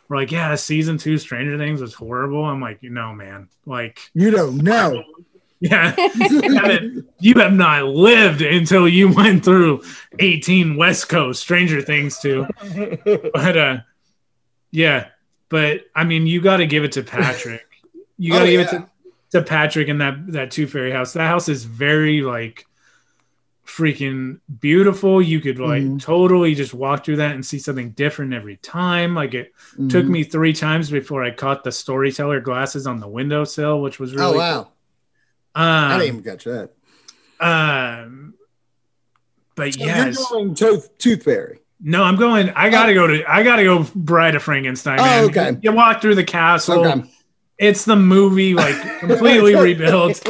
were 0.08 0.16
like, 0.16 0.32
yeah, 0.32 0.54
season 0.54 0.96
two 0.98 1.18
Stranger 1.18 1.58
Things 1.58 1.80
was 1.80 1.94
horrible. 1.94 2.44
I'm 2.44 2.60
like, 2.60 2.82
no, 2.82 3.12
man, 3.14 3.48
like. 3.66 3.98
You 4.14 4.30
don't 4.30 4.58
know. 4.58 5.02
Yeah, 5.62 5.94
you, 6.18 7.06
you 7.18 7.34
have 7.34 7.52
not 7.52 7.84
lived 7.84 8.40
until 8.40 8.88
you 8.88 9.12
went 9.12 9.44
through 9.44 9.82
18 10.18 10.74
West 10.78 11.10
Coast 11.10 11.42
Stranger 11.42 11.82
Things 11.82 12.18
too. 12.18 12.46
But 13.04 13.58
uh, 13.58 13.76
yeah, 14.70 15.08
but 15.50 15.82
I 15.94 16.04
mean, 16.04 16.26
you 16.26 16.40
got 16.40 16.58
to 16.58 16.66
give 16.66 16.82
it 16.82 16.92
to 16.92 17.02
Patrick. 17.02 17.66
You 18.16 18.32
got 18.32 18.38
to 18.44 18.44
Oh, 18.44 18.46
give 18.46 18.60
yeah. 18.60 18.66
it 18.66 18.70
to, 18.70 18.88
to 19.32 19.42
Patrick 19.42 19.88
and 19.88 20.00
that 20.00 20.32
that 20.32 20.50
Tooth 20.50 20.70
Fairy 20.70 20.92
house. 20.92 21.12
That 21.12 21.26
house 21.26 21.50
is 21.50 21.64
very 21.64 22.22
like 22.22 22.64
freaking 23.76 24.40
beautiful. 24.60 25.22
You 25.22 25.40
could 25.40 25.58
like 25.58 25.82
Mhm. 25.82 26.00
totally 26.02 26.54
just 26.54 26.74
walk 26.74 27.04
through 27.04 27.16
that 27.16 27.34
and 27.34 27.44
see 27.44 27.58
something 27.58 27.90
different 27.90 28.32
every 28.34 28.56
time. 28.56 29.14
Like 29.14 29.34
it 29.34 29.52
took 29.88 30.04
Mhm. 30.06 30.08
me 30.10 30.24
three 30.24 30.52
times 30.52 30.90
before 30.90 31.22
I 31.22 31.30
caught 31.30 31.62
the 31.64 31.70
storyteller 31.72 32.40
glasses 32.40 32.86
on 32.86 33.00
the 33.00 33.08
windowsill, 33.08 33.80
which 33.80 33.98
was 34.00 34.14
really 34.14 34.34
oh 34.34 34.38
wow. 34.38 34.62
cool. 34.62 34.72
Um, 35.54 35.64
I 35.92 35.98
didn't 35.98 36.08
even 36.18 36.22
catch 36.24 36.44
that. 36.44 36.70
um, 37.40 38.34
but 39.56 39.74
So 39.74 39.80
yes, 39.84 40.16
Tooth, 40.54 40.96
Tooth 40.98 41.22
Fairy. 41.24 41.60
no, 41.80 42.02
I'm 42.02 42.16
going. 42.16 42.50
I 42.50 42.70
gotta 42.70 42.94
go 42.94 43.06
to. 43.06 43.24
I 43.30 43.42
gotta 43.42 43.62
go. 43.64 43.86
Bride 43.94 44.34
of 44.34 44.42
Frankenstein. 44.42 44.98
Oh, 45.00 45.04
Man. 45.04 45.24
okay. 45.24 45.56
You 45.62 45.72
walk 45.72 46.00
through 46.00 46.14
the 46.16 46.24
castle. 46.24 46.84
Okay. 46.86 47.10
It's 47.60 47.84
the 47.84 47.94
movie, 47.96 48.54
like 48.54 48.74
completely 49.00 49.54
rebuilt. 49.54 50.26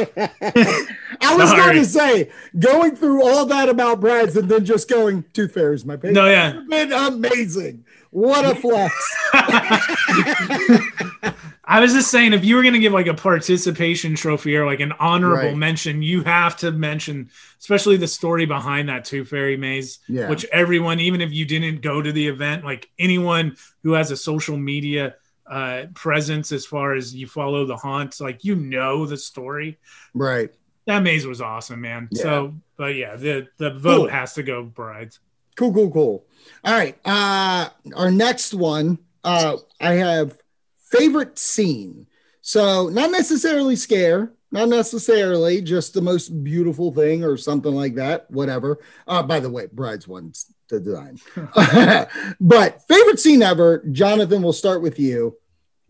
I 1.23 1.35
was 1.37 1.51
going 1.53 1.77
to 1.77 1.85
say, 1.85 2.29
going 2.59 2.95
through 2.97 3.23
all 3.25 3.45
that 3.45 3.69
about 3.69 4.01
Brad's 4.01 4.35
and 4.35 4.49
then 4.49 4.65
just 4.65 4.89
going, 4.89 5.23
Tooth 5.33 5.53
Fairy 5.53 5.75
is 5.75 5.85
my 5.85 5.95
favorite. 5.95 6.11
No, 6.13 6.27
yeah. 6.27 6.53
It's 6.57 6.67
been 6.69 6.91
amazing. 6.91 7.85
What 8.09 8.43
a 8.45 8.53
flex. 8.59 8.93
I 11.63 11.79
was 11.79 11.93
just 11.93 12.11
saying, 12.11 12.33
if 12.33 12.43
you 12.43 12.57
were 12.57 12.63
gonna 12.63 12.79
give 12.79 12.91
like 12.91 13.07
a 13.07 13.13
participation 13.13 14.15
trophy 14.15 14.57
or 14.57 14.65
like 14.65 14.81
an 14.81 14.91
honorable 14.99 15.49
Right. 15.49 15.55
mention, 15.57 16.01
you 16.01 16.21
have 16.23 16.57
to 16.57 16.71
mention, 16.71 17.29
especially 17.61 17.95
the 17.95 18.07
story 18.09 18.45
behind 18.45 18.89
that 18.89 19.05
Tooth 19.05 19.29
Fairy 19.29 19.55
Maze, 19.55 19.99
Yeah. 20.09 20.27
which 20.29 20.43
everyone, 20.51 20.99
even 20.99 21.21
if 21.21 21.31
you 21.31 21.45
didn't 21.45 21.81
go 21.81 22.01
to 22.01 22.11
the 22.11 22.27
event, 22.27 22.65
like 22.65 22.89
anyone 22.99 23.55
who 23.83 23.93
has 23.93 24.11
a 24.11 24.17
social 24.17 24.57
media 24.57 25.15
uh, 25.51 25.85
presence 25.93 26.51
as 26.51 26.65
far 26.65 26.95
as 26.95 27.13
you 27.13 27.27
follow 27.27 27.65
the 27.65 27.75
haunts, 27.75 28.21
like 28.21 28.43
you 28.43 28.55
know 28.55 29.05
the 29.05 29.17
story. 29.17 29.77
right. 30.15 30.49
That 30.87 31.03
maze 31.03 31.27
was 31.27 31.41
awesome, 31.41 31.81
man. 31.81 32.07
Yeah. 32.11 32.23
So, 32.23 32.55
but 32.75 32.95
yeah, 32.95 33.15
the 33.15 33.47
the 33.57 33.69
vote 33.69 33.97
Cool. 33.97 34.07
has 34.07 34.33
to 34.33 34.43
go 34.43 34.63
brides. 34.63 35.19
Cool, 35.55 35.71
cool, 35.73 35.91
cool. 35.91 36.25
All 36.63 36.73
right. 36.73 36.97
Uh 37.05 37.69
our 37.95 38.09
next 38.09 38.53
one, 38.55 38.97
uh, 39.23 39.57
I 39.79 39.93
have 39.93 40.39
favorite 40.89 41.37
scene. 41.37 42.07
So 42.41 42.89
not 42.89 43.11
necessarily 43.11 43.75
scare, 43.75 44.33
not 44.51 44.69
necessarily 44.69 45.61
just 45.61 45.93
the 45.93 46.01
most 46.01 46.29
beautiful 46.43 46.91
thing 46.91 47.23
or 47.23 47.37
something 47.37 47.73
like 47.73 47.95
that, 47.95 48.29
whatever. 48.31 48.79
Uh, 49.07 49.21
by 49.21 49.39
the 49.39 49.49
way, 49.51 49.67
brides 49.71 50.07
one's 50.07 50.51
the 50.69 50.79
design. 50.79 51.19
but 52.41 52.81
favorite 52.87 53.19
scene 53.19 53.43
ever, 53.43 53.85
Jonathan, 53.91 54.41
we'll 54.41 54.51
start 54.53 54.81
with 54.81 54.97
you. 54.99 55.37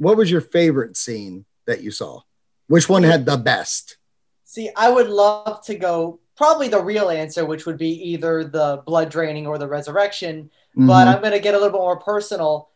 What 0.01 0.17
was 0.17 0.31
your 0.31 0.41
favorite 0.41 0.97
scene 0.97 1.45
that 1.67 1.83
you 1.83 1.91
saw? 1.91 2.21
Which 2.65 2.89
one 2.89 3.03
had 3.03 3.23
the 3.27 3.37
best? 3.37 3.97
See, 4.45 4.71
I 4.75 4.89
would 4.89 5.07
love 5.09 5.63
to 5.65 5.75
go 5.75 6.19
probably 6.35 6.69
the 6.69 6.81
real 6.81 7.11
answer, 7.11 7.45
which 7.45 7.67
would 7.67 7.77
be 7.77 7.91
either 8.09 8.43
the 8.43 8.81
blood 8.83 9.11
draining 9.11 9.45
or 9.45 9.59
the 9.59 9.67
resurrection. 9.67 10.49
But 10.75 11.05
Mhm. 11.05 11.13
I'm 11.15 11.21
going 11.21 11.33
to 11.33 11.39
get 11.39 11.53
a 11.53 11.57
little 11.59 11.71
bit 11.71 11.77
more 11.81 11.99
personal. 11.99 12.69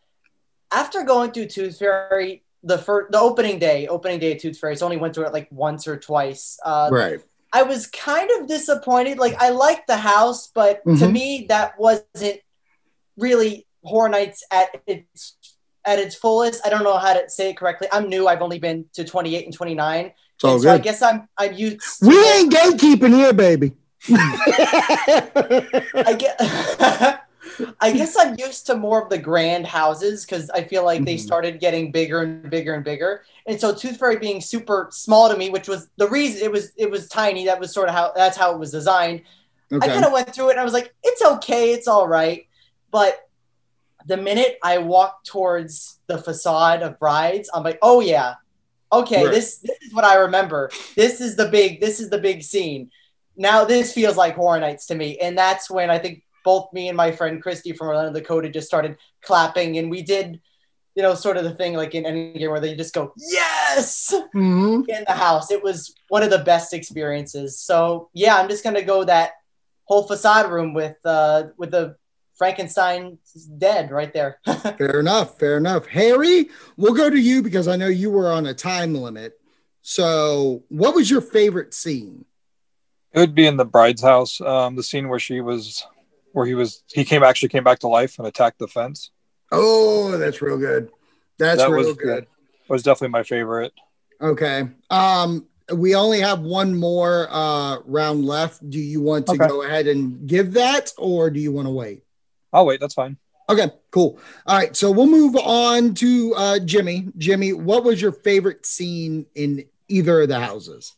After 0.70 1.02
going 1.02 1.32
through 1.32 1.46
Tooth 1.46 1.80
Fairy, 1.80 2.44
the 2.62 2.78
first, 2.78 3.10
the 3.10 3.18
opening 3.18 3.58
day, 3.58 3.88
opening 3.88 4.20
day 4.20 4.36
of 4.36 4.40
Tooth 4.40 4.58
Fairy, 4.58 4.76
so 4.76 4.84
I 4.84 4.86
only 4.86 4.96
went 4.98 5.12
through 5.12 5.26
it 5.26 5.32
like 5.32 5.48
once 5.50 5.88
or 5.88 5.96
twice. 5.96 6.60
Uh, 6.64 6.90
right. 6.92 7.20
I 7.52 7.64
was 7.64 7.88
kind 7.88 8.30
of 8.38 8.46
disappointed. 8.46 9.18
Like 9.18 9.34
I 9.42 9.48
liked 9.48 9.88
the 9.88 9.96
house, 9.96 10.46
but 10.46 10.84
to 10.84 10.90
Mhm. 10.90 11.12
me 11.12 11.46
that 11.48 11.76
wasn't 11.76 12.40
really 13.16 13.66
Horror 13.82 14.10
Nights 14.10 14.44
at 14.52 14.80
its 14.86 15.36
at 15.86 15.98
its 15.98 16.14
fullest. 16.14 16.64
I 16.66 16.70
don't 16.70 16.82
know 16.84 16.98
how 16.98 17.14
to 17.14 17.28
say 17.30 17.50
it 17.50 17.56
correctly. 17.56 17.88
I'm 17.92 18.08
new. 18.08 18.28
I've 18.28 18.42
only 18.42 18.58
been 18.58 18.84
to 18.94 19.04
28 19.04 19.44
and 19.46 19.54
29. 19.54 20.04
And 20.06 20.12
so 20.62 20.70
I 20.70 20.78
guess 20.78 21.00
I'm 21.02 21.28
I'm 21.38 21.52
used. 21.54 21.80
We 22.02 22.18
ain't 22.32 22.52
gatekeeping 22.52 23.14
here, 23.14 23.32
baby. 23.32 23.72
I 24.10 26.14
get. 26.18 26.36
I 27.80 27.90
guess 27.90 28.16
I'm 28.18 28.36
used 28.38 28.66
to 28.66 28.76
more 28.76 29.02
of 29.02 29.08
the 29.08 29.16
grand 29.16 29.66
houses 29.66 30.26
because 30.26 30.50
I 30.50 30.62
feel 30.64 30.84
like 30.84 31.06
they 31.06 31.14
Mhm. 31.14 31.20
started 31.20 31.58
getting 31.58 31.90
bigger 31.90 32.20
and 32.20 32.50
bigger 32.50 32.74
and 32.74 32.84
bigger, 32.84 33.22
and 33.46 33.58
so 33.58 33.74
Tooth 33.74 33.96
Fairy 33.96 34.18
being 34.18 34.42
super 34.42 34.88
small 34.90 35.30
to 35.30 35.36
me, 35.38 35.48
which 35.48 35.66
was 35.66 35.88
the 35.96 36.06
reason 36.08 36.42
it 36.44 36.52
was 36.52 36.72
it 36.76 36.90
was 36.90 37.08
tiny. 37.08 37.46
That 37.46 37.58
was 37.58 37.72
sort 37.72 37.88
of 37.88 37.94
how 37.94 38.12
that's 38.14 38.36
how 38.36 38.52
it 38.52 38.58
was 38.58 38.72
designed. 38.72 39.22
I 39.72 39.88
kind 39.88 40.04
of 40.04 40.12
went 40.12 40.34
through 40.34 40.48
it 40.48 40.50
and 40.52 40.60
I 40.60 40.64
was 40.64 40.74
like, 40.74 40.94
it's 41.02 41.22
okay, 41.22 41.72
it's 41.72 41.88
all 41.88 42.06
right. 42.06 42.46
But 42.90 43.25
the 44.06 44.16
minute 44.16 44.58
I 44.62 44.78
walked 44.78 45.26
towards 45.26 45.98
the 46.06 46.18
facade 46.18 46.82
of 46.82 46.98
brides, 46.98 47.50
I'm 47.52 47.62
like, 47.64 47.78
oh 47.82 48.00
yeah, 48.00 48.34
okay, 48.92 49.24
Right. 49.24 49.32
this 49.34 49.58
this 49.58 49.76
is 49.82 49.92
what 49.94 50.04
I 50.04 50.16
remember. 50.16 50.70
This 50.94 51.20
is 51.20 51.36
the 51.36 51.48
big 51.48 51.80
this 51.80 52.00
is 52.00 52.08
the 52.10 52.18
big 52.18 52.42
scene. 52.42 52.90
Now 53.36 53.64
this 53.64 53.92
feels 53.92 54.16
like 54.16 54.34
Horror 54.36 54.60
Nights 54.60 54.86
to 54.86 54.94
me, 54.94 55.18
and 55.18 55.36
that's 55.36 55.70
when 55.70 55.90
I 55.90 55.98
think 55.98 56.22
both 56.44 56.72
me 56.72 56.88
and 56.88 56.96
my 56.96 57.10
friend 57.10 57.42
Christy 57.42 57.72
from 57.72 57.88
Orlando, 57.88 58.12
Dakota, 58.18 58.48
just 58.48 58.68
started 58.68 58.96
clapping, 59.22 59.78
and 59.78 59.90
we 59.90 60.02
did, 60.02 60.40
you 60.94 61.02
know, 61.02 61.14
sort 61.14 61.36
of 61.36 61.42
the 61.44 61.54
thing 61.54 61.74
like 61.74 61.94
in 61.96 62.06
any 62.06 62.32
game 62.34 62.50
where 62.50 62.60
they 62.60 62.74
just 62.76 62.94
go 62.94 63.12
yes 63.16 64.14
Mhm. 64.34 64.88
in 64.88 65.04
the 65.06 65.12
house. 65.12 65.50
It 65.50 65.62
was 65.62 65.92
one 66.08 66.22
of 66.22 66.30
the 66.30 66.38
best 66.38 66.72
experiences. 66.72 67.58
So 67.58 68.08
yeah, 68.14 68.36
I'm 68.36 68.48
just 68.48 68.62
gonna 68.64 68.82
go 68.82 69.02
that 69.04 69.32
whole 69.84 70.04
facade 70.04 70.50
room 70.50 70.72
with 70.74 70.96
uh 71.04 71.44
with 71.58 71.72
the 71.72 71.96
Frankenstein 72.36 73.18
dead 73.58 73.90
right 73.90 74.12
there. 74.12 74.38
Fair 74.78 75.00
enough. 75.00 75.38
Fair 75.38 75.56
enough. 75.56 75.86
Harry, 75.86 76.50
we'll 76.76 76.94
go 76.94 77.08
to 77.10 77.18
you 77.18 77.42
because 77.42 77.66
I 77.68 77.76
know 77.76 77.88
you 77.88 78.10
were 78.10 78.30
on 78.30 78.46
a 78.46 78.54
time 78.54 78.94
limit. 78.94 79.40
So, 79.82 80.64
what 80.68 80.94
was 80.94 81.10
your 81.10 81.20
favorite 81.20 81.72
scene? 81.72 82.24
It 83.12 83.20
would 83.20 83.34
be 83.34 83.46
in 83.46 83.56
the 83.56 83.64
bride's 83.64 84.02
house. 84.02 84.40
Um, 84.40 84.76
the 84.76 84.82
scene 84.82 85.08
where 85.08 85.20
she 85.20 85.40
was, 85.40 85.86
where 86.32 86.44
he 86.44 86.54
was, 86.54 86.82
he 86.92 87.04
came 87.04 87.22
actually 87.22 87.48
came 87.50 87.64
back 87.64 87.78
to 87.80 87.88
life 87.88 88.18
and 88.18 88.26
attacked 88.26 88.58
the 88.58 88.68
fence. 88.68 89.10
Oh, 89.52 90.18
that's 90.18 90.42
real 90.42 90.58
good. 90.58 90.90
That's 91.38 91.62
That 91.62 91.70
real 91.70 91.86
was 91.88 91.96
good. 91.96 92.26
Was 92.68 92.82
definitely 92.82 93.12
my 93.12 93.22
favorite. 93.22 93.72
Okay. 94.20 94.64
Um, 94.90 95.46
we 95.72 95.94
only 95.94 96.20
have 96.20 96.40
one 96.40 96.74
more 96.74 97.28
uh 97.30 97.78
round 97.84 98.24
left. 98.24 98.68
Do 98.68 98.80
you 98.80 99.00
want 99.00 99.26
to 99.26 99.32
Okay. 99.32 99.46
go 99.46 99.62
ahead 99.62 99.86
and 99.86 100.26
give 100.26 100.52
that, 100.54 100.92
or 100.98 101.30
do 101.30 101.38
you 101.38 101.52
want 101.52 101.66
to 101.66 101.72
wait? 101.72 102.02
I'll 102.56 102.66
wait. 102.66 102.80
That's 102.80 102.94
fine. 102.94 103.18
Okay, 103.48 103.68
cool. 103.92 104.18
All 104.46 104.56
right, 104.56 104.74
so 104.74 104.90
we'll 104.90 105.06
move 105.06 105.36
on 105.36 105.94
to 105.94 106.34
uh, 106.36 106.58
Jimmy. 106.58 107.08
Jimmy, 107.16 107.52
what 107.52 107.84
was 107.84 108.02
your 108.02 108.10
favorite 108.10 108.66
scene 108.66 109.26
in 109.36 109.64
either 109.88 110.22
of 110.22 110.28
the 110.28 110.40
houses? 110.40 110.94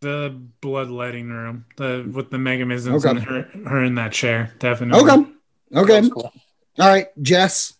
The 0.00 0.38
bloodletting 0.60 1.28
room, 1.30 1.64
the 1.76 2.08
with 2.12 2.30
the 2.30 2.38
mechanisms 2.38 3.04
Okay. 3.06 3.16
and 3.16 3.24
her, 3.26 3.42
her 3.66 3.82
in 3.84 3.94
that 3.94 4.12
chair, 4.12 4.52
definitely. 4.58 5.00
Okay, 5.10 5.30
okay. 5.74 6.10
Cool. 6.10 6.30
All 6.78 6.88
right, 6.88 7.06
Jess, 7.22 7.74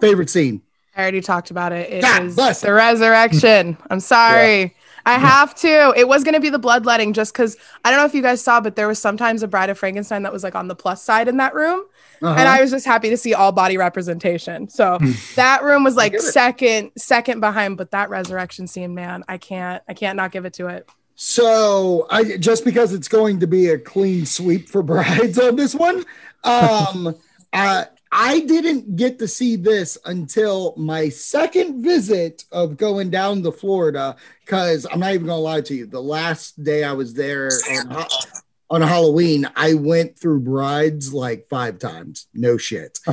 favorite 0.00 0.30
scene. 0.30 0.62
I 0.96 1.02
already 1.02 1.20
talked 1.20 1.50
about 1.50 1.72
it. 1.72 1.90
It 1.92 2.00
God 2.02 2.24
is 2.24 2.36
the 2.60 2.72
resurrection. 2.72 3.76
I'm 3.90 4.00
sorry. 4.00 4.74
I 5.06 5.18
have 5.18 5.54
to. 5.56 5.94
It 5.96 6.08
was 6.08 6.24
going 6.24 6.34
to 6.34 6.40
be 6.40 6.50
the 6.50 6.58
bloodletting 6.58 7.12
just 7.12 7.32
because 7.32 7.56
I 7.84 7.90
don't 7.90 8.00
know 8.00 8.06
if 8.06 8.14
you 8.14 8.22
guys 8.22 8.42
saw, 8.42 8.60
but 8.60 8.74
there 8.76 8.88
was 8.88 8.98
sometimes 8.98 9.42
a 9.42 9.48
Bride 9.48 9.70
of 9.70 9.78
Frankenstein 9.78 10.22
that 10.24 10.32
was 10.32 10.42
like 10.42 10.54
on 10.54 10.68
the 10.68 10.74
plus 10.74 11.02
side 11.02 11.28
in 11.28 11.36
that 11.38 11.54
room. 11.54 11.84
Uh-huh. 12.22 12.38
And 12.38 12.48
I 12.48 12.60
was 12.60 12.70
just 12.70 12.84
happy 12.84 13.10
to 13.10 13.16
see 13.16 13.34
all 13.34 13.52
body 13.52 13.76
representation. 13.78 14.68
So 14.68 14.98
that 15.36 15.62
room 15.62 15.84
was 15.84 15.96
like 15.96 16.12
get 16.12 16.20
it. 16.20 16.24
second, 16.24 16.92
second 16.96 17.40
behind. 17.40 17.76
But 17.76 17.92
that 17.92 18.10
resurrection 18.10 18.66
scene, 18.66 18.94
man, 18.94 19.24
I 19.28 19.38
can't, 19.38 19.82
I 19.88 19.94
can't 19.94 20.16
not 20.16 20.30
give 20.32 20.44
it 20.44 20.52
to 20.54 20.68
it. 20.68 20.88
So 21.14 22.06
I 22.10 22.38
just 22.38 22.64
because 22.64 22.94
it's 22.94 23.08
going 23.08 23.40
to 23.40 23.46
be 23.46 23.68
a 23.68 23.78
clean 23.78 24.24
sweep 24.24 24.68
for 24.68 24.82
brides 24.84 25.38
on 25.38 25.56
this 25.56 25.74
one, 25.74 26.04
um, 26.44 27.14
uh, 27.52 27.84
I 28.12 28.40
didn't 28.40 28.96
get 28.96 29.18
to 29.20 29.28
see 29.28 29.56
this 29.56 29.96
until 30.04 30.74
my 30.76 31.10
second 31.10 31.82
visit 31.82 32.44
of 32.50 32.76
going 32.76 33.10
down 33.10 33.42
to 33.42 33.52
Florida. 33.52 34.16
Because 34.44 34.86
I'm 34.90 34.98
not 34.98 35.14
even 35.14 35.26
gonna 35.26 35.40
lie 35.40 35.60
to 35.60 35.74
you, 35.74 35.86
the 35.86 36.02
last 36.02 36.62
day 36.64 36.84
I 36.84 36.92
was 36.92 37.14
there 37.14 37.50
on, 37.70 37.90
Ha- 37.90 38.39
on 38.70 38.82
Halloween, 38.82 39.50
I 39.56 39.74
went 39.74 40.18
through 40.18 40.40
brides 40.40 41.12
like 41.12 41.48
five 41.48 41.78
times. 41.78 42.28
No 42.32 42.56
shit. 42.56 42.98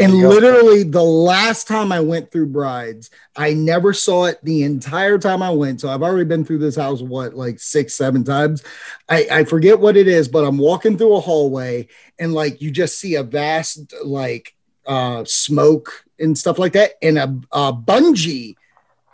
And 0.00 0.14
literally, 0.14 0.84
the 0.84 1.02
last 1.02 1.66
time 1.66 1.90
I 1.90 1.98
went 1.98 2.30
through 2.30 2.46
brides, 2.46 3.10
I 3.34 3.52
never 3.52 3.92
saw 3.92 4.26
it 4.26 4.38
the 4.44 4.62
entire 4.62 5.18
time 5.18 5.42
I 5.42 5.50
went. 5.50 5.80
So 5.80 5.88
I've 5.88 6.02
already 6.02 6.24
been 6.24 6.44
through 6.44 6.58
this 6.58 6.76
house, 6.76 7.02
what, 7.02 7.34
like 7.34 7.58
six, 7.58 7.94
seven 7.94 8.22
times. 8.22 8.62
I, 9.08 9.26
I 9.28 9.44
forget 9.44 9.80
what 9.80 9.96
it 9.96 10.06
is, 10.06 10.28
but 10.28 10.44
I'm 10.44 10.58
walking 10.58 10.96
through 10.96 11.16
a 11.16 11.20
hallway 11.20 11.88
and 12.18 12.32
like 12.32 12.62
you 12.62 12.70
just 12.70 12.98
see 12.98 13.16
a 13.16 13.24
vast, 13.24 13.92
like, 14.04 14.54
uh, 14.86 15.24
smoke 15.26 16.04
and 16.18 16.38
stuff 16.38 16.58
like 16.58 16.74
that, 16.74 16.92
and 17.02 17.18
a, 17.18 17.40
a 17.52 17.72
bungee 17.72 18.54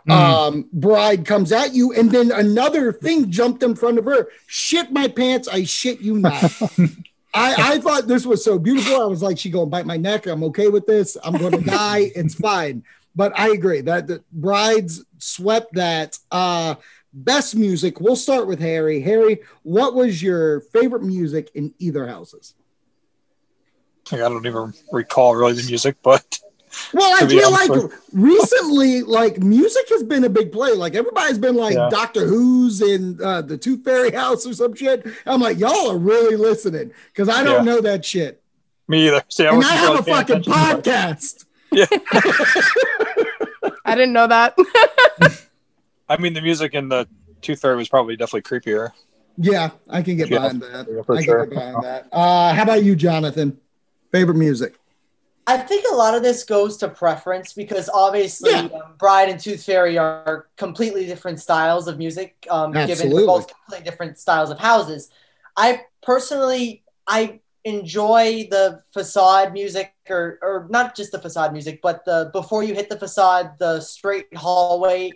Mm. 0.07 0.13
um, 0.13 0.69
bride 0.71 1.25
comes 1.25 1.51
at 1.51 1.73
you, 1.73 1.91
and 1.93 2.11
then 2.11 2.31
another 2.31 2.93
thing 2.93 3.31
jumped 3.31 3.63
in 3.63 3.75
front 3.75 3.97
of 3.97 4.05
her. 4.05 4.27
Shit 4.45 4.91
my 4.91 5.07
pants, 5.07 5.47
I 5.47 5.63
shit 5.63 5.99
you 6.01 6.19
not. 6.19 6.43
I, 7.33 7.73
I 7.73 7.79
thought 7.79 8.07
this 8.07 8.25
was 8.25 8.43
so 8.43 8.59
beautiful. 8.59 9.01
I 9.01 9.05
was 9.05 9.23
like, 9.23 9.37
she 9.37 9.49
gonna 9.49 9.65
bite 9.65 9.85
my 9.85 9.97
neck. 9.97 10.25
I'm 10.27 10.43
okay 10.45 10.69
with 10.69 10.85
this. 10.85 11.17
I'm 11.23 11.37
gonna 11.37 11.61
die. 11.61 12.11
It's 12.15 12.35
fine. 12.35 12.83
But 13.15 13.37
I 13.37 13.49
agree 13.49 13.81
that 13.81 14.07
the 14.07 14.23
brides 14.31 15.03
swept 15.17 15.73
that. 15.73 16.17
Uh, 16.31 16.75
best 17.15 17.55
music. 17.55 17.99
We'll 17.99 18.15
start 18.15 18.45
with 18.45 18.59
Harry. 18.59 19.01
Harry, 19.01 19.39
what 19.63 19.95
was 19.95 20.21
your 20.21 20.61
favorite 20.61 21.03
music 21.03 21.49
in 21.55 21.73
either 21.79 22.07
houses? 22.07 22.53
I 24.11 24.17
don't 24.17 24.45
even 24.45 24.73
recall 24.91 25.35
really 25.35 25.53
the 25.53 25.63
music, 25.63 25.95
but 26.03 26.39
Well, 26.93 27.23
I 27.23 27.27
feel 27.27 27.51
like 27.51 27.69
with- 27.69 27.93
recently, 28.13 29.03
like 29.03 29.39
music 29.39 29.87
has 29.89 30.03
been 30.03 30.23
a 30.23 30.29
big 30.29 30.51
play. 30.51 30.71
Like 30.73 30.95
everybody's 30.95 31.37
been 31.37 31.55
like 31.55 31.75
Yeah. 31.75 31.89
Doctor 31.89 32.25
Who's 32.25 32.81
in 32.81 33.19
uh, 33.23 33.41
the 33.41 33.57
Tooth 33.57 33.83
Fairy 33.83 34.11
house 34.11 34.45
or 34.45 34.53
some 34.53 34.73
shit. 34.75 35.05
I'm 35.25 35.41
like, 35.41 35.57
y'all 35.59 35.91
are 35.91 35.97
really 35.97 36.35
listening 36.35 36.91
because 37.13 37.29
I 37.29 37.43
don't 37.43 37.65
Yeah. 37.65 37.73
know 37.73 37.81
that 37.81 38.05
shit. 38.05 38.41
me 38.87 39.07
either. 39.07 39.23
See, 39.29 39.45
I 39.47 39.53
and 39.53 39.63
I 39.63 39.67
have 39.73 39.89
really 39.89 39.99
a 39.99 40.03
paying 40.03 40.17
fucking 40.17 40.35
attention, 40.37 40.53
but- 40.53 40.83
podcast. 40.83 41.45
I 43.85 43.95
didn't 43.95 44.13
know 44.13 44.27
that. 44.27 44.55
I 46.09 46.17
mean, 46.17 46.33
the 46.33 46.41
music 46.41 46.73
in 46.73 46.89
the 46.89 47.07
Tooth 47.41 47.61
Fairy 47.61 47.75
was 47.75 47.89
probably 47.89 48.15
definitely 48.15 48.41
creepier. 48.43 48.91
Yeah, 49.37 49.71
I 49.89 50.01
can 50.01 50.17
get 50.17 50.29
Yeah. 50.29 50.39
behind 50.39 50.61
that. 50.61 50.87
Yeah, 50.89 51.01
for 51.03 51.17
I 51.17 51.23
sure. 51.23 51.45
get 51.45 51.55
behind 51.55 51.83
that. 51.83 52.07
Uh, 52.11 52.53
how 52.53 52.63
about 52.63 52.83
you, 52.83 52.95
Jonathan? 52.95 53.59
Favorite 54.11 54.37
music? 54.37 54.75
I 55.47 55.57
think 55.57 55.85
a 55.91 55.95
lot 55.95 56.15
of 56.15 56.23
this 56.23 56.43
goes 56.43 56.77
to 56.77 56.87
preference 56.89 57.53
because 57.53 57.87
obviously 57.93 58.49
Yeah. 58.51 58.79
um, 58.79 58.95
Bride 58.97 59.29
and 59.29 59.39
Tooth 59.39 59.63
Fairy 59.63 59.97
are 59.97 60.47
completely 60.57 61.05
different 61.05 61.39
styles 61.39 61.87
of 61.87 61.97
music, 61.97 62.47
um, 62.49 62.71
given 62.71 63.09
they're 63.11 63.25
both 63.25 63.47
completely 63.47 63.83
different 63.89 64.17
styles 64.17 64.49
of 64.49 64.57
houses. 64.59 65.09
I 65.55 65.81
personally, 66.01 66.83
I 67.07 67.41
enjoy 67.63 68.47
the 68.49 68.81
facade 68.93 69.53
music, 69.53 69.93
or 70.09 70.39
or 70.41 70.67
not 70.69 70.95
just 70.95 71.11
the 71.11 71.19
facade 71.19 71.53
music, 71.53 71.79
but 71.81 72.05
the 72.05 72.29
before 72.33 72.63
you 72.63 72.73
hit 72.73 72.89
the 72.89 72.97
facade, 72.99 73.57
the 73.59 73.81
straight 73.81 74.35
hallway 74.35 75.11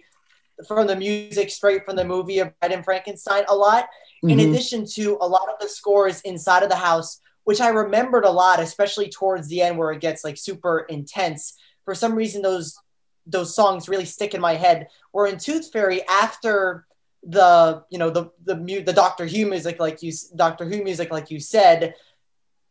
from 0.68 0.88
the 0.88 0.96
music 0.96 1.50
straight 1.50 1.86
from 1.86 1.96
the 1.96 2.04
movie 2.06 2.40
of 2.40 2.52
Bride 2.60 2.74
and 2.74 2.84
Frankenstein 2.86 3.46
a 3.48 3.56
lot 3.56 3.88
in 4.24 4.38
Mhm. 4.38 4.50
addition 4.50 4.86
to 4.86 5.18
a 5.22 5.28
lot 5.28 5.48
of 5.48 5.58
the 5.60 5.70
scores 5.70 6.20
inside 6.22 6.64
of 6.64 6.70
the 6.70 6.76
house, 6.76 7.22
which 7.50 7.62
I 7.62 7.70
remembered 7.70 8.26
a 8.26 8.30
lot, 8.30 8.60
especially 8.60 9.10
towards 9.10 9.48
the 9.48 9.64
end 9.64 9.76
where 9.76 9.92
it 9.92 10.02
gets 10.02 10.24
like 10.24 10.38
super 10.38 10.82
intense. 10.82 11.58
For 11.84 11.96
some 11.96 12.14
reason, 12.14 12.44
those 12.44 12.78
those 13.26 13.56
songs 13.56 13.90
really 13.90 14.06
stick 14.06 14.36
in 14.36 14.40
my 14.40 14.54
head. 14.54 14.86
Where 15.14 15.26
in 15.26 15.40
Tooth 15.40 15.72
Fairy, 15.72 16.08
after 16.08 16.86
the 17.24 17.84
you 17.90 17.98
know 17.98 18.12
the 18.12 18.30
the 18.46 18.56
mu- 18.56 18.84
the 18.84 18.94
Doctor 18.94 19.26
Who 19.26 19.48
music, 19.48 19.80
like 19.80 20.04
you 20.04 20.10
s- 20.10 20.26
Doctor 20.26 20.64
Who 20.64 20.84
music, 20.84 21.10
like 21.10 21.32
you 21.32 21.40
said, 21.40 21.96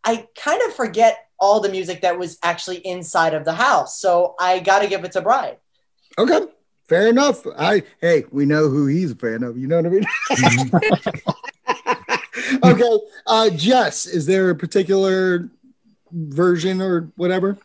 I 0.05 0.29
kind 0.41 0.63
of 0.63 0.77
forget 0.77 1.27
all 1.41 1.59
the 1.59 1.71
music 1.71 2.03
that 2.03 2.17
was 2.17 2.39
actually 2.45 2.77
inside 2.87 3.35
of 3.35 3.45
the 3.45 3.55
house. 3.55 4.01
So 4.01 4.37
I 4.39 4.61
got 4.61 4.83
to 4.83 4.87
give 4.87 5.03
it 5.03 5.11
to 5.11 5.23
Bride. 5.23 5.57
Okay, 6.17 6.43
fair 6.89 7.09
enough. 7.09 7.45
I 7.59 7.83
hey, 8.01 8.27
we 8.31 8.47
know 8.47 8.69
who 8.69 8.87
he's 8.87 9.11
a 9.11 9.17
fan 9.17 9.43
of. 9.43 9.59
You 9.59 9.67
know 9.67 9.83
what 9.83 9.87
I 9.87 9.89
mean? 9.89 10.71
okay, 12.65 12.99
uh, 13.27 13.51
Jess, 13.51 14.07
is 14.07 14.27
there 14.27 14.51
a 14.51 14.55
particular 14.55 15.49
version 16.13 16.81
or 16.81 17.11
whatever? 17.17 17.59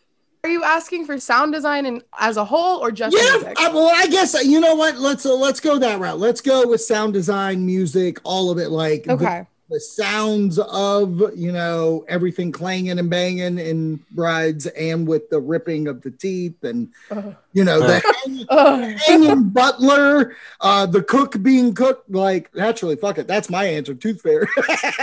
Are 0.43 0.49
you 0.49 0.63
asking 0.63 1.05
for 1.05 1.17
sound 1.19 1.53
design 1.53 1.85
and 1.85 2.03
as 2.19 2.35
a 2.35 2.43
whole 2.43 2.79
or 2.79 2.91
just 2.91 3.15
Yeah, 3.15 3.37
music? 3.37 3.57
I, 3.57 3.69
well, 3.69 3.89
I 3.95 4.07
guess 4.07 4.35
uh, 4.35 4.39
you 4.39 4.59
know 4.59 4.75
what. 4.75 4.97
Let's 4.97 5.25
uh, 5.25 5.33
let's 5.35 5.61
go 5.61 5.79
that 5.79 5.99
route. 5.99 6.19
Let's 6.19 6.41
go 6.41 6.67
with 6.67 6.81
sound 6.81 7.13
design, 7.13 7.65
music, 7.65 8.19
all 8.25 8.51
of 8.51 8.57
it. 8.57 8.69
Like 8.69 9.07
okay. 9.07 9.23
the 9.23 9.47
sounds 9.79 10.59
of 10.59 11.19
you 11.35 11.51
know 11.51 12.05
everything 12.07 12.51
clanging 12.51 12.99
and 12.99 13.09
banging 13.09 13.57
in 13.57 13.99
brides 14.11 14.67
and 14.67 15.07
with 15.07 15.29
the 15.29 15.39
ripping 15.39 15.87
of 15.87 16.01
the 16.03 16.11
teeth 16.11 16.63
and 16.63 16.89
Ugh. 17.09 17.35
you 17.53 17.63
know 17.63 17.79
the 17.79 17.99
hanging, 18.23 18.45
Ugh. 18.49 18.99
hanging 19.07 19.49
butler 19.49 20.35
uh 20.61 20.85
the 20.85 21.01
cook 21.01 21.41
being 21.41 21.73
cooked 21.73 22.09
like 22.11 22.53
naturally 22.53 22.95
fuck 22.95 23.17
it 23.17 23.25
that's 23.27 23.49
my 23.49 23.65
answer 23.65 23.93
tooth 23.95 24.21
fairy 24.21 24.47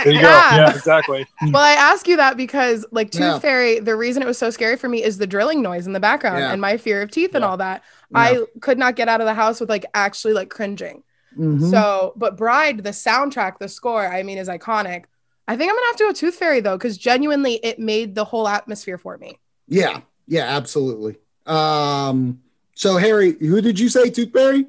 There 0.03 0.13
you 0.13 0.19
Yeah. 0.21 0.49
go. 0.51 0.55
Yeah, 0.57 0.69
exactly. 0.75 1.27
Well, 1.41 1.61
I 1.61 1.71
ask 1.73 2.07
you 2.07 2.17
that 2.17 2.37
because, 2.37 2.85
like, 2.91 3.11
Tooth 3.11 3.21
Yeah. 3.21 3.39
Fairy, 3.39 3.79
the 3.79 3.95
reason 3.95 4.21
it 4.23 4.25
was 4.25 4.37
so 4.37 4.49
scary 4.51 4.77
for 4.77 4.87
me 4.87 5.03
is 5.03 5.17
the 5.17 5.27
drilling 5.27 5.61
noise 5.61 5.85
in 5.85 5.93
the 5.93 5.99
background 5.99 6.39
Yeah. 6.39 6.51
and 6.51 6.61
my 6.61 6.77
fear 6.77 7.01
of 7.01 7.11
teeth 7.11 7.35
and 7.35 7.43
all 7.43 7.57
that. 7.57 7.83
Yeah. 8.11 8.19
I 8.19 8.43
could 8.61 8.77
not 8.77 8.95
get 8.95 9.07
out 9.07 9.21
of 9.21 9.25
the 9.27 9.33
house 9.33 9.59
with 9.59 9.69
like 9.69 9.85
actually 9.93 10.33
like 10.33 10.49
cringing. 10.49 11.03
Mhm. 11.37 11.69
So, 11.71 12.13
but 12.15 12.37
Bride, 12.37 12.83
the 12.83 12.89
soundtrack, 12.91 13.59
the 13.59 13.67
score, 13.69 14.05
I 14.05 14.23
mean, 14.23 14.37
is 14.37 14.47
iconic. 14.49 15.05
I 15.47 15.57
think 15.57 15.69
I'm 15.71 15.75
gonna 15.75 15.87
have 15.87 15.95
to 15.97 16.03
go 16.05 16.11
Tooth 16.13 16.35
Fairy 16.35 16.59
though, 16.61 16.77
because 16.77 16.97
genuinely, 16.97 17.55
it 17.63 17.79
made 17.79 18.15
the 18.15 18.25
whole 18.25 18.47
atmosphere 18.47 18.97
for 18.97 19.17
me. 19.17 19.39
yeah 19.67 20.01
yeah 20.27 20.43
absolutely 20.55 21.15
um 21.47 22.39
so 22.75 22.97
harry 22.97 23.31
who 23.39 23.59
did 23.59 23.79
you 23.79 23.89
say 23.89 24.09
tooth 24.09 24.31
fairy 24.31 24.65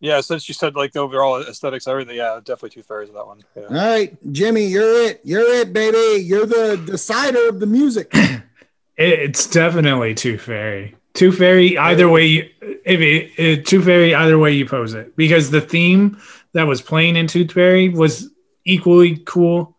Yeah, 0.00 0.20
since 0.20 0.48
you 0.48 0.54
said 0.54 0.76
like 0.76 0.92
the 0.92 1.00
overall 1.00 1.40
aesthetics, 1.42 1.86
everything, 1.88 2.16
yeah, 2.16 2.38
definitely 2.44 2.70
Tooth 2.70 2.86
Fairy 2.86 3.06
Fairy's 3.06 3.14
that 3.16 3.26
one. 3.26 3.40
Yeah. 3.56 3.62
all 3.64 3.74
right 3.94 4.32
jimmy 4.32 4.66
you're 4.66 5.02
it 5.08 5.20
you're 5.24 5.48
it 5.60 5.72
baby 5.72 6.22
you're 6.22 6.46
the 6.46 6.76
decider 6.86 7.48
of 7.48 7.58
the 7.60 7.66
music 7.66 8.12
it's 8.96 9.46
definitely 9.48 10.14
Tooth 10.14 10.42
Fairy. 10.42 10.94
Tooth 11.14 11.38
Fairy, 11.38 11.78
either 11.78 12.08
way, 12.08 12.26
you, 12.26 12.50
if 12.60 13.00
it, 13.00 13.30
it, 13.36 13.66
Tooth 13.66 13.84
Fairy, 13.84 14.14
either 14.14 14.38
way 14.38 14.52
you 14.52 14.66
pose 14.66 14.94
it, 14.94 15.16
because 15.16 15.50
the 15.50 15.60
theme 15.60 16.20
that 16.52 16.66
was 16.66 16.82
playing 16.82 17.16
in 17.16 17.28
Tooth 17.28 17.52
Fairy 17.52 17.88
was 17.88 18.30
equally 18.64 19.18
cool, 19.18 19.76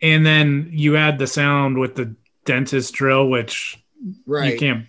and 0.00 0.24
then 0.24 0.68
you 0.72 0.96
add 0.96 1.18
the 1.18 1.26
sound 1.26 1.76
with 1.76 1.96
the 1.96 2.14
dentist 2.44 2.94
drill, 2.94 3.28
which 3.28 3.82
right 4.26 4.54
you 4.54 4.58
can't 4.58 4.86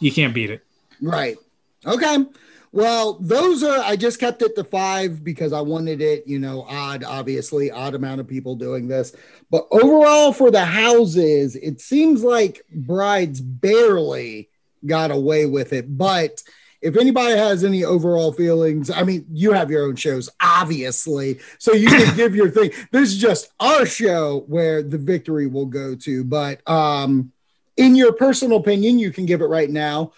you 0.00 0.10
can't 0.10 0.34
beat 0.34 0.50
it. 0.50 0.64
Right. 1.00 1.36
Okay. 1.84 2.24
Well, 2.72 3.14
those 3.20 3.62
are, 3.62 3.78
I 3.78 3.96
just 3.96 4.20
kept 4.20 4.42
it 4.42 4.54
to 4.56 4.64
five 4.64 5.24
because 5.24 5.54
I 5.54 5.62
wanted 5.62 6.02
it, 6.02 6.26
you 6.26 6.38
know, 6.38 6.66
odd, 6.68 7.04
obviously, 7.04 7.70
odd 7.70 7.94
amount 7.94 8.20
of 8.20 8.28
people 8.28 8.54
doing 8.54 8.86
this. 8.86 9.16
But 9.50 9.66
overall, 9.70 10.32
for 10.34 10.50
the 10.50 10.64
houses, 10.64 11.56
it 11.56 11.80
seems 11.80 12.22
like 12.22 12.66
Brides 12.70 13.40
barely 13.40 14.50
got 14.84 15.10
away 15.10 15.46
with 15.46 15.72
it. 15.72 15.96
But 15.96 16.42
if 16.82 16.96
anybody 16.96 17.36
has 17.36 17.64
any 17.64 17.84
overall 17.84 18.32
feelings, 18.32 18.90
I 18.90 19.02
mean, 19.02 19.26
you 19.32 19.52
have 19.52 19.70
your 19.70 19.86
own 19.86 19.96
shows, 19.96 20.28
obviously. 20.40 21.40
So 21.58 21.72
you 21.72 21.88
can 21.88 22.16
give 22.16 22.34
your 22.34 22.50
thing. 22.50 22.70
This 22.92 23.10
is 23.10 23.18
just 23.18 23.50
our 23.58 23.86
show 23.86 24.44
where 24.46 24.82
the 24.82 24.98
victory 24.98 25.46
will 25.46 25.66
go 25.66 25.94
to. 25.96 26.24
But, 26.24 26.68
um, 26.68 27.32
in 27.76 27.94
your 27.94 28.12
personal 28.12 28.58
opinion, 28.58 28.98
you 28.98 29.12
can 29.12 29.26
give 29.26 29.42
it 29.42 29.46
right 29.46 29.68
now. 29.68 30.12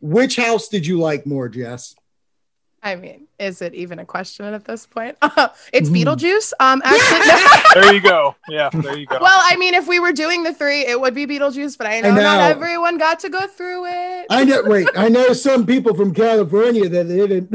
Which 0.00 0.36
house 0.36 0.68
did 0.68 0.86
you 0.86 0.98
like 0.98 1.26
more, 1.26 1.48
Jess? 1.48 1.94
I 2.82 2.96
mean, 2.96 3.23
is 3.38 3.60
it 3.62 3.74
even 3.74 3.98
a 3.98 4.04
question 4.04 4.46
at 4.46 4.64
this 4.64 4.86
point? 4.86 5.16
it's 5.72 5.90
Mhm. 5.90 6.04
Beetlejuice. 6.04 6.52
Um, 6.60 6.80
actually, 6.84 7.80
There 7.82 7.94
you 7.94 8.00
go. 8.00 8.36
Yeah, 8.48 8.70
there 8.70 8.96
you 8.96 9.06
go. 9.06 9.18
well, 9.20 9.38
I 9.42 9.56
mean, 9.56 9.74
if 9.74 9.88
we 9.88 9.98
were 9.98 10.12
doing 10.12 10.42
the 10.44 10.54
three, 10.54 10.82
it 10.86 11.00
would 11.00 11.14
be 11.14 11.26
Beetlejuice, 11.26 11.76
but 11.76 11.86
I 11.86 12.00
know, 12.00 12.14
know. 12.14 12.22
not 12.22 12.50
everyone 12.50 12.98
got 12.98 13.18
to 13.20 13.28
go 13.28 13.46
through 13.46 13.86
it. 13.86 14.26
I 14.30 14.44
know. 14.44 14.62
Wait, 14.64 14.88
I 14.96 15.08
know 15.08 15.32
some 15.32 15.66
people 15.66 15.94
from 15.94 16.14
California 16.14 16.88
that 16.88 17.08
didn't. 17.08 17.50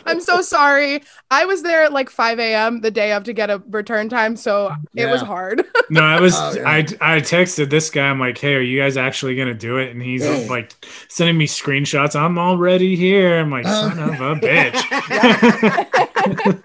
I'm 0.06 0.20
so 0.20 0.40
sorry. 0.42 1.02
I 1.30 1.44
was 1.44 1.62
there 1.62 1.82
at 1.84 1.92
like 1.92 2.10
5 2.10 2.38
a.m. 2.38 2.80
the 2.80 2.90
day 2.90 3.12
of 3.12 3.24
to 3.24 3.32
get 3.32 3.50
a 3.50 3.62
return 3.68 4.08
time, 4.08 4.36
so 4.36 4.74
it 4.94 5.06
was 5.06 5.20
hard. 5.22 5.64
No, 5.90 6.00
I 6.02 6.20
was 6.20 6.34
Oh, 6.36 6.54
yeah. 6.56 6.68
I 6.68 6.78
I 7.00 7.20
texted 7.20 7.70
this 7.70 7.90
guy. 7.90 8.06
I'm 8.08 8.18
like, 8.18 8.38
hey, 8.38 8.54
are 8.54 8.60
you 8.60 8.80
guys 8.80 8.96
actually 8.96 9.36
gonna 9.36 9.54
do 9.54 9.76
it? 9.78 9.90
And 9.90 10.02
he's 10.02 10.24
Yeah. 10.24 10.46
like 10.48 10.72
sending 11.08 11.36
me 11.36 11.46
screenshots. 11.46 12.18
I'm 12.18 12.38
already 12.38 12.96
here. 12.96 13.38
I'm 13.38 13.50
like, 13.50 13.66
son 13.74 13.98
of 13.98 14.20
a 14.20 14.34
bitch. 14.40 14.80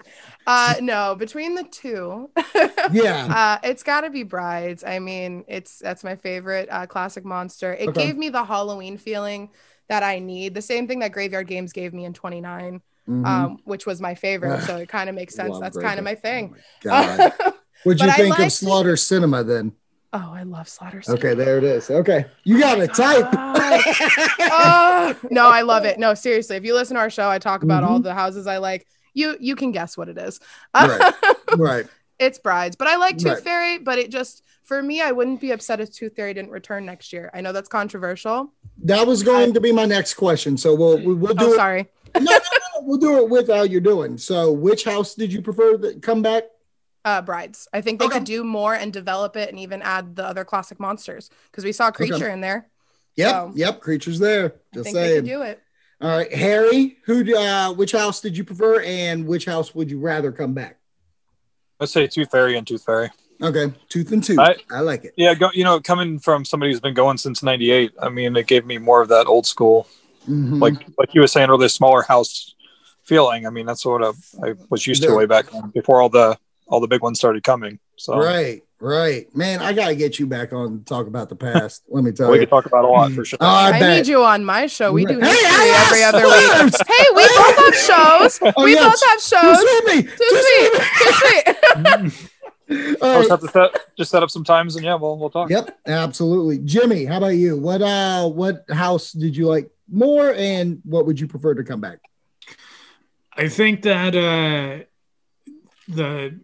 uh, 0.46 0.74
no, 0.80 1.14
between 1.14 1.54
the 1.54 1.64
two, 1.64 2.30
yeah. 2.92 3.58
uh, 3.62 3.66
it's 3.66 3.82
got 3.82 4.02
to 4.02 4.10
be 4.10 4.22
Brides. 4.22 4.84
I 4.84 4.98
mean, 4.98 5.44
it's 5.48 5.78
that's 5.78 6.02
my 6.04 6.16
favorite 6.16 6.68
uh, 6.70 6.86
classic 6.86 7.24
monster. 7.24 7.74
It 7.74 7.88
Okay. 7.90 8.06
gave 8.06 8.16
me 8.16 8.28
the 8.28 8.44
Halloween 8.44 8.96
feeling 8.98 9.50
that 9.88 10.02
I 10.02 10.18
need. 10.18 10.54
The 10.54 10.62
same 10.62 10.86
thing 10.86 11.00
that 11.00 11.12
Graveyard 11.12 11.46
Games 11.46 11.72
gave 11.72 11.92
me 11.92 12.04
in 12.04 12.12
29, 12.14 12.80
Mhm. 13.08 13.26
um, 13.26 13.58
which 13.64 13.86
was 13.86 14.00
my 14.00 14.14
favorite. 14.14 14.62
So 14.62 14.76
it 14.76 14.88
kind 14.88 15.08
of 15.08 15.14
makes 15.16 15.34
sense. 15.34 15.50
Love 15.50 15.60
That's 15.60 15.76
kind 15.76 15.98
of 15.98 16.04
my 16.04 16.14
thing. 16.14 16.54
Oh 16.86 16.88
my 16.88 17.30
God. 17.30 17.54
What'd 17.84 18.00
you 18.02 18.12
think 18.12 18.38
of 18.38 18.52
Slaughter 18.52 18.96
Cinema 18.96 19.42
then? 19.42 19.72
Oh, 20.12 20.32
I 20.34 20.42
love 20.42 20.68
Slaughter. 20.68 21.02
Okay, 21.08 21.34
there 21.34 21.56
it 21.58 21.64
is. 21.64 21.88
Okay, 21.90 22.24
you 22.44 22.58
got 22.58 22.76
to 22.76 22.88
type. 22.88 23.28
Oh, 23.32 25.16
no, 25.30 25.48
I 25.48 25.62
love 25.62 25.84
it. 25.84 25.98
No, 25.98 26.14
seriously, 26.14 26.56
if 26.56 26.64
you 26.64 26.74
listen 26.74 26.94
to 26.96 27.00
our 27.00 27.10
show, 27.10 27.28
I 27.28 27.38
talk 27.38 27.62
about 27.62 27.84
all 27.84 28.00
Mhm. 28.00 28.04
the 28.04 28.14
houses 28.14 28.46
I 28.46 28.58
like. 28.58 28.86
You 29.14 29.36
you 29.40 29.56
can 29.56 29.72
guess 29.72 29.96
what 29.96 30.08
it 30.08 30.18
is. 30.18 30.40
right, 30.74 31.14
right. 31.56 31.86
it's 32.18 32.38
Brides, 32.38 32.76
but 32.76 32.88
I 32.88 32.96
like 32.96 33.18
Tooth 33.18 33.34
Right. 33.34 33.42
Fairy. 33.44 33.78
But 33.78 33.98
it 33.98 34.10
just 34.10 34.42
for 34.64 34.82
me, 34.82 35.00
I 35.00 35.12
wouldn't 35.12 35.40
be 35.40 35.50
upset 35.52 35.80
if 35.80 35.92
Tooth 35.92 36.14
Fairy 36.16 36.34
didn't 36.34 36.50
return 36.50 36.86
next 36.86 37.12
year. 37.12 37.30
I 37.34 37.40
know 37.40 37.52
that's 37.52 37.68
controversial. 37.68 38.52
That 38.84 39.06
was 39.06 39.22
going 39.22 39.54
to 39.54 39.60
be 39.60 39.72
my 39.72 39.84
next 39.84 40.14
question. 40.14 40.56
So 40.56 40.74
we'll 40.74 40.98
we'll, 41.04 41.16
we'll 41.16 41.34
do 41.34 41.46
Oh, 41.46 41.52
it. 41.52 41.56
sorry. 41.56 41.88
No, 42.16 42.22
no, 42.22 42.36
no, 42.38 42.80
we'll 42.82 42.98
do 42.98 43.18
it 43.18 43.28
with 43.30 43.48
how 43.48 43.62
you're 43.62 43.80
doing. 43.80 44.18
So, 44.18 44.50
which 44.50 44.84
house 44.84 45.14
did 45.14 45.32
you 45.32 45.42
prefer 45.42 45.76
that 45.76 46.02
come 46.02 46.22
back? 46.22 46.44
Uh, 47.04 47.22
Brides. 47.22 47.66
I 47.72 47.80
think 47.80 47.98
they 47.98 48.06
Okay. 48.06 48.14
could 48.18 48.24
do 48.24 48.44
more 48.44 48.74
and 48.74 48.92
develop 48.92 49.36
it, 49.36 49.48
and 49.48 49.58
even 49.58 49.80
add 49.82 50.16
the 50.16 50.24
other 50.24 50.44
classic 50.44 50.78
monsters 50.78 51.30
because 51.50 51.64
we 51.64 51.72
saw 51.72 51.90
Creature 51.90 52.28
in 52.28 52.40
there. 52.42 52.68
Yep, 53.16 53.30
So- 53.30 53.52
yep. 53.54 53.80
Creatures 53.80 54.18
there. 54.18 54.44
I 54.44 54.74
Just 54.74 54.84
think 54.84 54.94
they 54.94 55.08
saying. 55.08 55.16
could 55.22 55.28
do 55.28 55.42
it. 55.42 55.60
All 56.02 56.08
right, 56.10 56.32
Harry. 56.32 56.98
Who? 57.06 57.34
Uh, 57.36 57.72
which 57.72 57.92
house 57.92 58.20
did 58.20 58.36
you 58.36 58.44
prefer, 58.44 58.80
and 58.82 59.26
which 59.26 59.44
house 59.46 59.74
would 59.74 59.90
you 59.90 59.98
rather 59.98 60.30
come 60.32 60.52
back? 60.54 60.78
Let's 61.78 61.92
say 61.92 62.06
Tooth 62.06 62.30
Fairy 62.30 62.56
and 62.56 62.66
Tooth 62.66 62.84
Fairy. 62.84 63.10
Okay, 63.42 63.72
tooth 63.88 64.12
and 64.12 64.22
tooth. 64.22 64.38
I- 64.38 64.56
I 64.70 64.80
like 64.80 65.04
it. 65.04 65.14
Yeah, 65.16 65.34
go, 65.34 65.48
you 65.54 65.64
know, 65.64 65.80
coming 65.80 66.18
from 66.18 66.44
somebody 66.44 66.70
who's 66.72 66.80
been 66.80 66.92
going 66.94 67.16
since 67.16 67.42
'98, 67.42 67.92
I 68.00 68.10
mean, 68.10 68.36
it 68.36 68.46
gave 68.46 68.66
me 68.66 68.76
more 68.76 69.00
of 69.00 69.08
that 69.08 69.26
old 69.26 69.46
school, 69.46 69.86
Mhm. 70.28 70.60
like 70.60 70.74
like 70.98 71.14
you 71.14 71.22
were 71.22 71.26
saying 71.26 71.48
earlier, 71.48 71.68
smaller 71.70 72.02
house 72.02 72.54
feeling. 73.02 73.46
I 73.46 73.50
mean, 73.50 73.64
that's 73.64 73.84
what 73.86 74.04
I, 74.04 74.10
I 74.46 74.54
was 74.68 74.86
used 74.86 75.02
to 75.04 75.14
way 75.14 75.24
back 75.24 75.50
then, 75.50 75.70
before 75.74 76.02
all 76.02 76.10
the 76.10 76.38
all 76.70 76.80
the 76.80 76.88
big 76.88 77.02
ones 77.02 77.18
started 77.18 77.42
coming. 77.42 77.78
So 77.96 78.16
Right, 78.16 78.62
right. 78.80 79.26
Man, 79.36 79.60
I 79.60 79.72
gotta 79.74 79.94
get 79.94 80.18
you 80.18 80.26
back 80.26 80.52
on 80.52 80.78
to 80.78 80.84
talk 80.84 81.06
about 81.06 81.28
the 81.28 81.36
past. 81.36 81.82
Let 81.88 82.04
me 82.04 82.12
tell 82.12 82.30
we 82.30 82.36
you. 82.36 82.42
could 82.42 82.50
talk 82.50 82.64
about 82.64 82.84
a 82.84 82.88
lot 82.88 83.12
for 83.12 83.24
sure. 83.24 83.38
Oh, 83.42 83.46
I, 83.46 83.72
I, 83.72 83.96
need 83.96 84.06
you 84.06 84.24
on 84.24 84.44
my 84.44 84.66
show. 84.66 84.92
We 84.92 85.04
do 85.04 85.18
Hey, 85.18 85.26
history 85.28 85.46
I 85.46 85.84
every 85.86 86.02
asked 86.02 86.14
other 86.14 86.26
week. 86.26 86.74
Hey, 86.88 87.04
we 87.14 87.22
both 87.36 87.56
have 87.58 87.74
shows. 87.74 88.52
Oh, 88.56 88.64
we 88.64 88.72
yes. 88.74 88.84
both 88.84 89.02
have 89.10 89.20
Too 89.20 89.54
shows. 89.54 89.80
sweet. 89.82 90.08
Too 90.08 90.16
Too 90.16 90.42
sweet. 90.42 90.72
sweet. 90.72 91.44
Too 91.84 92.10
sweet. 92.10 92.30
All 92.70 93.08
I'll 93.08 93.22
just 93.26 93.30
right. 93.30 93.30
have 93.30 93.40
to 93.40 93.48
set, 93.48 93.96
just 93.96 94.10
set 94.12 94.22
up 94.22 94.30
some 94.30 94.44
times 94.44 94.76
and 94.76 94.84
yeah, 94.84 94.94
we'll 94.94 95.18
we'll 95.18 95.28
talk. 95.30 95.50
Yep, 95.50 95.76
absolutely. 95.86 96.58
Jimmy, 96.58 97.04
how 97.04 97.18
about 97.18 97.34
you? 97.34 97.58
What 97.58 97.82
uh 97.82 98.28
what 98.28 98.64
house 98.70 99.10
did 99.12 99.36
you 99.36 99.46
like 99.48 99.68
more 99.90 100.32
and 100.32 100.80
what 100.84 101.04
would 101.04 101.18
you 101.18 101.26
prefer 101.26 101.54
to 101.54 101.64
come 101.64 101.80
back? 101.80 101.98
I 103.32 103.48
think 103.48 103.82
that 103.82 104.14
uh, 104.14 104.84
the 105.94 106.40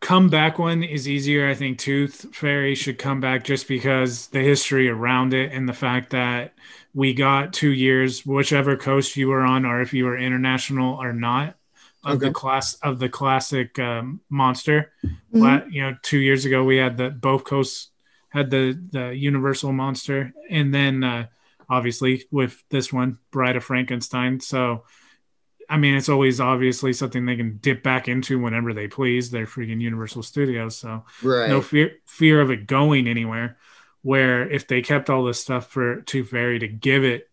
comeback 0.00 0.58
one 0.58 0.82
is 0.82 1.08
easier. 1.08 1.48
I 1.48 1.54
think 1.54 1.78
Tooth 1.78 2.26
Fairy 2.34 2.74
should 2.74 2.98
come 2.98 3.20
back 3.20 3.44
just 3.44 3.66
because 3.68 4.26
the 4.28 4.40
history 4.40 4.88
around 4.88 5.32
it 5.32 5.52
and 5.52 5.68
the 5.68 5.72
fact 5.72 6.10
that 6.10 6.54
we 6.92 7.14
got 7.14 7.52
two 7.52 7.72
years, 7.72 8.24
whichever 8.24 8.76
coast 8.76 9.16
you 9.16 9.28
were 9.28 9.40
on, 9.42 9.64
or 9.64 9.80
if 9.80 9.92
you 9.92 10.04
were 10.04 10.16
international 10.18 11.00
or 11.00 11.12
not, 11.12 11.56
of 12.04 12.16
Okay. 12.16 12.26
the 12.28 12.32
class 12.34 12.74
of 12.82 12.98
the 12.98 13.08
classic 13.08 13.78
um, 13.78 14.20
monster. 14.28 14.92
Mhm. 15.02 15.12
La- 15.32 15.64
you 15.70 15.80
know, 15.80 15.96
two 16.02 16.18
years 16.18 16.44
ago 16.44 16.62
we 16.62 16.76
had 16.76 16.98
the 16.98 17.08
both 17.10 17.44
coasts 17.44 17.90
had 18.28 18.50
the 18.50 18.78
the 18.90 19.16
universal 19.16 19.72
monster, 19.72 20.32
and 20.50 20.74
then 20.74 21.02
uh, 21.02 21.26
obviously 21.68 22.24
with 22.30 22.62
this 22.68 22.92
one, 22.92 23.16
Bride 23.30 23.56
of 23.56 23.64
Frankenstein. 23.64 24.38
So 24.40 24.84
I 25.70 25.76
mean, 25.76 25.94
it's 25.94 26.08
always 26.08 26.40
obviously 26.40 26.92
something 26.92 27.24
they 27.26 27.36
can 27.36 27.58
dip 27.58 27.82
back 27.82 28.08
into 28.08 28.38
whenever 28.38 28.72
they 28.74 28.88
please. 28.88 29.30
They're 29.30 29.46
freaking 29.46 29.80
Universal 29.80 30.22
Studios, 30.24 30.76
so 30.76 31.04
Right. 31.22 31.48
no 31.48 31.60
fear 31.60 31.92
fear 32.06 32.40
of 32.40 32.50
it 32.50 32.66
going 32.66 33.08
anywhere. 33.08 33.56
Where 34.02 34.48
if 34.50 34.66
they 34.68 34.82
kept 34.82 35.08
all 35.08 35.24
this 35.24 35.40
stuff 35.40 35.70
for 35.70 36.02
Tooth 36.02 36.28
Fairy 36.30 36.58
to 36.58 36.68
give 36.68 37.04
it 37.04 37.30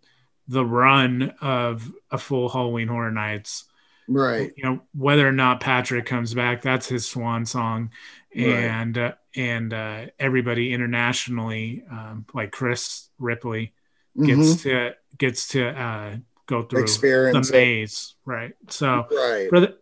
the 0.47 0.65
run 0.65 1.33
of 1.41 1.91
a 2.09 2.17
full 2.17 2.47
Halloween 2.49 2.87
Horror 2.87 3.11
Nights, 3.11 3.65
Right. 4.07 4.51
you 4.55 4.63
know 4.63 4.81
whether 4.93 5.27
or 5.27 5.31
not 5.33 5.59
Patrick 5.59 6.05
comes 6.05 6.33
back, 6.33 6.61
that's 6.61 6.87
his 6.87 7.07
swan 7.07 7.45
song, 7.45 7.91
Right. 8.35 8.45
and 8.47 8.97
uh, 8.97 9.13
and 9.35 9.73
uh, 9.73 10.05
everybody 10.19 10.73
internationally, 10.73 11.83
um, 11.91 12.25
like 12.33 12.51
Chris 12.51 13.09
Ripley, 13.19 13.73
gets 14.17 14.39
Mhm. 14.55 14.61
to 14.63 14.95
gets 15.17 15.49
to 15.49 15.67
uh, 15.67 16.15
go 16.51 16.61
through 16.63 16.83
Experience 16.83 17.49
the 17.49 17.57
it. 17.57 17.59
maze, 17.59 18.15
right? 18.25 18.53
So 18.69 19.07
Right. 19.09 19.49
for 19.49 19.59
the 19.61 19.77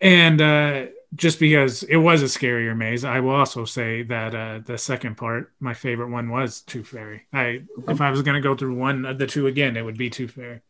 and 0.00 0.40
uh, 0.40 0.86
just 1.14 1.38
because 1.38 1.82
it 1.84 1.96
was 1.96 2.22
a 2.22 2.26
scarier 2.26 2.76
maze, 2.76 3.04
I 3.04 3.20
will 3.20 3.34
also 3.36 3.64
say 3.64 4.02
that 4.04 4.34
uh, 4.34 4.60
the 4.64 4.78
second 4.78 5.16
part, 5.16 5.52
my 5.60 5.74
favorite 5.74 6.08
one 6.10 6.30
was 6.30 6.62
Tooth 6.62 6.88
Fairy. 6.88 7.22
I 7.32 7.62
if 7.88 8.00
I 8.00 8.10
was 8.10 8.22
gonna 8.22 8.40
go 8.40 8.56
through 8.56 8.74
one 8.74 9.04
of 9.04 9.18
the 9.18 9.26
two 9.26 9.46
again, 9.46 9.76
it 9.76 9.82
would 9.84 9.98
be 9.98 10.10
Tooth 10.10 10.32
Fairy. 10.32 10.60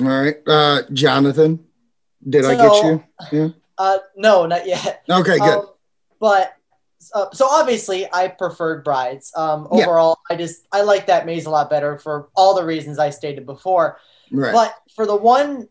All 0.00 0.06
right. 0.06 0.36
Uh 0.46 0.82
Jonathan, 0.92 1.64
did 2.28 2.44
I 2.44 2.54
get 2.54 2.82
you? 2.84 3.04
Yeah. 3.32 3.48
Uh, 3.76 3.98
no, 4.16 4.46
not 4.46 4.66
yet. 4.66 5.02
Okay, 5.10 5.38
good. 5.38 5.58
Um, 5.58 5.66
but 6.20 6.54
uh, 7.12 7.30
so 7.32 7.46
obviously, 7.46 8.08
I 8.12 8.28
preferred 8.28 8.82
Brides. 8.84 9.32
Um, 9.36 9.68
Yeah. 9.72 9.82
overall, 9.82 10.18
I 10.30 10.36
just 10.36 10.66
I 10.72 10.82
like 10.82 11.06
that 11.08 11.26
maze 11.26 11.44
a 11.46 11.50
lot 11.50 11.68
better 11.68 11.98
for 11.98 12.28
all 12.34 12.54
the 12.54 12.64
reasons 12.64 12.98
I 12.98 13.10
stated 13.10 13.44
before. 13.44 13.98
Right. 14.36 14.52
But 14.52 14.74
for 14.94 15.06
the 15.06 15.16
one, 15.16 15.68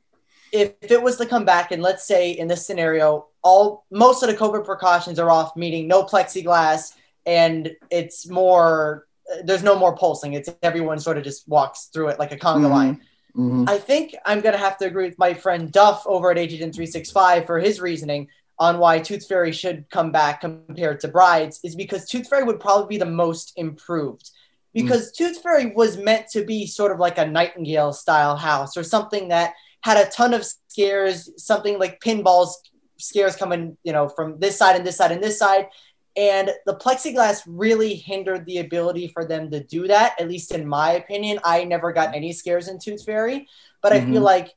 if, 0.52 0.74
if 0.82 0.92
it 0.92 1.02
was 1.02 1.18
to 1.18 1.26
come 1.26 1.46
back 1.46 1.72
and 1.72 1.82
let's 1.82 2.06
say 2.06 2.32
in 2.32 2.48
this 2.48 2.66
scenario, 2.66 3.28
all 3.44 3.86
most 3.92 4.24
of 4.24 4.30
the 4.30 4.36
COVID 4.36 4.66
precautions 4.66 5.20
are 5.20 5.30
off, 5.30 5.56
meaning 5.56 5.88
no 5.88 6.04
plexiglass, 6.04 6.94
and 7.26 7.72
it's 7.90 8.28
more 8.30 9.06
there's 9.46 9.64
no 9.64 9.78
more 9.78 9.96
pulsing. 9.96 10.34
It's 10.34 10.50
everyone 10.62 11.00
sort 11.00 11.18
of 11.18 11.24
just 11.24 11.48
walks 11.48 11.86
through 11.86 12.10
it 12.10 12.20
like 12.20 12.32
a 12.32 12.38
conga 12.38 12.66
Mhm. 12.66 12.70
line. 12.72 13.02
Mhm. 13.36 13.70
I 13.70 13.78
think 13.80 14.16
I'm 14.26 14.42
gonna 14.42 14.58
have 14.58 14.78
to 14.80 14.86
agree 14.86 15.08
with 15.08 15.18
my 15.18 15.34
friend 15.34 15.72
Duff 15.72 16.06
over 16.06 16.30
at 16.30 16.38
Agent 16.38 16.76
365 16.76 17.46
for 17.46 17.58
his 17.60 17.80
reasoning 17.82 18.28
on 18.60 18.78
why 18.78 19.00
Tooth 19.00 19.26
Fairy 19.28 19.52
should 19.52 19.90
come 19.90 20.12
back 20.12 20.42
compared 20.42 21.00
to 21.00 21.08
Brides 21.08 21.60
is 21.64 21.76
because 21.76 22.06
Tooth 22.08 22.28
Fairy 22.28 22.44
would 22.44 22.60
probably 22.60 22.88
be 22.88 22.98
the 23.00 23.10
most 23.10 23.54
improved. 23.56 24.30
Because 24.74 25.12
Tooth 25.12 25.42
Fairy 25.42 25.68
was 25.68 25.98
meant 25.98 26.28
to 26.30 26.44
be 26.44 26.66
sort 26.66 26.92
of 26.92 27.00
like 27.00 27.18
a 27.18 27.28
Nightingale 27.28 27.94
style 27.94 28.36
house 28.36 28.76
or 28.76 28.84
something 28.84 29.28
that 29.30 29.54
had 29.82 29.98
a 29.98 30.10
ton 30.10 30.34
of 30.34 30.46
scares, 30.46 31.30
something 31.38 31.78
like 31.78 32.00
pinballs 32.00 32.54
scares 32.98 33.36
coming, 33.36 33.78
you 33.84 33.92
know, 33.92 34.08
from 34.10 34.40
this 34.40 34.58
side 34.58 34.76
and 34.76 34.86
this 34.86 34.98
side 34.98 35.12
and 35.12 35.22
this 35.22 35.38
side. 35.38 35.68
And 36.16 36.52
the 36.66 36.76
plexiglass 36.76 37.42
really 37.48 37.96
hindered 37.96 38.46
the 38.46 38.60
ability 38.60 39.08
for 39.08 39.26
them 39.26 39.50
to 39.52 39.64
do 39.64 39.88
that, 39.88 40.20
at 40.20 40.30
least 40.30 40.54
in 40.54 40.68
my 40.68 40.94
opinion. 40.94 41.40
I 41.44 41.64
never 41.64 41.92
got 41.92 42.16
any 42.16 42.34
scares 42.34 42.68
in 42.68 42.80
Tooth 42.80 43.04
Fairy, 43.04 43.48
but 43.82 43.94
I 43.94 44.02
feel 44.02 44.22
Mhm. 44.22 44.26
like 44.26 44.56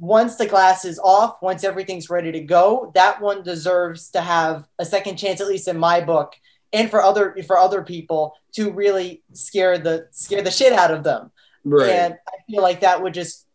once 0.00 0.36
the 0.36 0.46
glass 0.46 0.84
is 0.84 0.98
off, 0.98 1.40
once 1.42 1.62
everything's 1.62 2.10
ready 2.10 2.32
to 2.32 2.40
go, 2.40 2.90
that 2.94 3.20
one 3.20 3.42
deserves 3.42 4.10
to 4.10 4.20
have 4.20 4.66
a 4.78 4.84
second 4.84 5.16
chance, 5.16 5.40
at 5.40 5.46
least 5.46 5.68
in 5.68 5.78
my 5.78 6.00
book, 6.00 6.34
and 6.72 6.90
for 6.90 7.02
other 7.02 7.36
for 7.46 7.58
other 7.58 7.82
people 7.82 8.36
to 8.52 8.70
really 8.70 9.22
scare 9.32 9.78
the 9.78 10.08
scare 10.10 10.42
the 10.42 10.50
shit 10.50 10.72
out 10.72 10.90
of 10.90 11.04
them. 11.04 11.30
Right. 11.64 11.90
And 11.90 12.14
I 12.26 12.50
feel 12.50 12.62
like 12.62 12.80
that 12.80 13.02
would 13.02 13.14
just 13.14 13.46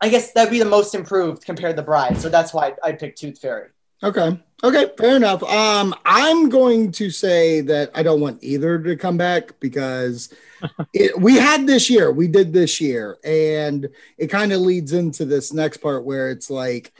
I 0.00 0.08
guess 0.08 0.32
that'd 0.32 0.50
be 0.50 0.58
the 0.58 0.64
most 0.64 0.94
improved 0.94 1.44
compared 1.44 1.72
to 1.72 1.76
the 1.76 1.84
Bride. 1.84 2.18
So 2.18 2.28
that's 2.28 2.54
why 2.54 2.74
I 2.82 2.92
picked 2.92 3.18
Tooth 3.18 3.38
Fairy. 3.38 3.68
Okay. 4.02 4.40
Okay, 4.62 4.90
fair 4.96 5.16
enough. 5.16 5.42
Um, 5.42 5.94
I'm 6.04 6.48
going 6.48 6.92
to 6.92 7.10
say 7.10 7.62
that 7.62 7.90
I 7.94 8.02
don't 8.02 8.20
want 8.20 8.42
either 8.42 8.78
to 8.78 8.96
come 8.96 9.16
back 9.16 9.58
because 9.58 10.32
it, 10.94 11.18
we 11.18 11.36
had 11.36 11.66
this 11.66 11.88
year, 11.88 12.10
we 12.12 12.28
did 12.28 12.52
this 12.52 12.80
year, 12.80 13.18
and 13.24 13.88
it 14.18 14.28
kind 14.28 14.52
of 14.52 14.60
leads 14.60 14.92
into 14.92 15.24
this 15.24 15.52
next 15.52 15.78
part 15.78 16.04
where 16.04 16.30
it's 16.30 16.50
like, 16.50 16.92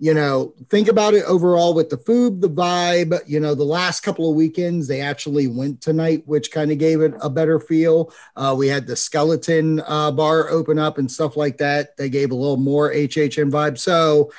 you 0.00 0.14
know, 0.14 0.54
think 0.70 0.86
about 0.86 1.14
it 1.14 1.24
overall 1.24 1.74
with 1.74 1.90
the 1.90 1.96
food, 1.96 2.40
the 2.40 2.48
vibe. 2.48 3.18
You 3.26 3.40
know, 3.40 3.54
the 3.54 3.64
last 3.64 4.00
couple 4.00 4.30
of 4.30 4.36
weekends 4.36 4.86
they 4.86 5.00
actually 5.00 5.48
went 5.48 5.80
tonight, 5.80 6.22
which 6.26 6.52
kind 6.52 6.70
of 6.70 6.78
gave 6.78 7.00
it 7.00 7.14
a 7.20 7.28
better 7.28 7.58
feel. 7.58 8.12
Uh, 8.36 8.54
we 8.56 8.68
had 8.68 8.86
the 8.86 8.94
skeleton 8.94 9.80
uh, 9.80 10.12
bar 10.12 10.50
open 10.50 10.78
up 10.78 10.98
and 10.98 11.10
stuff 11.10 11.36
like 11.36 11.58
that. 11.58 11.96
They 11.96 12.08
gave 12.08 12.30
a 12.30 12.36
little 12.36 12.56
more 12.56 12.92
HHN 12.92 13.50
vibe. 13.50 13.76
So 13.76 14.30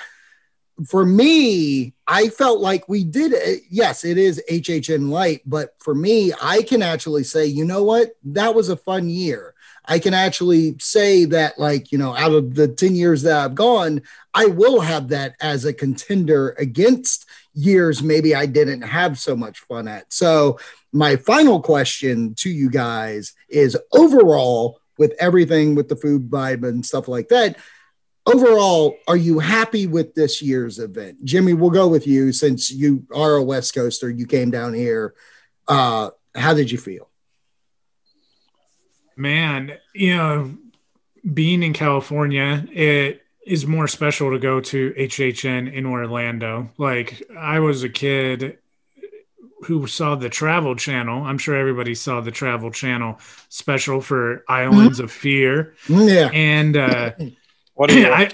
for 0.88 1.06
me, 1.06 1.94
I 2.08 2.30
felt 2.30 2.62
like 2.62 2.88
we 2.88 3.04
did. 3.04 3.34
It. 3.34 3.64
Yes, 3.70 4.06
it 4.06 4.18
is 4.18 4.42
HHN 4.50 5.10
light, 5.10 5.42
but 5.46 5.76
for 5.80 5.94
me, 5.94 6.32
I 6.42 6.62
can 6.64 6.82
actually 6.82 7.26
say, 7.26 7.46
you 7.46 7.66
know 7.66 7.84
what, 7.84 8.12
that 8.24 8.56
was 8.56 8.70
a 8.70 8.78
fun 8.78 9.10
year. 9.10 9.49
I 9.90 9.98
can 9.98 10.14
actually 10.14 10.76
say 10.80 11.26
that, 11.26 11.58
like, 11.58 11.92
you 11.92 11.98
know, 11.98 12.16
out 12.16 12.32
of 12.32 12.54
the 12.54 12.68
10 12.68 12.96
years 12.96 13.24
that 13.24 13.44
I've 13.44 13.56
gone, 13.56 14.04
I 14.36 14.46
will 14.46 14.82
have 14.82 15.10
that 15.10 15.36
as 15.42 15.66
a 15.66 15.74
contender 15.74 16.56
against 16.60 17.26
years 17.56 18.04
maybe 18.04 18.36
I 18.36 18.46
didn't 18.46 18.84
have 18.84 19.18
so 19.18 19.36
much 19.36 19.60
fun 19.60 19.88
at. 19.88 20.14
So, 20.14 20.60
my 20.94 21.16
final 21.16 21.60
question 21.62 22.36
to 22.36 22.50
you 22.50 22.70
guys 22.70 23.34
is 23.50 23.78
overall, 23.92 24.80
with 24.98 25.14
everything 25.20 25.76
with 25.76 25.88
the 25.88 25.96
food 25.96 26.30
vibe 26.30 26.68
and 26.68 26.86
stuff 26.86 27.08
like 27.08 27.30
that, 27.30 27.58
overall, 28.26 28.96
are 29.08 29.18
you 29.18 29.40
happy 29.40 29.88
with 29.88 30.14
this 30.14 30.42
year's 30.42 30.78
event? 30.78 31.24
Jimmy, 31.24 31.54
we'll 31.54 31.70
go 31.70 31.88
with 31.88 32.06
you 32.06 32.32
since 32.32 32.72
you 32.72 33.06
are 33.14 33.36
a 33.36 33.44
West 33.44 33.74
Coaster. 33.74 34.10
You 34.10 34.28
came 34.28 34.52
down 34.52 34.74
here. 34.74 35.16
Uh, 35.68 36.12
how 36.36 36.54
did 36.54 36.72
you 36.72 36.78
feel? 36.78 37.09
Man, 39.20 39.74
you 39.94 40.16
know, 40.16 40.56
being 41.34 41.62
in 41.62 41.74
California, 41.74 42.66
it 42.72 43.22
is 43.46 43.68
more 43.68 43.88
special 43.88 44.32
to 44.32 44.40
go 44.40 44.62
to 44.62 44.94
HHN 44.98 45.74
in 45.74 45.86
Orlando. 45.86 46.70
Like 46.78 47.22
I 47.38 47.60
was 47.60 47.84
a 47.84 47.90
kid 47.90 48.60
who 49.64 49.88
saw 49.88 50.16
the 50.16 50.30
Travel 50.30 50.76
Channel. 50.76 51.24
I'm 51.24 51.38
sure 51.38 51.56
everybody 51.56 51.96
saw 51.96 52.22
the 52.22 52.32
Travel 52.32 52.72
Channel 52.72 53.20
special 53.50 54.00
for 54.00 54.46
Islands 54.48 54.98
mm-hmm. 54.98 55.04
of 55.04 55.12
Fear. 55.12 55.76
Yeah, 55.90 56.30
and 56.32 56.78
uh, 56.78 57.12
what 57.74 57.90
do 57.90 58.00
you? 58.00 58.08
I 58.08 58.32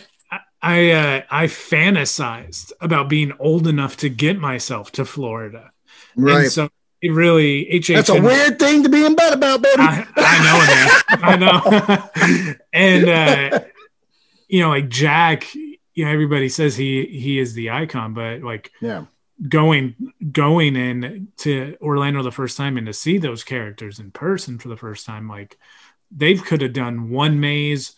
I 0.62 0.92
uh, 0.92 1.22
I 1.32 1.46
fantasized 1.46 2.74
about 2.80 3.10
being 3.10 3.34
old 3.40 3.68
enough 3.68 3.98
to 3.98 4.10
get 4.10 4.38
myself 4.38 4.92
to 4.94 5.06
Florida. 5.06 5.72
Right. 6.16 6.44
And 6.44 6.52
so 6.52 6.70
it 7.06 7.12
really 7.12 7.66
HHN, 7.66 7.96
That's 7.96 8.10
a 8.10 8.22
weird 8.22 8.58
thing 8.58 8.82
to 8.84 8.90
be 8.90 9.06
in 9.06 9.16
bed 9.16 9.34
about, 9.34 9.62
baby. 9.62 9.76
I, 9.78 10.06
I 10.18 11.36
know, 11.38 11.38
man. 11.38 12.10
I 12.20 12.48
know. 12.48 12.56
and 12.74 13.10
uh, 13.10 13.60
you 14.48 14.62
know, 14.62 14.70
like 14.70 14.90
Jack, 14.90 15.54
you 15.54 16.06
know, 16.06 16.10
everybody 16.10 16.50
says 16.50 16.76
he 16.76 17.06
he 17.06 17.38
is 17.38 17.54
the 17.54 17.70
icon, 17.70 18.16
but 18.16 18.42
like 18.42 18.72
yeah, 18.82 19.06
going 19.48 19.96
going 20.32 20.76
in 20.76 21.28
to 21.38 21.78
Orlando 21.80 22.24
the 22.24 22.32
first 22.32 22.58
time 22.58 22.78
and 22.78 22.88
to 22.88 22.94
see 22.94 23.20
those 23.20 23.44
characters 23.44 24.00
in 24.00 24.10
person 24.10 24.58
for 24.58 24.70
the 24.70 24.78
first 24.78 25.06
time, 25.06 25.30
like 25.30 25.60
they 26.10 26.34
could 26.36 26.62
have 26.62 26.74
done 26.74 27.12
one 27.12 27.40
maze 27.40 27.94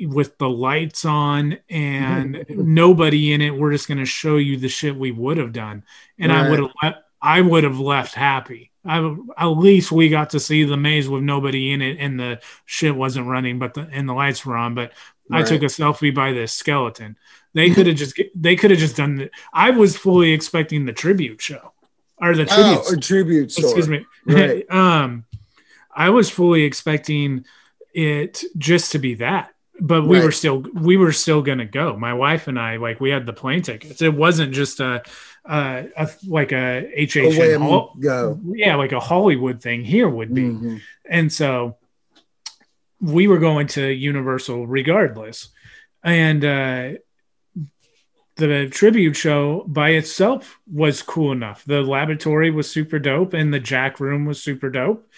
with 0.00 0.38
the 0.38 0.48
lights 0.48 1.04
on 1.04 1.58
and 1.68 2.44
nobody 2.48 3.34
in 3.34 3.42
it. 3.42 3.54
We're 3.54 3.72
just 3.72 3.88
going 3.88 3.98
to 3.98 4.06
show 4.06 4.36
you 4.36 4.56
the 4.56 4.68
shit 4.68 4.96
we 4.96 5.10
would 5.10 5.36
have 5.36 5.52
done, 5.52 5.84
and 6.18 6.32
right. 6.32 6.46
I 6.46 6.50
would 6.50 6.60
have 6.60 6.72
left. 6.82 6.98
I 7.26 7.40
would 7.40 7.64
have 7.64 7.80
left 7.80 8.14
happy. 8.14 8.70
I, 8.84 8.98
at 9.36 9.46
least 9.46 9.90
we 9.90 10.08
got 10.08 10.30
to 10.30 10.40
see 10.40 10.62
the 10.62 10.76
maze 10.76 11.08
with 11.08 11.24
nobody 11.24 11.72
in 11.72 11.82
it, 11.82 11.96
and 11.98 12.20
the 12.20 12.40
shit 12.66 12.94
wasn't 12.94 13.26
running, 13.26 13.58
but 13.58 13.74
the 13.74 13.88
and 13.90 14.08
the 14.08 14.12
lights 14.12 14.46
were 14.46 14.56
on. 14.56 14.76
But 14.76 14.92
right. 15.28 15.44
I 15.44 15.48
took 15.48 15.62
a 15.62 15.66
selfie 15.66 16.14
by 16.14 16.32
this 16.32 16.52
skeleton. 16.52 17.16
They 17.52 17.70
could 17.70 17.88
have 17.88 17.96
just 17.96 18.20
they 18.36 18.54
could 18.54 18.70
have 18.70 18.78
just 18.78 18.96
done. 18.96 19.16
The, 19.16 19.30
I 19.52 19.70
was 19.70 19.96
fully 19.96 20.32
expecting 20.32 20.86
the 20.86 20.92
tribute 20.92 21.42
show 21.42 21.72
or 22.18 22.36
the 22.36 22.46
tribute 22.46 22.82
oh, 22.86 22.96
tribute. 22.96 23.50
Store. 23.50 23.64
Excuse 23.64 23.88
me. 23.88 24.06
Right. 24.26 24.68
um, 24.70 25.24
I 25.92 26.10
was 26.10 26.30
fully 26.30 26.62
expecting 26.62 27.44
it 27.92 28.44
just 28.58 28.92
to 28.92 28.98
be 28.98 29.14
that 29.14 29.52
but 29.80 30.06
we 30.06 30.18
right. 30.18 30.24
were 30.24 30.32
still 30.32 30.64
we 30.74 30.96
were 30.96 31.12
still 31.12 31.42
gonna 31.42 31.66
go. 31.66 31.96
My 31.96 32.14
wife 32.14 32.48
and 32.48 32.58
I 32.58 32.76
like 32.76 33.00
we 33.00 33.10
had 33.10 33.26
the 33.26 33.32
plane 33.32 33.62
tickets. 33.62 34.00
It 34.02 34.14
wasn't 34.14 34.52
just 34.52 34.80
a, 34.80 35.02
a, 35.48 35.86
a 35.96 36.10
like 36.26 36.52
a 36.52 36.88
HH 36.96 37.56
Hol- 37.56 37.96
go. 38.00 38.40
Yeah, 38.44 38.76
like 38.76 38.92
a 38.92 39.00
Hollywood 39.00 39.62
thing 39.62 39.84
here 39.84 40.08
would 40.08 40.34
be. 40.34 40.42
Mm-hmm. 40.42 40.76
And 41.08 41.32
so 41.32 41.76
we 43.00 43.28
were 43.28 43.38
going 43.38 43.66
to 43.68 43.86
Universal 43.86 44.66
regardless. 44.66 45.48
And 46.02 46.44
uh 46.44 46.90
the 48.36 48.68
tribute 48.68 49.16
show 49.16 49.64
by 49.66 49.90
itself 49.90 50.60
was 50.70 51.00
cool 51.00 51.32
enough. 51.32 51.64
The 51.64 51.80
laboratory 51.80 52.50
was 52.50 52.70
super 52.70 52.98
dope, 52.98 53.32
and 53.32 53.52
the 53.52 53.60
Jack 53.60 53.98
room 53.98 54.26
was 54.26 54.42
super 54.42 54.68
dope. 54.68 55.08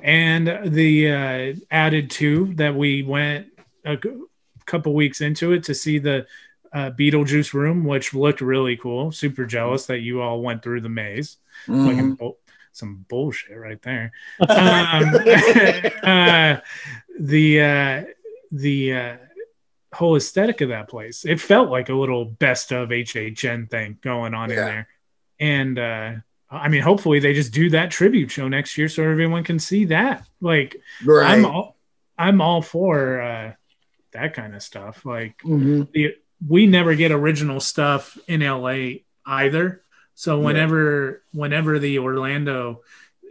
And 0.00 0.72
the 0.72 1.10
uh, 1.10 1.54
added 1.72 2.08
two 2.10 2.54
that 2.54 2.76
we 2.76 3.02
went 3.02 3.48
a 3.84 3.98
couple 4.64 4.94
weeks 4.94 5.20
into 5.20 5.52
it 5.52 5.64
to 5.64 5.74
see 5.74 5.98
the 5.98 6.26
uh, 6.72 6.90
Beetlejuice 6.90 7.52
room, 7.54 7.84
which 7.84 8.14
looked 8.14 8.40
really 8.40 8.76
cool. 8.76 9.12
Super 9.12 9.46
jealous 9.46 9.86
that 9.86 10.00
you 10.00 10.20
all 10.20 10.40
went 10.42 10.62
through 10.62 10.80
the 10.80 10.88
maze. 10.88 11.36
Mm-hmm. 11.66 12.22
Like 12.22 12.34
some 12.72 13.04
bullshit 13.08 13.56
right 13.58 13.80
there. 13.82 14.12
um, 14.40 14.48
uh, 16.02 16.60
the 17.18 17.60
uh, 17.60 18.04
the 18.52 18.94
uh, 18.94 19.16
whole 19.92 20.16
aesthetic 20.16 20.60
of 20.60 20.70
that 20.70 20.88
place, 20.88 21.24
it 21.24 21.40
felt 21.40 21.70
like 21.70 21.88
a 21.88 21.94
little 21.94 22.24
best 22.24 22.72
of 22.72 22.90
HHN 22.90 23.70
thing 23.70 23.98
going 24.00 24.34
on 24.34 24.50
yeah. 24.50 24.56
in 24.56 24.64
there. 24.66 24.88
And 25.40 25.78
uh, 25.78 26.12
I 26.50 26.68
mean, 26.68 26.82
hopefully 26.82 27.18
they 27.20 27.34
just 27.34 27.52
do 27.52 27.70
that 27.70 27.90
tribute 27.90 28.30
show 28.30 28.48
next 28.48 28.78
year 28.78 28.88
so 28.88 29.02
everyone 29.02 29.44
can 29.44 29.58
see 29.58 29.86
that. 29.86 30.26
Like, 30.40 30.76
right. 31.04 31.30
I'm 31.30 31.44
all 31.44 31.76
I'm 32.16 32.40
all 32.40 32.62
for 32.62 33.20
uh, 33.20 33.52
that 34.12 34.34
kind 34.34 34.54
of 34.54 34.62
stuff. 34.62 35.04
Like 35.04 35.38
mm-hmm. 35.44 35.82
the 35.92 36.14
we 36.46 36.66
never 36.66 36.94
get 36.94 37.10
original 37.10 37.60
stuff 37.60 38.16
in 38.26 38.40
LA 38.40 39.00
either. 39.26 39.82
So 40.14 40.40
whenever 40.40 41.22
yeah. 41.32 41.40
whenever 41.40 41.78
the 41.78 41.98
Orlando, 41.98 42.82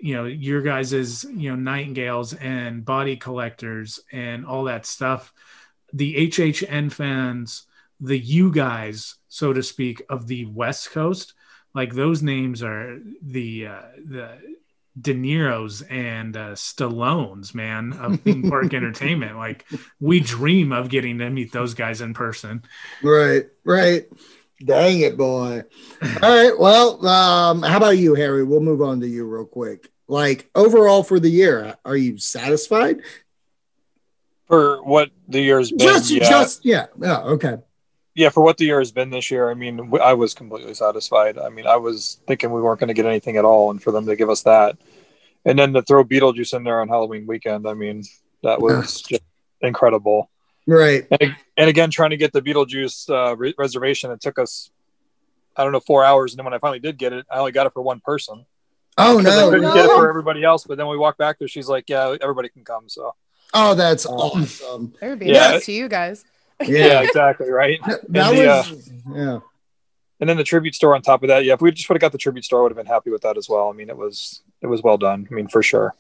you 0.01 0.15
know, 0.15 0.25
your 0.25 0.61
guys 0.61 0.93
is 0.93 1.25
you 1.25 1.49
know 1.49 1.55
nightingales 1.55 2.33
and 2.33 2.85
body 2.85 3.17
collectors 3.17 3.99
and 4.11 4.45
all 4.45 4.65
that 4.65 4.85
stuff, 4.85 5.33
the 5.93 6.29
HHN 6.29 6.91
fans, 6.91 7.63
the 7.99 8.17
you 8.17 8.51
guys, 8.51 9.15
so 9.27 9.53
to 9.53 9.63
speak, 9.63 10.01
of 10.09 10.27
the 10.27 10.45
West 10.45 10.91
Coast, 10.91 11.33
like 11.73 11.93
those 11.93 12.21
names 12.21 12.63
are 12.63 12.99
the 13.21 13.67
uh, 13.67 13.81
the 14.05 14.37
De 14.99 15.13
Niro's 15.13 15.81
and 15.83 16.35
uh, 16.35 16.51
Stallone's, 16.53 17.53
man, 17.53 17.93
of 17.93 18.21
theme 18.21 18.49
park 18.49 18.73
entertainment. 18.73 19.37
Like 19.37 19.65
we 19.99 20.19
dream 20.19 20.71
of 20.71 20.89
getting 20.89 21.19
to 21.19 21.29
meet 21.29 21.51
those 21.51 21.73
guys 21.73 22.01
in 22.01 22.13
person. 22.13 22.63
Right, 23.03 23.45
right. 23.63 24.05
Dang 24.63 25.01
it, 25.01 25.17
boy. 25.17 25.63
All 26.01 26.09
right. 26.21 26.57
Well, 26.57 27.05
um, 27.05 27.61
how 27.61 27.77
about 27.77 27.97
you, 27.97 28.15
Harry? 28.15 28.43
We'll 28.43 28.59
move 28.59 28.81
on 28.81 29.01
to 29.01 29.07
you 29.07 29.25
real 29.25 29.45
quick. 29.45 29.91
Like 30.07 30.49
overall 30.55 31.03
for 31.03 31.19
the 31.19 31.29
year, 31.29 31.75
are 31.85 31.97
you 31.97 32.17
satisfied? 32.17 33.01
For 34.47 34.81
what 34.83 35.09
the 35.27 35.41
year's 35.41 35.71
been? 35.71 35.79
Just, 35.79 36.09
yeah. 36.09 36.29
just 36.29 36.65
yeah. 36.65 36.85
Yeah. 36.99 37.19
Okay 37.23 37.57
yeah, 38.17 38.29
for 38.29 38.41
what 38.41 38.57
the 38.57 38.65
year 38.65 38.79
has 38.79 38.91
been 38.91 39.11
this 39.11 39.29
year, 39.29 39.51
I 39.51 39.53
mean, 39.53 39.93
I 40.01 40.15
was 40.15 40.33
completely 40.33 40.73
satisfied. 40.73 41.37
I 41.37 41.49
mean, 41.49 41.67
I 41.67 41.75
was 41.75 42.19
thinking 42.25 42.51
we 42.51 42.61
weren't 42.61 42.79
going 42.79 42.87
to 42.87 42.95
get 42.95 43.05
anything 43.05 43.37
at 43.37 43.45
all, 43.45 43.69
and 43.69 43.81
for 43.81 43.91
them 43.91 44.07
to 44.07 44.15
give 44.15 44.31
us 44.31 44.41
that, 44.41 44.75
and 45.45 45.57
then 45.57 45.71
to 45.73 45.83
throw 45.83 46.03
Beetlejuice 46.03 46.55
in 46.55 46.63
there 46.63 46.81
on 46.81 46.87
Halloween 46.87 47.27
weekend, 47.27 47.67
I 47.67 47.75
mean, 47.75 48.03
that 48.41 48.59
was 48.59 49.01
just 49.03 49.21
incredible. 49.61 50.31
Right. 50.65 51.05
And, 51.21 51.35
and, 51.57 51.69
again, 51.69 51.91
trying 51.91 52.09
to 52.09 52.17
get 52.17 52.33
the 52.33 52.41
Beetlejuice 52.41 53.07
uh, 53.09 53.37
re- 53.37 53.53
reservation, 53.55 54.09
it 54.09 54.19
took 54.19 54.39
us, 54.39 54.71
I 55.55 55.63
don't 55.63 55.71
know, 55.71 55.79
four 55.79 56.03
hours, 56.03 56.33
and 56.33 56.39
then 56.39 56.45
when 56.45 56.55
I 56.55 56.57
finally 56.57 56.79
did 56.79 56.97
get 56.97 57.13
it, 57.13 57.23
I 57.31 57.37
only 57.37 57.51
got 57.51 57.67
it 57.67 57.73
for 57.73 57.83
one 57.83 57.99
person. 57.99 58.47
Oh 58.97 59.19
no! 59.19 59.29
I 59.29 59.43
couldn't 59.51 59.61
no. 59.61 59.73
get 59.75 59.85
it 59.85 59.91
for 59.95 60.09
everybody 60.09 60.43
else, 60.43 60.63
but 60.63 60.79
then 60.79 60.87
we 60.87 60.97
walked 60.97 61.19
back 61.19 61.37
there. 61.37 61.47
She's 61.47 61.69
like, 61.69 61.87
"Yeah, 61.87 62.15
everybody 62.19 62.49
can 62.49 62.63
come." 62.65 62.89
So. 62.89 63.13
Oh, 63.53 63.75
that's 63.75 64.07
awesome. 64.07 64.95
It 64.99 65.07
would 65.07 65.19
be 65.19 65.27
yeah. 65.27 65.51
nice 65.51 65.67
to 65.67 65.71
you 65.71 65.87
guys. 65.87 66.25
Yeah, 66.61 66.87
yeah 66.87 67.01
exactly. 67.01 67.49
Right. 67.49 67.79
That 67.85 68.01
the, 68.09 68.19
was, 68.19 68.89
uh, 69.09 69.13
yeah. 69.13 69.39
And 70.19 70.27
then 70.27 70.37
the 70.37 70.43
tribute 70.43 70.73
store 70.73 70.95
on 70.95 71.01
top 71.01 71.21
of 71.21 71.27
that. 71.29 71.45
Yeah, 71.45 71.53
if 71.53 71.61
we 71.61 71.71
just 71.71 71.87
would 71.89 71.95
have 71.95 72.01
got 72.01 72.11
the 72.11 72.17
tribute 72.17 72.45
store, 72.45 72.61
I 72.61 72.63
would 72.63 72.71
have 72.71 72.77
been 72.77 72.91
happy 72.91 73.11
with 73.11 73.21
that 73.21 73.37
as 73.37 73.47
well. 73.47 73.69
I 73.69 73.73
mean, 73.73 73.89
it 73.89 73.97
was 73.97 74.41
it 74.61 74.67
was 74.67 74.81
well 74.81 74.97
done. 74.97 75.27
I 75.29 75.33
mean, 75.33 75.47
for 75.47 75.61
sure. 75.61 75.93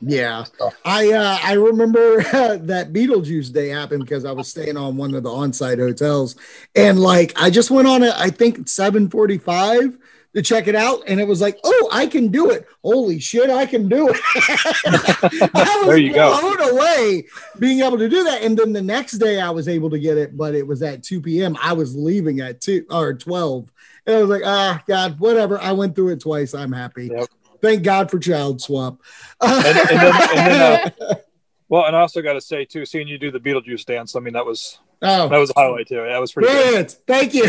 Yeah, 0.00 0.44
I 0.84 1.12
uh, 1.12 1.38
I 1.42 1.54
remember 1.54 2.22
that 2.22 2.92
Beetlejuice 2.92 3.52
day 3.52 3.68
happened 3.68 4.04
because 4.04 4.24
I 4.24 4.32
was 4.32 4.48
staying 4.48 4.76
on 4.76 4.96
one 4.96 5.14
of 5.14 5.22
the 5.22 5.32
on-site 5.32 5.78
hotels, 5.78 6.36
and 6.76 7.00
like 7.00 7.32
I 7.36 7.50
just 7.50 7.70
went 7.70 7.88
on 7.88 8.02
it. 8.02 8.12
I 8.16 8.30
think 8.30 8.68
seven 8.68 9.08
forty-five 9.08 9.98
to 10.34 10.42
check 10.42 10.66
it 10.66 10.74
out, 10.74 11.02
and 11.06 11.20
it 11.20 11.28
was 11.28 11.40
like, 11.40 11.58
oh, 11.64 11.88
I 11.92 12.06
can 12.06 12.28
do 12.28 12.50
it! 12.50 12.66
Holy 12.82 13.18
shit, 13.20 13.50
I 13.50 13.66
can 13.66 13.88
do 13.88 14.08
it! 14.08 14.20
I 15.54 15.76
was 15.78 15.86
There 15.86 15.96
you 15.96 16.12
go. 16.12 16.40
blown 16.40 16.70
away 16.70 17.24
being 17.58 17.80
able 17.80 17.98
to 17.98 18.08
do 18.08 18.24
that, 18.24 18.42
and 18.42 18.58
then 18.58 18.72
the 18.72 18.82
next 18.82 19.18
day 19.18 19.40
I 19.40 19.50
was 19.50 19.68
able 19.68 19.90
to 19.90 19.98
get 19.98 20.18
it, 20.18 20.36
but 20.36 20.54
it 20.54 20.66
was 20.66 20.82
at 20.82 21.02
two 21.02 21.20
p.m. 21.20 21.56
I 21.62 21.72
was 21.72 21.96
leaving 21.96 22.40
at 22.40 22.60
two 22.60 22.84
or 22.90 23.14
twelve, 23.14 23.72
and 24.06 24.16
I 24.16 24.20
was 24.20 24.30
like, 24.30 24.42
ah, 24.44 24.82
God, 24.86 25.18
whatever. 25.20 25.58
I 25.58 25.72
went 25.72 25.94
through 25.94 26.10
it 26.10 26.20
twice. 26.20 26.54
I'm 26.54 26.72
happy. 26.72 27.08
Yep. 27.12 27.28
Thank 27.62 27.82
God 27.82 28.10
for 28.10 28.18
Child 28.18 28.60
Swap. 28.60 29.00
And, 29.40 29.66
and 29.66 29.76
then, 29.88 30.28
and 30.36 30.52
then 30.52 30.92
uh, 31.00 31.14
well, 31.68 31.86
and 31.86 31.96
I 31.96 32.00
also 32.00 32.20
got 32.20 32.34
to 32.34 32.40
say 32.40 32.64
too, 32.64 32.84
seeing 32.84 33.08
you 33.08 33.18
do 33.18 33.30
the 33.30 33.40
Beetlejuice 33.40 33.86
dance. 33.86 34.16
I 34.16 34.20
mean, 34.20 34.34
that 34.34 34.44
was 34.44 34.78
Oh, 35.04 35.28
that 35.28 35.38
was 35.38 35.50
a 35.50 35.52
highlight 35.56 35.86
too. 35.86 35.96
That 35.96 36.20
was 36.20 36.32
pretty 36.32 36.48
good. 36.48 36.90
Thank 37.06 37.34
you. 37.34 37.44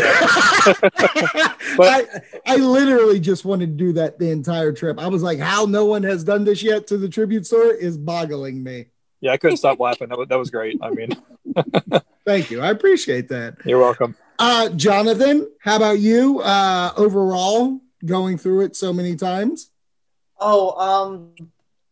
I, 1.78 2.06
I 2.46 2.56
literally 2.56 3.18
just 3.18 3.44
wanted 3.44 3.66
to 3.78 3.84
do 3.84 3.92
that 3.94 4.18
the 4.18 4.30
entire 4.30 4.72
trip. 4.72 5.00
I 5.00 5.08
was 5.08 5.22
like, 5.22 5.38
how 5.38 5.64
no 5.64 5.86
one 5.86 6.02
has 6.02 6.22
done 6.22 6.44
this 6.44 6.62
yet 6.62 6.86
to 6.88 6.98
the 6.98 7.08
tribute 7.08 7.46
store 7.46 7.72
is 7.72 7.96
boggling 7.96 8.62
me. 8.62 8.86
Yeah, 9.20 9.32
I 9.32 9.38
couldn't 9.38 9.56
stop 9.56 9.80
laughing. 9.80 10.08
That 10.10 10.18
was, 10.18 10.28
that 10.28 10.38
was 10.38 10.50
great. 10.50 10.78
I 10.82 10.90
mean, 10.90 11.08
Thank 12.24 12.50
you. 12.50 12.60
I 12.60 12.70
appreciate 12.70 13.28
that. 13.28 13.56
you're 13.64 13.78
welcome. 13.78 14.16
Uh, 14.38 14.68
Jonathan, 14.70 15.50
how 15.60 15.76
about 15.76 15.98
you? 15.98 16.40
Uh, 16.40 16.92
overall, 16.96 17.80
going 18.04 18.36
through 18.36 18.62
it 18.62 18.76
so 18.76 18.92
many 18.92 19.16
times. 19.16 19.70
Oh, 20.38 20.78
um, 20.78 21.30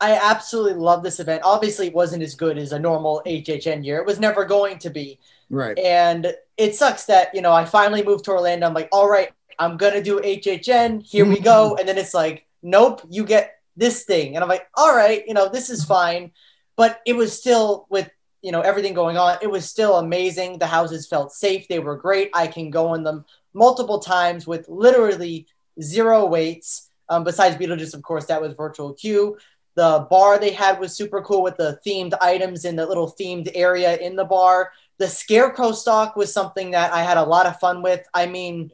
I 0.01 0.19
absolutely 0.21 0.75
love 0.75 1.03
this 1.03 1.21
event. 1.21 1.43
Obviously, 1.45 1.87
it 1.87 1.95
wasn't 1.95 2.23
as 2.23 2.35
good 2.35 2.59
as 2.59 2.73
a 2.73 2.79
normal 2.79 3.23
HHN 3.25 3.85
year. 3.85 3.99
It 3.99 4.07
was 4.07 4.21
never 4.21 4.45
going 4.45 4.79
to 4.81 4.91
be. 4.91 5.19
Right. 5.55 5.79
And 5.79 6.35
it 6.57 6.75
sucks 6.75 7.05
that, 7.05 7.33
you 7.33 7.41
know, 7.41 7.53
I 7.53 7.65
finally 7.65 8.03
moved 8.03 8.25
to 8.25 8.33
Orlando. 8.33 8.67
I'm 8.67 8.75
like, 8.75 8.89
all 8.91 9.09
right, 9.09 9.31
I'm 9.59 9.77
going 9.77 9.95
to 9.95 10.03
do 10.03 10.19
HHN. 10.19 11.03
Here 11.07 11.25
we 11.25 11.39
go. 11.39 11.77
And 11.77 11.89
then 11.89 11.97
it's 11.97 12.13
like, 12.13 12.47
nope, 12.63 13.03
you 13.09 13.25
get 13.25 13.61
this 13.77 14.05
thing. 14.05 14.35
And 14.35 14.43
I'm 14.43 14.49
like, 14.49 14.67
all 14.75 14.95
right, 14.95 15.23
you 15.29 15.33
know, 15.33 15.49
this 15.49 15.71
is 15.71 15.85
fine. 15.85 16.33
But 16.77 17.01
it 17.07 17.15
was 17.15 17.39
still 17.39 17.87
with, 17.89 18.11
you 18.43 18.51
know, 18.51 18.63
everything 18.63 18.95
going 18.95 19.17
on, 19.17 19.39
it 19.43 19.51
was 19.51 19.65
still 19.65 19.99
amazing. 19.99 20.59
The 20.59 20.67
houses 20.67 21.07
felt 21.07 21.33
safe. 21.33 21.69
They 21.69 21.79
were 21.79 21.97
great. 21.97 22.31
I 22.35 22.49
can 22.49 22.71
go 22.71 22.95
in 22.95 23.05
them 23.05 23.25
multiple 23.55 24.01
times 24.01 24.45
with 24.45 24.69
literally 24.69 25.47
zero 25.81 26.27
waits. 26.27 26.91
Um, 27.09 27.23
besides 27.23 27.57
Beetlejuice, 27.57 27.95
of 27.95 28.03
course, 28.03 28.27
that 28.27 28.43
was 28.43 28.55
virtual 28.55 28.93
queue. 28.95 29.39
The 29.77 30.07
bar 30.11 30.39
they 30.39 30.53
had 30.53 30.79
was 30.79 30.97
super 30.97 31.21
cool 31.23 31.43
with 31.43 31.57
the 31.57 31.79
themed 31.87 32.15
items 32.21 32.65
in 32.65 32.77
the 32.77 32.87
little 32.87 33.13
themed 33.13 33.51
area 33.55 33.97
in 33.97 34.15
the 34.17 34.25
bar. 34.25 34.71
The 34.99 35.09
scarecrow 35.09 35.73
stock 35.73 36.17
was 36.17 36.33
something 36.33 36.71
that 36.73 36.93
I 36.93 37.03
had 37.03 37.17
a 37.17 37.25
lot 37.25 37.47
of 37.47 37.59
fun 37.59 37.83
with. 37.83 38.07
I 38.15 38.27
mean, 38.27 38.71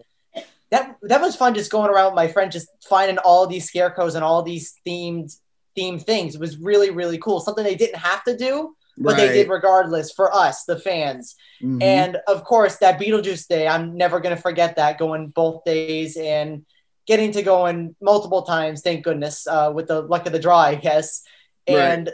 that 0.71 0.97
that 1.03 1.21
was 1.21 1.35
fun 1.37 1.55
just 1.55 1.71
going 1.71 1.91
around 1.91 2.07
with 2.07 2.14
my 2.14 2.29
friend, 2.29 2.53
just 2.53 2.68
finding 2.89 3.18
all 3.18 3.47
these 3.47 3.66
scarecrows 3.66 4.14
and 4.14 4.25
all 4.25 4.43
these 4.43 4.75
themed 4.87 5.35
themed 5.77 6.03
things. 6.05 6.35
It 6.35 6.41
was 6.41 6.59
really 6.59 6.91
really 6.91 7.18
cool. 7.18 7.41
Something 7.41 7.64
they 7.64 7.75
didn't 7.75 7.97
have 7.97 8.23
to 8.25 8.37
do, 8.37 8.77
but 8.99 9.16
they 9.16 9.29
did 9.33 9.49
regardless 9.49 10.12
for 10.12 10.33
us, 10.35 10.64
the 10.64 10.79
fans. 10.79 11.37
Mhm. 11.62 11.83
And 11.83 12.16
of 12.29 12.45
course, 12.45 12.77
that 12.77 13.01
Beetlejuice 13.01 13.49
day, 13.49 13.66
I'm 13.66 13.97
never 13.97 14.21
going 14.21 14.37
to 14.37 14.41
forget 14.41 14.77
that 14.77 14.99
going 14.99 15.29
both 15.29 15.64
days 15.64 16.16
and 16.16 16.64
getting 17.07 17.33
to 17.33 17.43
go 17.43 17.66
in 17.66 17.97
multiple 18.01 18.43
times. 18.43 18.83
Thank 18.83 19.05
goodness, 19.05 19.47
uh, 19.47 19.73
with 19.75 19.89
the 19.89 20.03
luck 20.03 20.27
of 20.27 20.33
the 20.33 20.39
draw, 20.39 20.59
I 20.59 20.75
guess. 20.77 21.23
Right. 21.68 22.09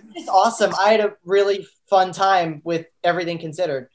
And 0.00 0.12
it's 0.14 0.28
awesome. 0.28 0.72
I 0.78 0.90
had 0.92 1.00
a 1.00 1.14
really 1.24 1.66
fun 1.88 2.12
time 2.12 2.60
with 2.64 2.86
everything 3.04 3.38
considered. 3.38 3.88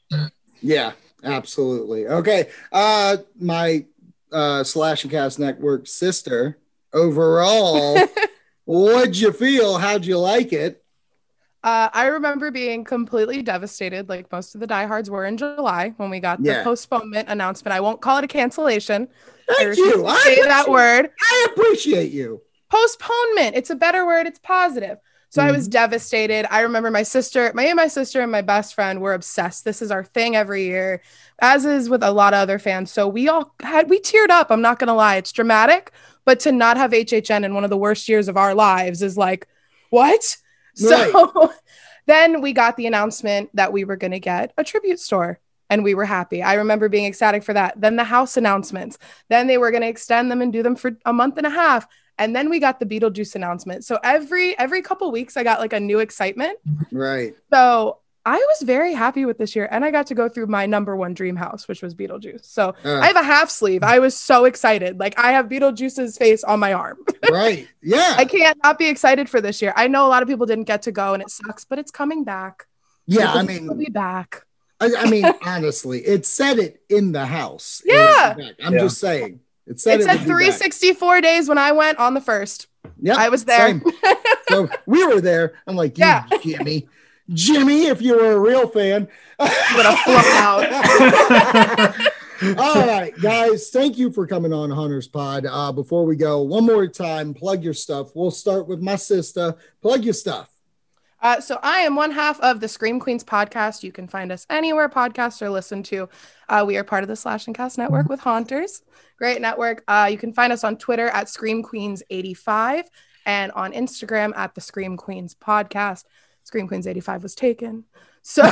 Yeah, 0.60 0.92
absolutely. 1.24 2.06
Okay. 2.06 2.48
Uh 2.72 3.18
my 3.40 3.84
uh 4.32 4.64
Slash 4.64 5.04
and 5.04 5.10
Cast 5.10 5.38
Network 5.38 5.86
sister, 5.86 6.58
overall, 6.92 7.98
what'd 8.64 9.16
you 9.18 9.32
feel? 9.32 9.78
How'd 9.78 10.04
you 10.04 10.18
like 10.18 10.52
it? 10.52 10.84
Uh, 11.64 11.88
I 11.92 12.06
remember 12.06 12.52
being 12.52 12.84
completely 12.84 13.42
devastated, 13.42 14.08
like 14.08 14.30
most 14.30 14.54
of 14.54 14.60
the 14.60 14.66
diehards 14.66 15.10
were 15.10 15.24
in 15.24 15.36
July 15.36 15.92
when 15.96 16.08
we 16.08 16.20
got 16.20 16.40
the 16.40 16.50
Yeah. 16.50 16.62
postponement 16.64 17.28
announcement. 17.28 17.74
I 17.74 17.80
won't 17.80 18.00
call 18.00 18.18
it 18.18 18.24
a 18.24 18.28
cancellation. 18.28 19.08
Thank 19.48 19.70
refuse 19.70 19.78
you. 19.78 19.92
to 20.02 20.06
I 20.06 20.16
say 20.22 20.36
that 20.42 20.66
appreciate- 20.68 20.72
word. 20.72 21.10
I 21.20 21.46
appreciate 21.50 22.12
you. 22.12 22.42
Postponement. 22.70 23.56
It's 23.56 23.70
a 23.70 23.74
better 23.74 24.06
word. 24.06 24.26
It's 24.28 24.38
positive. 24.38 24.98
So 25.30 25.42
I 25.42 25.50
was 25.50 25.64
mm-hmm. 25.64 25.72
devastated. 25.72 26.52
I 26.52 26.60
remember 26.60 26.90
my 26.90 27.02
sister, 27.02 27.52
my 27.54 27.64
and 27.64 27.76
my 27.76 27.88
sister 27.88 28.22
and 28.22 28.32
my 28.32 28.40
best 28.40 28.74
friend 28.74 29.00
were 29.00 29.12
obsessed. 29.12 29.64
This 29.64 29.82
is 29.82 29.90
our 29.90 30.02
thing 30.02 30.36
every 30.36 30.64
year, 30.64 31.02
as 31.40 31.66
is 31.66 31.90
with 31.90 32.02
a 32.02 32.10
lot 32.10 32.32
of 32.32 32.38
other 32.38 32.58
fans. 32.58 32.90
So 32.90 33.06
we 33.06 33.28
all 33.28 33.54
had 33.60 33.90
we 33.90 34.00
teared 34.00 34.30
up. 34.30 34.50
I'm 34.50 34.62
not 34.62 34.78
gonna 34.78 34.94
lie, 34.94 35.16
it's 35.16 35.32
dramatic, 35.32 35.92
but 36.24 36.40
to 36.40 36.52
not 36.52 36.78
have 36.78 36.92
HHN 36.92 37.44
in 37.44 37.54
one 37.54 37.64
of 37.64 37.70
the 37.70 37.76
worst 37.76 38.08
years 38.08 38.28
of 38.28 38.38
our 38.38 38.54
lives 38.54 39.02
is 39.02 39.18
like, 39.18 39.46
what? 39.90 40.36
So 40.74 41.52
then 42.06 42.40
we 42.40 42.52
got 42.54 42.76
the 42.76 42.86
announcement 42.86 43.50
that 43.54 43.72
we 43.72 43.84
were 43.84 43.96
gonna 43.96 44.20
get 44.20 44.54
a 44.56 44.64
tribute 44.64 45.00
store. 45.00 45.40
And 45.70 45.84
we 45.84 45.94
were 45.94 46.06
happy. 46.06 46.42
I 46.42 46.54
remember 46.54 46.88
being 46.88 47.04
ecstatic 47.04 47.42
for 47.42 47.52
that. 47.52 47.78
Then 47.78 47.96
the 47.96 48.04
house 48.04 48.38
announcements. 48.38 48.96
Then 49.28 49.48
they 49.48 49.58
were 49.58 49.70
going 49.70 49.82
to 49.82 49.88
extend 49.88 50.30
them 50.30 50.40
and 50.40 50.50
do 50.50 50.62
them 50.62 50.76
for 50.76 50.96
a 51.04 51.12
month 51.12 51.36
and 51.36 51.46
a 51.46 51.50
half 51.50 51.86
and 52.18 52.34
then 52.34 52.50
we 52.50 52.58
got 52.58 52.80
the 52.80 52.86
Beetlejuice 52.86 53.34
announcement. 53.34 53.84
So 53.84 53.98
every 54.02 54.58
every 54.58 54.82
couple 54.82 55.10
weeks 55.12 55.36
I 55.36 55.44
got 55.44 55.60
like 55.60 55.72
a 55.72 55.80
new 55.80 55.98
excitement. 56.00 56.58
Right. 56.92 57.34
So 57.52 57.98
I 58.26 58.36
was 58.36 58.60
very 58.62 58.92
happy 58.92 59.24
with 59.24 59.38
this 59.38 59.56
year 59.56 59.66
and 59.70 59.84
I 59.86 59.90
got 59.90 60.08
to 60.08 60.14
go 60.14 60.28
through 60.28 60.48
my 60.48 60.66
number 60.66 60.94
one 60.94 61.14
dream 61.14 61.34
house, 61.36 61.66
which 61.66 61.80
was 61.80 61.94
Beetlejuice. 61.94 62.44
So 62.44 62.74
Uh. 62.84 62.98
I 63.00 63.06
have 63.06 63.16
a 63.16 63.22
half 63.22 63.48
sleeve. 63.48 63.82
I 63.82 64.00
was 64.00 64.18
so 64.18 64.44
excited. 64.44 64.98
Like 64.98 65.18
I 65.18 65.32
have 65.32 65.46
Beetlejuice's 65.48 66.18
face 66.18 66.44
on 66.44 66.60
my 66.60 66.72
arm. 66.72 66.98
Right. 67.30 67.68
Yeah. 67.82 68.14
I 68.16 68.24
can't 68.24 68.56
not 68.62 68.78
be 68.78 68.86
excited 68.88 69.28
for 69.28 69.40
this 69.40 69.60
year. 69.60 69.72
I 69.76 69.86
know 69.88 70.06
a 70.06 70.08
lot 70.08 70.22
of 70.22 70.28
people 70.28 70.46
didn't 70.46 70.64
get 70.64 70.82
to 70.82 70.92
go 70.92 71.12
and 71.14 71.22
it 71.22 71.30
sucks, 71.30 71.64
but 71.66 71.78
it's 71.78 71.90
coming 71.90 72.24
back. 72.24 72.66
Yeah, 73.06 73.32
I 73.32 73.42
It'll 73.42 73.44
mean, 73.74 73.76
be 73.78 73.90
back. 73.90 74.44
I, 74.80 74.90
I 74.96 75.10
mean, 75.10 75.24
honestly, 75.44 76.00
it 76.00 76.24
said 76.24 76.58
it 76.58 76.80
in 76.88 77.12
the 77.12 77.26
house. 77.26 77.82
Yeah. 77.84 78.34
I'm 78.62 78.74
Yeah. 78.74 78.80
just 78.80 78.98
saying. 78.98 79.40
It 79.68 79.78
said 79.80 80.00
It 80.00 80.02
it 80.02 80.04
said 80.04 80.16
back. 80.18 80.26
364 80.26 81.20
days 81.20 81.48
when 81.48 81.58
I 81.58 81.72
went 81.72 81.98
on 81.98 82.14
the 82.14 82.20
first. 82.20 82.66
Yeah, 83.00 83.16
I 83.16 83.28
was 83.28 83.44
there. 83.44 83.80
so 84.48 84.68
we 84.86 85.06
were 85.06 85.20
there. 85.20 85.54
I'm 85.66 85.76
like, 85.76 85.98
you, 85.98 86.04
Yeah. 86.04 86.24
Jimmy, 86.42 86.88
Jimmy, 87.32 87.86
if 87.86 88.00
you 88.02 88.16
were 88.16 88.32
a 88.32 88.38
real 88.40 88.66
fan, 88.68 89.06
Would 89.38 89.48
have 89.86 89.98
flown 90.00 90.24
out. 90.26 91.94
All 92.58 92.86
right, 92.86 93.12
guys, 93.20 93.68
thank 93.70 93.98
you 93.98 94.12
for 94.12 94.26
coming 94.26 94.52
on 94.52 94.70
Haunters 94.70 95.08
Pod. 95.08 95.44
Uh, 95.44 95.72
before 95.72 96.04
we 96.06 96.14
go, 96.16 96.40
one 96.42 96.64
more 96.64 96.86
time, 96.86 97.34
plug 97.34 97.64
your 97.64 97.74
stuff. 97.74 98.14
We'll 98.14 98.30
start 98.30 98.68
with 98.68 98.80
my 98.80 98.94
sister. 98.96 99.56
Plug 99.82 100.04
your 100.04 100.14
stuff. 100.14 100.48
Uh, 101.20 101.40
so 101.40 101.58
I 101.62 101.80
am 101.80 101.96
one 101.96 102.12
half 102.12 102.38
of 102.40 102.60
the 102.60 102.68
Scream 102.68 103.00
Queens 103.00 103.24
podcast. 103.24 103.82
You 103.82 103.90
can 103.90 104.06
find 104.06 104.30
us 104.30 104.46
anywhere 104.50 104.88
podcasts 104.88 105.42
are 105.42 105.50
listened 105.50 105.84
to. 105.86 106.08
Uh, 106.48 106.64
we 106.66 106.76
are 106.76 106.84
part 106.84 107.02
of 107.02 107.08
the 107.08 107.16
Slash 107.16 107.46
and 107.48 107.56
Cast 107.56 107.76
network 107.76 108.08
with 108.08 108.20
Haunters. 108.20 108.82
Great 109.18 109.40
network. 109.40 109.82
Uh, 109.88 110.08
you 110.10 110.16
can 110.16 110.32
find 110.32 110.52
us 110.52 110.62
on 110.62 110.76
Twitter 110.76 111.08
at 111.08 111.28
Scream 111.28 111.62
Queens 111.62 112.02
85 112.08 112.84
and 113.26 113.50
on 113.52 113.72
Instagram 113.72 114.32
at 114.36 114.54
the 114.54 114.60
Scream 114.60 114.96
Queens 114.96 115.34
podcast. 115.34 116.04
Scream 116.44 116.68
Queens 116.68 116.86
85 116.86 117.22
was 117.24 117.34
taken. 117.34 117.84
So 118.22 118.42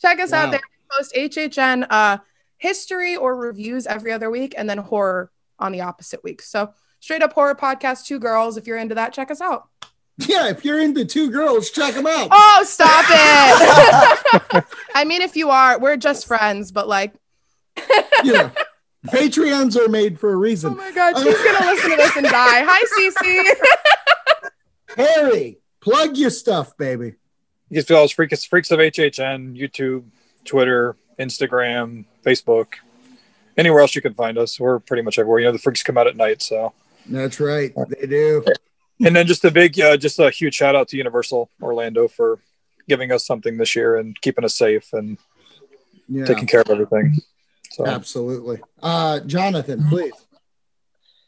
check 0.00 0.18
us 0.18 0.32
Wow. 0.32 0.46
out 0.46 0.50
there. 0.50 0.60
We 0.60 0.96
post 0.98 1.14
HHN 1.14 1.86
uh, 1.88 2.18
history 2.56 3.14
or 3.16 3.36
reviews 3.36 3.86
every 3.86 4.10
other 4.12 4.28
week 4.30 4.54
and 4.58 4.68
then 4.68 4.78
horror 4.78 5.30
on 5.58 5.70
the 5.72 5.82
opposite 5.82 6.24
week. 6.24 6.42
So 6.42 6.72
straight 6.98 7.22
up 7.22 7.32
horror 7.32 7.54
podcast, 7.54 8.06
two 8.06 8.18
girls. 8.18 8.56
If 8.56 8.66
you're 8.66 8.78
into 8.78 8.96
that, 8.96 9.12
check 9.12 9.30
us 9.30 9.40
out. 9.40 9.68
Yeah, 10.28 10.48
if 10.50 10.64
you're 10.64 10.80
into 10.80 11.04
two 11.04 11.30
girls, 11.30 11.70
check 11.70 11.94
them 11.94 12.06
out. 12.06 12.28
Oh, 12.30 12.62
stop 12.66 13.04
it. 13.08 14.64
I 14.94 15.04
mean, 15.04 15.22
if 15.22 15.36
you 15.36 15.50
are, 15.50 15.78
we're 15.78 15.96
just 15.96 16.26
friends, 16.26 16.72
but 16.72 16.88
like, 16.88 17.14
You 18.24 18.32
know, 18.34 18.50
Patreons 19.06 19.76
are 19.76 19.88
made 19.88 20.20
for 20.20 20.32
a 20.32 20.36
reason. 20.36 20.72
oh 20.72 20.76
my 20.76 20.90
God, 20.92 21.16
she's 21.16 21.34
uh, 21.34 21.42
going 21.44 21.56
to 21.56 21.66
listen 21.70 21.90
to 21.90 21.96
this 21.96 22.16
and 22.16 22.26
die. 22.26 22.64
Hi, 22.66 23.50
Cece. 24.94 24.96
Harry, 24.96 25.58
plug 25.80 26.16
your 26.16 26.30
stuff, 26.30 26.76
baby. 26.76 27.14
You 27.70 27.76
can 27.76 27.84
follow 27.84 28.04
us 28.04 28.10
Freaks, 28.10 28.44
Freaks 28.44 28.70
of 28.70 28.78
HHN, 28.80 29.56
YouTube, 29.56 30.04
Twitter, 30.44 30.96
Instagram, 31.18 32.04
Facebook, 32.24 32.74
anywhere 33.56 33.80
else 33.80 33.94
you 33.94 34.02
can 34.02 34.14
find 34.14 34.36
us. 34.36 34.58
We're 34.58 34.80
pretty 34.80 35.02
much 35.02 35.18
everywhere. 35.18 35.40
You 35.40 35.46
know, 35.46 35.52
the 35.52 35.58
freaks 35.58 35.82
come 35.82 35.96
out 35.96 36.08
at 36.08 36.16
night. 36.16 36.42
So, 36.42 36.72
That's 37.06 37.38
right. 37.40 37.72
They 37.88 38.06
do. 38.06 38.44
And 39.04 39.16
then 39.16 39.26
just 39.26 39.44
a 39.44 39.50
big, 39.50 39.78
uh, 39.80 39.96
just 39.96 40.18
a 40.18 40.30
huge 40.30 40.54
shout 40.54 40.74
out 40.74 40.88
to 40.88 40.96
Universal 40.96 41.50
Orlando 41.62 42.08
for 42.08 42.38
giving 42.88 43.12
us 43.12 43.26
something 43.26 43.56
this 43.56 43.74
year 43.74 43.96
and 43.96 44.20
keeping 44.20 44.44
us 44.44 44.56
safe 44.56 44.92
and 44.92 45.18
Yeah, 46.08 46.24
taking 46.24 46.46
care 46.46 46.60
of 46.60 46.70
everything. 46.70 47.16
So, 47.70 47.86
absolutely. 47.86 48.60
Uh, 48.82 49.20
Jonathan, 49.20 49.86
please. 49.88 50.12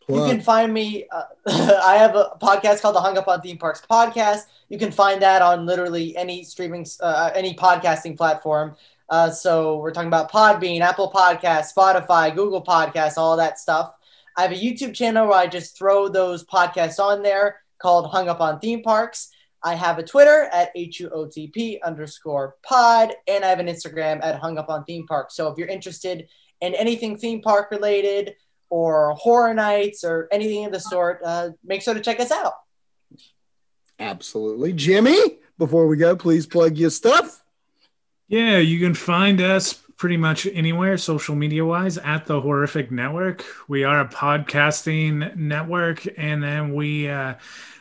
You 0.08 0.26
can 0.26 0.40
find 0.40 0.74
me. 0.74 1.06
Uh, 1.10 1.22
I 1.84 1.96
have 1.96 2.16
a 2.16 2.36
podcast 2.42 2.82
called 2.82 2.96
the 2.96 3.00
Hung 3.00 3.16
Up 3.16 3.28
on 3.28 3.40
Theme 3.40 3.56
Parks 3.56 3.82
podcast. 3.88 4.42
You 4.68 4.78
can 4.78 4.90
find 4.90 5.22
that 5.22 5.40
on 5.40 5.64
literally 5.64 6.16
any 6.16 6.44
streaming, 6.44 6.86
uh, 7.00 7.30
any 7.34 7.54
podcasting 7.54 8.16
platform. 8.16 8.76
Uh, 9.08 9.30
so 9.30 9.76
we're 9.78 9.92
talking 9.92 10.08
about 10.08 10.30
Podbean, 10.30 10.80
Apple 10.80 11.10
Podcasts, 11.10 11.72
Spotify, 11.74 12.34
Google 12.34 12.62
Podcasts, 12.62 13.16
all 13.16 13.36
that 13.36 13.58
stuff. 13.58 13.94
I 14.36 14.42
have 14.42 14.52
a 14.52 14.54
YouTube 14.54 14.94
channel 14.94 15.28
where 15.28 15.38
I 15.38 15.46
just 15.46 15.76
throw 15.76 16.08
those 16.08 16.44
podcasts 16.44 16.98
on 16.98 17.22
there 17.22 17.61
called 17.82 18.10
Hung 18.10 18.28
Up 18.28 18.40
on 18.40 18.60
Theme 18.60 18.82
Parks. 18.82 19.28
I 19.64 19.74
have 19.74 19.98
a 19.98 20.02
Twitter 20.02 20.48
at 20.52 20.74
HUOTP 20.76 21.82
underscore 21.82 22.56
pod, 22.62 23.12
and 23.28 23.44
I 23.44 23.48
have 23.48 23.60
an 23.60 23.66
Instagram 23.66 24.24
at 24.24 24.40
Hung 24.40 24.56
Up 24.56 24.68
on 24.68 24.84
Theme 24.84 25.06
Park. 25.06 25.30
So 25.30 25.48
if 25.48 25.58
you're 25.58 25.68
interested 25.68 26.26
in 26.60 26.74
anything 26.74 27.18
theme 27.18 27.42
park 27.42 27.70
related 27.70 28.34
or 28.70 29.10
horror 29.12 29.52
nights 29.52 30.04
or 30.04 30.28
anything 30.32 30.64
of 30.64 30.72
the 30.72 30.80
sort, 30.80 31.20
uh, 31.24 31.50
make 31.64 31.82
sure 31.82 31.94
to 31.94 32.00
check 32.00 32.20
us 32.20 32.30
out. 32.30 32.54
Absolutely. 33.98 34.72
Jimmy, 34.72 35.38
before 35.58 35.86
we 35.86 35.96
go, 35.96 36.16
please 36.16 36.46
plug 36.46 36.76
your 36.76 36.90
stuff. 36.90 37.42
Yeah, 38.28 38.58
you 38.58 38.80
can 38.80 38.94
find 38.94 39.40
us 39.40 39.74
pretty 39.96 40.16
much 40.16 40.46
anywhere 40.46 40.96
social 40.96 41.36
media 41.36 41.64
wise 41.64 41.98
at 41.98 42.26
the 42.26 42.40
Horrific 42.40 42.90
Network. 42.90 43.44
We 43.68 43.84
are 43.84 44.00
a 44.00 44.08
podcasting 44.08 45.36
network, 45.36 46.04
and 46.16 46.42
then 46.42 46.74
we 46.74 47.08
uh, 47.08 47.34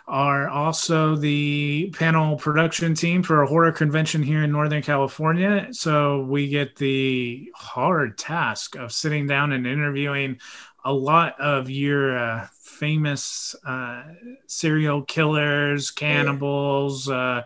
are 0.08 0.49
also 0.49 1.16
the 1.16 1.93
panel 1.97 2.36
production 2.36 2.93
team 2.93 3.24
for 3.24 3.41
a 3.41 3.47
horror 3.47 3.72
convention 3.72 4.24
here 4.24 4.43
in 4.43 4.52
Northern 4.52 4.82
California. 4.82 5.68
So 5.72 6.22
we 6.24 6.49
get 6.49 6.76
the 6.76 7.52
hard 7.56 8.18
task 8.18 8.76
of 8.76 8.91
sitting 8.91 9.28
down 9.28 9.52
and 9.52 9.66
interviewing 9.66 10.39
a 10.84 10.91
lot 10.91 11.39
of 11.39 11.70
your 11.70 12.18
uh, 12.18 12.47
famous 12.82 13.56
uh, 13.66 14.04
serial 14.47 15.04
killers, 15.04 15.91
cannibals, 15.91 17.08
uh, 17.08 17.43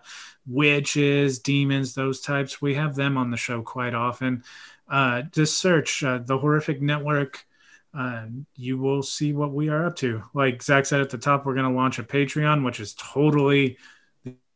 witches, 0.48 1.40
demons, 1.40 1.94
those 1.94 2.22
types. 2.22 2.62
We 2.62 2.76
have 2.76 2.96
them 2.96 3.18
on 3.18 3.32
the 3.32 3.38
show 3.38 3.62
quite 3.62 3.94
often. 3.94 4.44
Uh, 4.88 5.24
just 5.24 5.58
search 5.58 6.04
uh, 6.04 6.20
the 6.20 6.38
Horrific 6.38 6.82
Network. 6.82 7.46
Uh, 7.98 8.26
you 8.56 8.78
will 8.78 9.02
see 9.02 9.32
what 9.34 9.54
we 9.54 9.70
are 9.70 9.86
up 9.86 9.96
to. 9.98 10.22
Like 10.34 10.62
Zach 10.62 10.86
said 10.86 11.02
at 11.02 11.10
the 11.10 11.18
top, 11.18 11.46
we're 11.46 11.54
going 11.54 11.70
to 11.70 11.76
launch 11.76 11.98
a 12.00 12.04
Patreon, 12.04 12.66
which 12.66 12.80
is 12.80 12.94
totally 12.96 13.78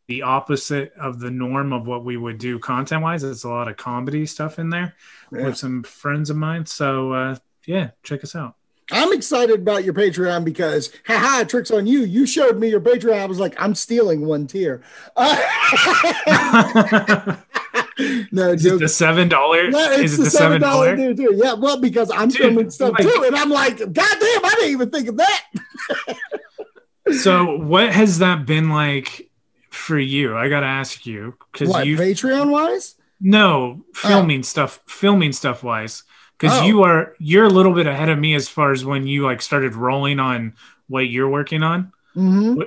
the 0.08 0.24
opposite 0.24 0.92
of 1.00 1.20
the 1.20 1.30
norm 1.32 1.72
of 1.72 1.88
what 1.88 2.04
we 2.04 2.18
would 2.18 2.38
do 2.40 2.60
content 2.60 3.04
wise. 3.04 3.22
There's 3.22 3.44
a 3.44 3.50
lot 3.50 3.68
of 3.68 3.78
comedy 3.78 4.26
stuff 4.26 4.60
in 4.60 4.70
there 4.70 4.96
Yeah. 5.32 5.46
with 5.46 5.58
some 5.58 5.84
friends 5.84 6.30
of 6.30 6.36
mine. 6.38 6.66
So, 6.66 7.14
uh, 7.14 7.36
yeah, 7.66 7.92
check 8.04 8.24
us 8.24 8.36
out. 8.36 8.56
I'm 8.92 9.14
excited 9.14 9.60
about 9.60 9.84
your 9.84 9.94
Patreon 9.94 10.44
because, 10.44 10.92
haha, 11.06 11.44
tricks 11.44 11.70
on 11.70 11.86
you. 11.86 12.00
You 12.00 12.26
showed 12.26 12.58
me 12.58 12.70
your 12.70 12.82
Patreon. 12.82 13.20
I 13.20 13.26
was 13.28 13.40
like, 13.40 13.54
I'm 13.62 13.76
stealing 13.76 14.26
one 14.26 14.48
tier. 14.48 14.82
Uh, 15.16 15.38
no, 18.32 18.52
Is 18.52 18.64
joke. 18.64 18.80
the 18.80 18.88
seven 18.88 19.28
dollar? 19.30 19.70
Yeah, 19.70 20.00
it's 20.00 20.14
it 20.16 20.24
the 20.24 20.30
seven 20.30 20.62
dollar. 20.62 20.95
Yeah, 20.95 21.54
well, 21.54 21.80
because 21.80 22.10
I'm 22.12 22.30
Dude, 22.30 22.38
filming 22.38 22.70
stuff 22.70 22.93
like- 22.93 23.02
too, 23.04 23.24
and 23.26 23.36
I'm 23.36 23.50
like, 23.50 23.78
God 23.78 23.93
damn, 23.95 24.45
I 24.45 24.54
didn't 24.58 24.72
even 24.72 24.89
think 24.89 25.08
of 25.10 25.18
that. 25.18 25.45
So, 27.22 27.58
what 27.58 27.91
has 27.91 28.20
that 28.20 28.45
been 28.45 28.70
like 28.70 29.32
for 29.72 29.97
you? 29.97 30.38
I 30.38 30.47
got 30.47 30.60
to 30.60 30.68
ask 30.68 31.08
you 31.08 31.36
because 31.52 31.70
you 31.86 31.97
Patreon 31.97 32.52
wise? 32.52 32.95
no 33.20 33.84
filming 33.95 34.43
stuff, 34.43 34.80
filming 34.86 35.32
stuff 35.32 35.64
wise, 35.64 36.04
because 36.38 36.60
Oh. 36.60 36.66
you 36.66 36.84
are 36.84 37.16
you're 37.18 37.45
a 37.45 37.50
little 37.50 37.74
bit 37.74 37.88
ahead 37.88 38.10
of 38.10 38.20
me 38.20 38.36
as 38.36 38.47
far 38.47 38.72
as 38.72 38.86
when 38.86 39.08
you 39.08 39.24
like 39.24 39.41
started 39.41 39.74
rolling 39.76 40.20
on 40.20 40.54
what 40.88 41.08
you're 41.10 41.30
working 41.30 41.64
on 41.64 41.91
Mm-hmm. 42.16 42.62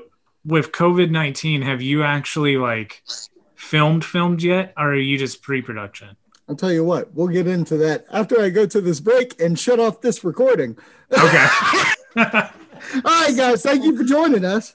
with 0.44 0.72
COVID 0.72 1.10
nineteen. 1.10 1.62
Have 1.62 1.80
you 1.80 2.02
actually 2.02 2.56
like 2.56 3.02
filmed 3.62 4.04
filmed 4.04 4.42
yet, 4.42 4.72
or 4.76 4.92
are 4.92 4.96
you 4.96 5.16
just 5.16 5.40
pre 5.40 5.62
production? 5.62 6.16
I'll 6.48 6.56
tell 6.56 6.72
you 6.72 6.84
what, 6.84 7.14
we'll 7.14 7.28
get 7.28 7.46
into 7.46 7.76
that 7.78 8.04
after 8.12 8.40
I 8.40 8.50
go 8.50 8.66
to 8.66 8.80
this 8.80 9.00
break 9.00 9.40
and 9.40 9.58
shut 9.58 9.78
off 9.78 10.00
this 10.00 10.24
recording. 10.24 10.76
Okay. 11.12 11.46
All 12.16 12.50
right, 13.04 13.36
guys, 13.36 13.62
thank 13.62 13.84
you 13.84 13.96
for 13.96 14.04
joining 14.04 14.44
us. 14.44 14.74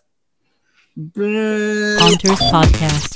Haunters 1.16 2.40
Podcast. 2.50 3.14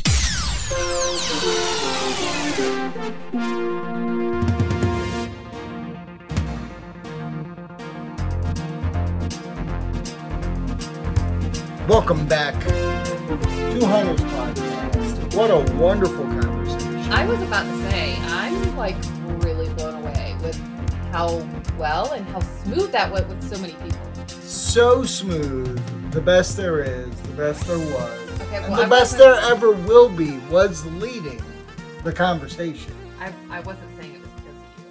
Welcome 11.87 12.27
back 12.27 12.53
to 12.63 13.85
Haunter's 13.85 14.21
Podcast. 14.21 14.30
What 15.33 15.49
a 15.49 15.73
wonderful 15.75 16.25
conversation. 16.25 17.09
I 17.09 17.25
was 17.25 17.41
about 17.41 17.63
to 17.63 17.89
say, 17.89 18.17
I'm 18.19 18.75
like 18.75 18.97
really 19.41 19.73
blown 19.75 20.03
away 20.03 20.35
with 20.41 20.59
how 21.13 21.47
well 21.77 22.11
and 22.11 22.25
how 22.27 22.41
smooth 22.41 22.91
that 22.91 23.09
went 23.13 23.29
with 23.29 23.41
so 23.49 23.57
many 23.61 23.73
people. 23.75 23.99
So 24.27 25.05
smooth. 25.05 25.79
The 26.11 26.19
best 26.19 26.57
there 26.57 26.83
is, 26.83 27.09
the 27.21 27.29
best 27.29 27.65
there 27.65 27.79
was. 27.79 28.41
Okay, 28.41 28.57
and 28.57 28.75
the 28.75 28.83
I 28.83 28.89
best 28.89 29.17
there 29.17 29.35
ever 29.35 29.71
will 29.71 30.09
be 30.09 30.37
was 30.49 30.85
leading 30.87 31.41
the 32.03 32.11
conversation. 32.11 32.93
I, 33.17 33.31
I 33.49 33.61
wasn't 33.61 33.89
saying 34.01 34.15
it 34.15 34.19
was 34.21 34.29
because 34.31 34.55
of 34.57 34.83
you. 34.83 34.85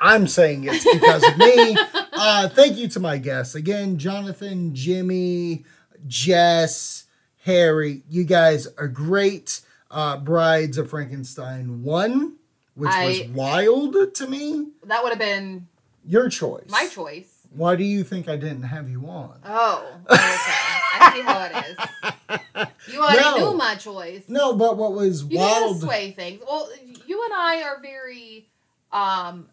I'm 0.00 0.28
saying 0.28 0.64
it's 0.64 0.84
because 0.84 1.24
of 1.26 1.36
me. 1.38 1.76
Uh, 2.12 2.48
thank 2.50 2.76
you 2.76 2.86
to 2.86 3.00
my 3.00 3.18
guests. 3.18 3.56
Again, 3.56 3.98
Jonathan, 3.98 4.72
Jimmy, 4.76 5.64
Jess, 6.06 7.06
Harry. 7.54 8.02
You 8.08 8.24
guys 8.24 8.66
are 8.78 8.88
great. 8.88 9.60
Uh, 9.90 10.16
Brides 10.16 10.78
of 10.78 10.88
Frankenstein 10.88 11.82
1, 11.82 12.36
which 12.76 12.90
I- 12.90 13.06
was 13.06 13.20
wild 13.34 14.14
to 14.14 14.26
me. 14.28 14.68
That 14.84 15.02
would 15.02 15.10
have 15.10 15.18
been 15.18 15.66
Your 16.06 16.28
choice. 16.28 16.68
my 16.68 16.86
choice. 16.86 17.26
Why 17.52 17.74
do 17.74 17.82
you 17.82 18.04
think 18.04 18.28
I 18.28 18.36
didn't 18.36 18.62
have 18.62 18.88
you 18.88 19.04
on? 19.08 19.40
Oh, 19.44 19.84
okay. 20.08 20.22
I 20.22 21.12
see 21.12 21.20
how 21.22 21.44
it 21.46 21.66
is. 21.66 22.94
You 22.94 23.02
already 23.02 23.20
No. 23.40 23.50
knew 23.50 23.58
my 23.58 23.74
choice. 23.74 24.22
No, 24.28 24.54
but 24.54 24.76
what 24.76 24.92
was 24.92 25.24
You 25.24 25.40
how 25.40 25.72
to 25.72 25.80
sway 25.80 26.12
things. 26.12 26.40
Well, 26.46 26.68
you 27.06 27.24
and 27.24 27.32
I 27.34 27.62
are 27.64 27.80
very 27.82 28.46
um 28.92 29.48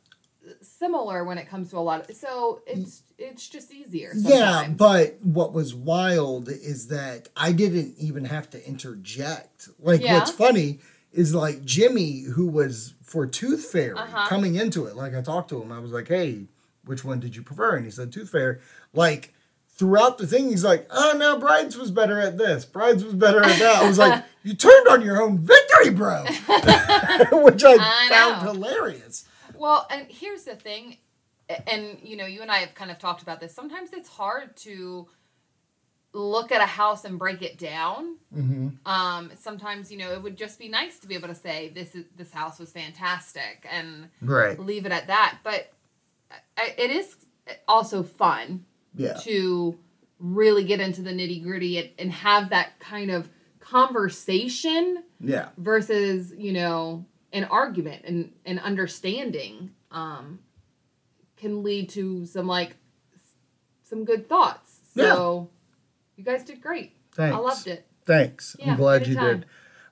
similar 0.62 1.24
when 1.24 1.38
it 1.38 1.48
comes 1.50 1.70
to 1.72 1.78
a 1.78 1.80
lot 1.80 2.10
of 2.10 2.16
so 2.16 2.62
it's 2.68 3.04
it's 3.18 3.48
just 3.48 3.74
easier. 3.74 4.12
Yeah, 4.16 4.68
but 4.70 5.18
what 5.22 5.54
was 5.54 5.74
wild 5.74 6.50
is 6.50 6.88
that 6.90 7.30
I 7.36 7.52
didn't 7.52 7.96
even 7.98 8.26
have 8.26 8.50
to 8.52 8.68
interject. 8.68 9.70
Like, 9.80 10.02
Yeah. 10.02 10.20
what's 10.20 10.32
funny 10.32 10.80
is 11.12 11.34
like 11.34 11.64
Jimmy, 11.66 12.22
who 12.24 12.48
was 12.48 12.94
for 13.04 13.26
Tooth 13.26 13.66
Fairy, 13.72 13.98
Uh-huh. 13.98 14.28
coming 14.28 14.56
into 14.56 14.86
it. 14.86 14.96
Like, 14.96 15.16
I 15.16 15.22
talked 15.22 15.50
to 15.50 15.62
him, 15.62 15.72
I 15.72 15.80
was 15.80 15.92
like, 15.92 16.08
"Hey, 16.10 16.48
which 16.86 17.04
one 17.04 17.20
did 17.20 17.36
you 17.36 17.42
prefer?" 17.42 17.76
And 17.76 17.86
he 17.86 17.92
said 17.92 18.12
Tooth 18.12 18.30
Fairy. 18.30 18.60
Like 18.94 19.34
throughout 19.70 20.18
the 20.18 20.28
thing, 20.28 20.50
he's 20.50 20.64
like, 20.64 20.88
"Oh 20.92 21.16
no, 21.18 21.38
Brides 21.40 21.78
was 21.78 21.92
better 21.92 22.20
at 22.20 22.38
this. 22.38 22.66
Brides 22.66 23.04
was 23.04 23.14
better 23.14 23.44
at 23.44 23.60
that." 23.60 23.84
I 23.84 23.88
was 23.88 23.98
like, 23.98 24.24
"You 24.44 24.54
turned 24.54 24.88
on 24.88 25.02
your 25.02 25.22
own 25.22 25.38
victory, 25.40 25.92
bro," 25.92 26.24
which 27.32 27.64
I, 27.64 27.76
I 27.80 28.08
found 28.10 28.48
hilarious. 28.48 29.26
Well, 29.58 29.88
and 29.90 30.08
here's 30.10 30.44
the 30.44 30.56
thing, 30.56 30.98
and 31.68 31.98
you 32.04 32.16
know, 32.18 32.26
you 32.26 32.42
and 32.42 32.52
I 32.52 32.58
have 32.58 32.74
kind 32.76 32.92
of 32.92 33.00
talked 33.00 33.22
about 33.22 33.40
this. 33.40 33.54
Sometimes 33.54 33.94
it's 33.94 34.10
hard 34.10 34.56
to 34.58 35.08
look 36.14 36.52
at 36.52 36.62
a 36.62 36.66
house 36.66 37.06
and 37.06 37.20
break 37.20 37.42
it 37.42 37.58
down. 37.58 38.16
Mm-hmm. 38.36 38.70
Um, 38.92 39.32
sometimes 39.38 39.92
you 39.92 39.98
know 39.98 40.14
it 40.14 40.22
would 40.24 40.38
just 40.38 40.58
be 40.58 40.68
nice 40.70 41.00
to 41.00 41.08
be 41.08 41.16
able 41.16 41.28
to 41.28 41.36
say 41.36 41.70
this 41.76 41.94
is 41.96 42.06
this 42.16 42.32
house 42.32 42.58
was 42.60 42.72
fantastic 42.72 43.68
and 43.70 44.10
Right. 44.22 44.58
leave 44.60 44.86
it 44.86 44.92
at 44.92 45.08
that. 45.08 45.40
But 45.44 45.72
it 46.58 46.90
is 46.92 47.16
also 47.68 48.04
fun 48.04 48.66
Yeah. 48.96 49.14
to 49.24 49.78
really 50.20 50.64
get 50.64 50.80
into 50.80 51.02
the 51.04 51.12
nitty 51.12 51.44
gritty 51.44 51.78
and, 51.78 51.90
and 52.00 52.12
have 52.12 52.50
that 52.50 52.80
kind 52.80 53.12
of 53.12 53.30
conversation 53.60 55.04
Yeah. 55.20 55.50
versus 55.58 56.34
you 56.38 56.54
know 56.54 57.06
an 57.34 57.44
argument 57.46 58.04
and 58.06 58.32
an 58.46 58.60
understanding 58.60 59.72
um 59.92 60.40
can 61.36 61.64
lead 61.64 61.90
to 61.90 62.26
some 62.26 62.48
like 62.48 62.76
some 63.84 64.06
good 64.06 64.28
thoughts 64.28 64.80
so 64.96 65.50
you 66.16 66.24
guys 66.24 66.44
did 66.44 66.62
great 66.62 66.94
Thanks. 67.14 67.36
i 67.36 67.40
loved 67.40 67.68
it 67.68 67.88
Thanks. 68.08 68.56
Yeah, 68.58 68.72
I'm 68.72 68.78
glad 68.78 69.06
you 69.06 69.18
anytime. 69.18 69.40
did. 69.42 69.46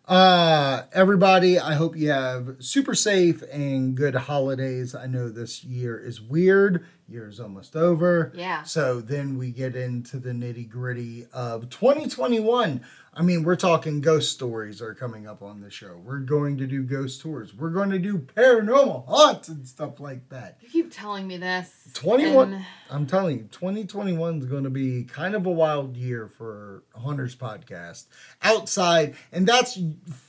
Uh, 0.07 0.83
everybody, 0.93 1.59
I 1.59 1.73
hope 1.73 1.97
you 1.97 2.09
have 2.09 2.55
super 2.59 2.95
safe 2.95 3.43
and 3.51 3.95
good 3.95 4.15
holidays. 4.15 4.95
I 4.95 5.07
know 5.07 5.29
this 5.29 5.63
year 5.63 5.99
is 5.99 6.21
weird. 6.21 6.85
Year's 7.07 7.39
almost 7.39 7.75
over. 7.75 8.31
Yeah. 8.35 8.63
So 8.63 8.99
then 8.99 9.37
we 9.37 9.51
get 9.51 9.75
into 9.75 10.17
the 10.17 10.31
nitty 10.31 10.67
gritty 10.69 11.27
of 11.33 11.69
2021. 11.69 12.81
I 13.17 13.21
mean, 13.21 13.43
we're 13.43 13.55
talking 13.55 14.01
ghost 14.01 14.33
stories 14.33 14.81
are 14.81 14.93
coming 14.93 15.25
up 15.25 15.41
on 15.41 15.61
the 15.61 15.69
show. 15.69 15.95
We're 16.03 16.19
going 16.19 16.57
to 16.57 16.67
do 16.67 16.83
ghost 16.83 17.21
tours. 17.21 17.53
We're 17.55 17.69
going 17.69 17.89
to 17.91 17.99
do 17.99 18.17
paranormal 18.17 19.07
haunts 19.07 19.47
and 19.47 19.65
stuff 19.65 20.01
like 20.01 20.27
that. 20.29 20.57
You 20.59 20.67
keep 20.67 20.91
telling 20.91 21.25
me 21.25 21.37
this. 21.37 21.71
21 21.93 22.53
and- 22.55 22.65
I'm 22.91 23.07
telling 23.07 23.37
you 23.39 23.43
2021 23.51 24.39
is 24.39 24.45
going 24.45 24.65
to 24.65 24.69
be 24.69 25.05
kind 25.05 25.33
of 25.33 25.45
a 25.45 25.49
wild 25.51 25.95
year 25.95 26.27
for 26.27 26.83
Haunters 26.93 27.35
podcast 27.35 28.05
outside 28.43 29.15
and 29.31 29.47
that's 29.47 29.79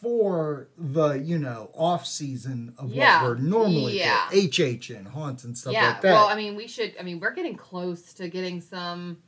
for 0.00 0.68
the 0.78 1.14
you 1.14 1.38
know 1.38 1.70
off 1.74 2.06
season 2.06 2.72
of 2.78 2.92
Yeah. 2.94 3.22
what 3.22 3.30
we're 3.30 3.36
normally 3.38 3.98
Yeah. 3.98 4.28
HH 4.32 4.90
and 4.90 5.06
haunts 5.08 5.44
and 5.44 5.56
stuff 5.58 5.72
yeah. 5.74 5.88
like 5.88 6.00
that 6.02 6.12
Well, 6.12 6.26
I 6.28 6.34
mean, 6.36 6.54
we 6.56 6.65
should. 6.66 6.94
I 6.98 7.02
mean, 7.02 7.20
we're 7.20 7.34
getting 7.34 7.56
close 7.56 8.12
to 8.14 8.28
getting 8.28 8.60
some 8.60 9.18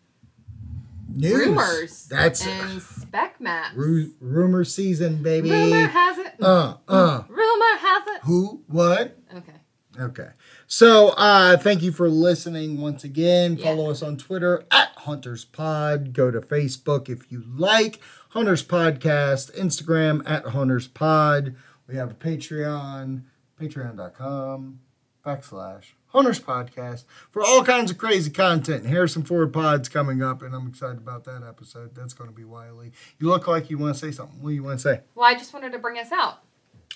News. 1.11 1.47
rumors. 1.47 2.07
that's 2.07 2.47
and 2.47 2.81
spec 2.83 3.41
maps. 3.41 3.75
ru- 3.75 4.13
rumor 4.21 4.63
season 4.65 5.23
baby 5.23 5.51
Rumor 5.51 5.87
has 5.87 6.19
it. 6.19 6.35
uh 6.41 6.75
uh 6.87 7.23
Rumor 7.29 7.77
has 7.79 8.03
it. 8.17 8.21
who 8.25 8.63
what 8.69 9.17
Okay. 9.35 9.53
Okay. 9.99 10.29
So 10.67 11.09
uh 11.11 11.57
thank 11.57 11.83
you 11.83 11.93
for 11.93 12.09
listening 12.11 12.81
once 12.81 13.05
again. 13.05 13.57
Yeah. 13.57 13.65
Follow 13.75 13.91
us 13.91 14.03
on 14.03 14.17
Twitter 14.19 14.65
at 14.71 14.91
Haunters 14.97 15.45
Pod. 15.47 16.13
Go 16.13 16.31
to 16.31 16.41
Facebook 16.41 17.09
if 17.09 17.33
you 17.33 17.43
like. 17.57 18.01
Haunters 18.31 18.63
Podcast. 18.63 19.57
Instagram 19.59 20.23
at 20.29 20.45
Haunters 20.45 20.87
Pod. 20.89 21.57
We 21.89 21.97
have 21.97 22.11
a 22.11 22.15
Patreon, 22.15 23.23
patreon.com 23.59 24.81
backslash 25.25 25.85
Haunters 26.19 26.41
Podcast 26.41 27.05
for 27.31 27.45
all 27.45 27.63
kinds 27.63 27.93
of 27.93 27.97
crazy 27.97 28.29
content. 28.29 28.85
Harrison 28.85 29.23
Ford 29.23 29.53
Pod's 29.53 29.89
coming 29.89 30.21
up, 30.21 30.43
and 30.43 30.53
I'm 30.53 30.67
excited 30.67 30.99
about 30.99 31.23
that 31.27 31.45
episode. 31.49 31.95
That's 31.95 32.13
going 32.13 32.29
to 32.29 32.35
be 32.35 32.43
wily. 32.43 32.91
You 33.21 33.29
look 33.29 33.47
like 33.47 33.71
you 33.71 33.79
want 33.79 33.95
to 33.95 34.01
say 34.01 34.11
something. 34.11 34.43
What 34.43 34.49
do 34.49 34.57
you 34.57 34.65
want 34.65 34.81
to 34.81 34.83
say? 34.83 35.03
Well, 35.15 35.27
I 35.27 35.35
just 35.35 35.55
wanted 35.55 35.71
to 35.71 35.79
bring 35.79 35.97
us 35.97 36.11
out. 36.11 36.39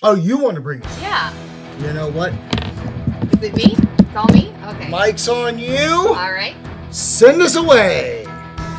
Oh, 0.01 0.13
you 0.13 0.37
want 0.39 0.55
to 0.55 0.61
bring 0.61 0.83
us? 0.83 1.01
Yeah. 1.01 1.33
You 1.79 1.93
know 1.93 2.09
what? 2.11 2.33
Is 3.31 3.43
it 3.43 3.55
me? 3.55 3.77
It's 3.99 4.13
all 4.13 4.27
me? 4.33 4.53
Okay. 4.65 4.89
Mike's 4.89 5.29
on 5.29 5.57
you. 5.57 5.87
All 5.87 6.33
right. 6.33 6.55
Send 6.89 7.41
us 7.41 7.55
away. 7.55 8.25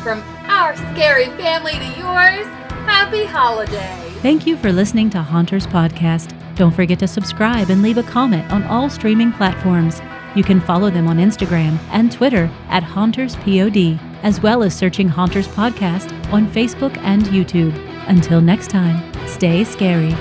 From 0.03 0.21
our 0.45 0.75
scary 0.75 1.25
family 1.37 1.71
to 1.71 1.87
yours, 1.97 2.45
happy 2.85 3.25
holiday. 3.25 3.99
Thank 4.21 4.45
you 4.45 4.57
for 4.57 4.71
listening 4.71 5.09
to 5.09 5.23
Haunters 5.23 5.65
Podcast. 5.65 6.39
Don't 6.55 6.71
forget 6.71 6.99
to 6.99 7.07
subscribe 7.07 7.71
and 7.71 7.81
leave 7.81 7.97
a 7.97 8.03
comment 8.03 8.51
on 8.51 8.61
all 8.65 8.91
streaming 8.91 9.31
platforms. 9.31 10.01
You 10.35 10.43
can 10.43 10.59
follow 10.59 10.89
them 10.89 11.07
on 11.07 11.17
Instagram 11.17 11.79
and 11.91 12.11
Twitter 12.11 12.51
at 12.67 12.83
HauntersPod, 12.83 13.99
as 14.21 14.41
well 14.41 14.63
as 14.63 14.75
searching 14.75 15.07
Haunters 15.07 15.47
Podcast 15.47 16.11
on 16.33 16.47
Facebook 16.47 16.97
and 16.97 17.23
YouTube. 17.23 17.73
Until 18.07 18.41
next 18.41 18.69
time, 18.69 19.01
stay 19.27 19.63
scary. 19.63 20.13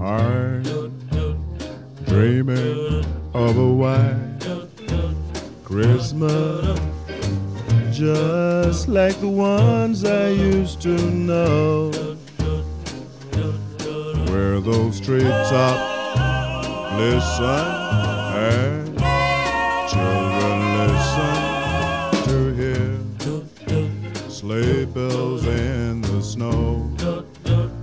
I'm 0.00 0.62
dreaming 2.06 3.04
of 3.34 3.56
a 3.58 3.72
white 3.72 4.16
Christmas, 5.64 6.80
just 8.00 8.88
like 8.88 9.20
the 9.20 9.28
ones 9.28 10.06
I 10.06 10.30
used 10.30 10.80
to 10.80 10.96
know, 11.10 11.90
where 14.30 14.58
those 14.58 14.98
treetops 15.00 16.18
listen 16.96 17.44
and 18.40 18.98
children 19.90 20.56
listen 20.80 21.34
to 22.24 22.36
hear 22.56 24.30
sleigh 24.30 24.86
bells 24.86 25.44
in 25.46 26.00
the 26.00 26.22
snow, 26.22 26.90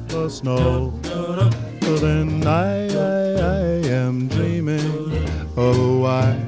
the 0.07 0.29
snow. 0.29 0.99
But 1.03 2.01
then 2.01 2.47
I, 2.47 2.87
I, 2.87 3.33
I 3.35 3.87
am 3.89 4.29
dreaming 4.29 5.29
of 5.55 5.77
a 5.77 5.97
white 5.99 6.43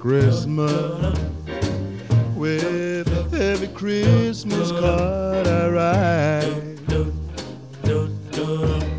Christmas 0.00 1.25
Christmas 3.86 4.72
card 4.72 5.46
I 5.46 5.68
write. 5.68 6.50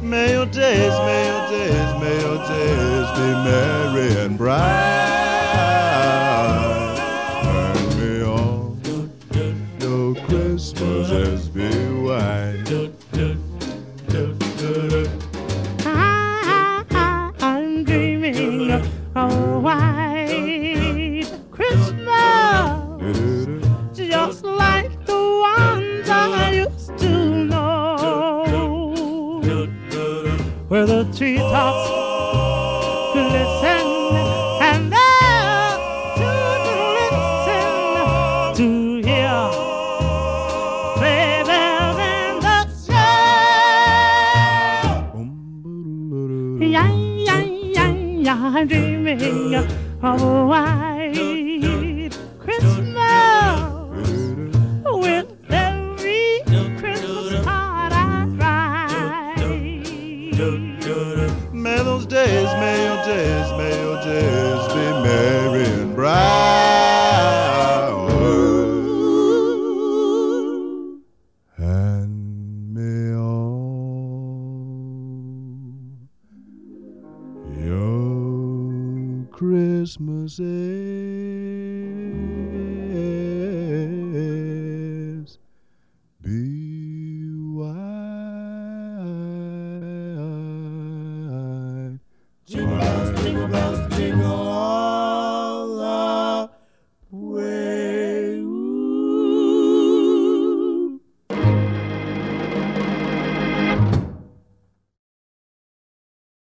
May 0.01 0.31
your 0.31 0.45
days, 0.45 0.93
may 1.07 1.27
your 1.27 1.43
days, 1.49 1.89
may 2.01 2.17
your 2.21 2.37
days 2.47 3.09
be 3.17 3.27
merry 3.43 4.25
and 4.25 4.37
bright. 4.37 4.96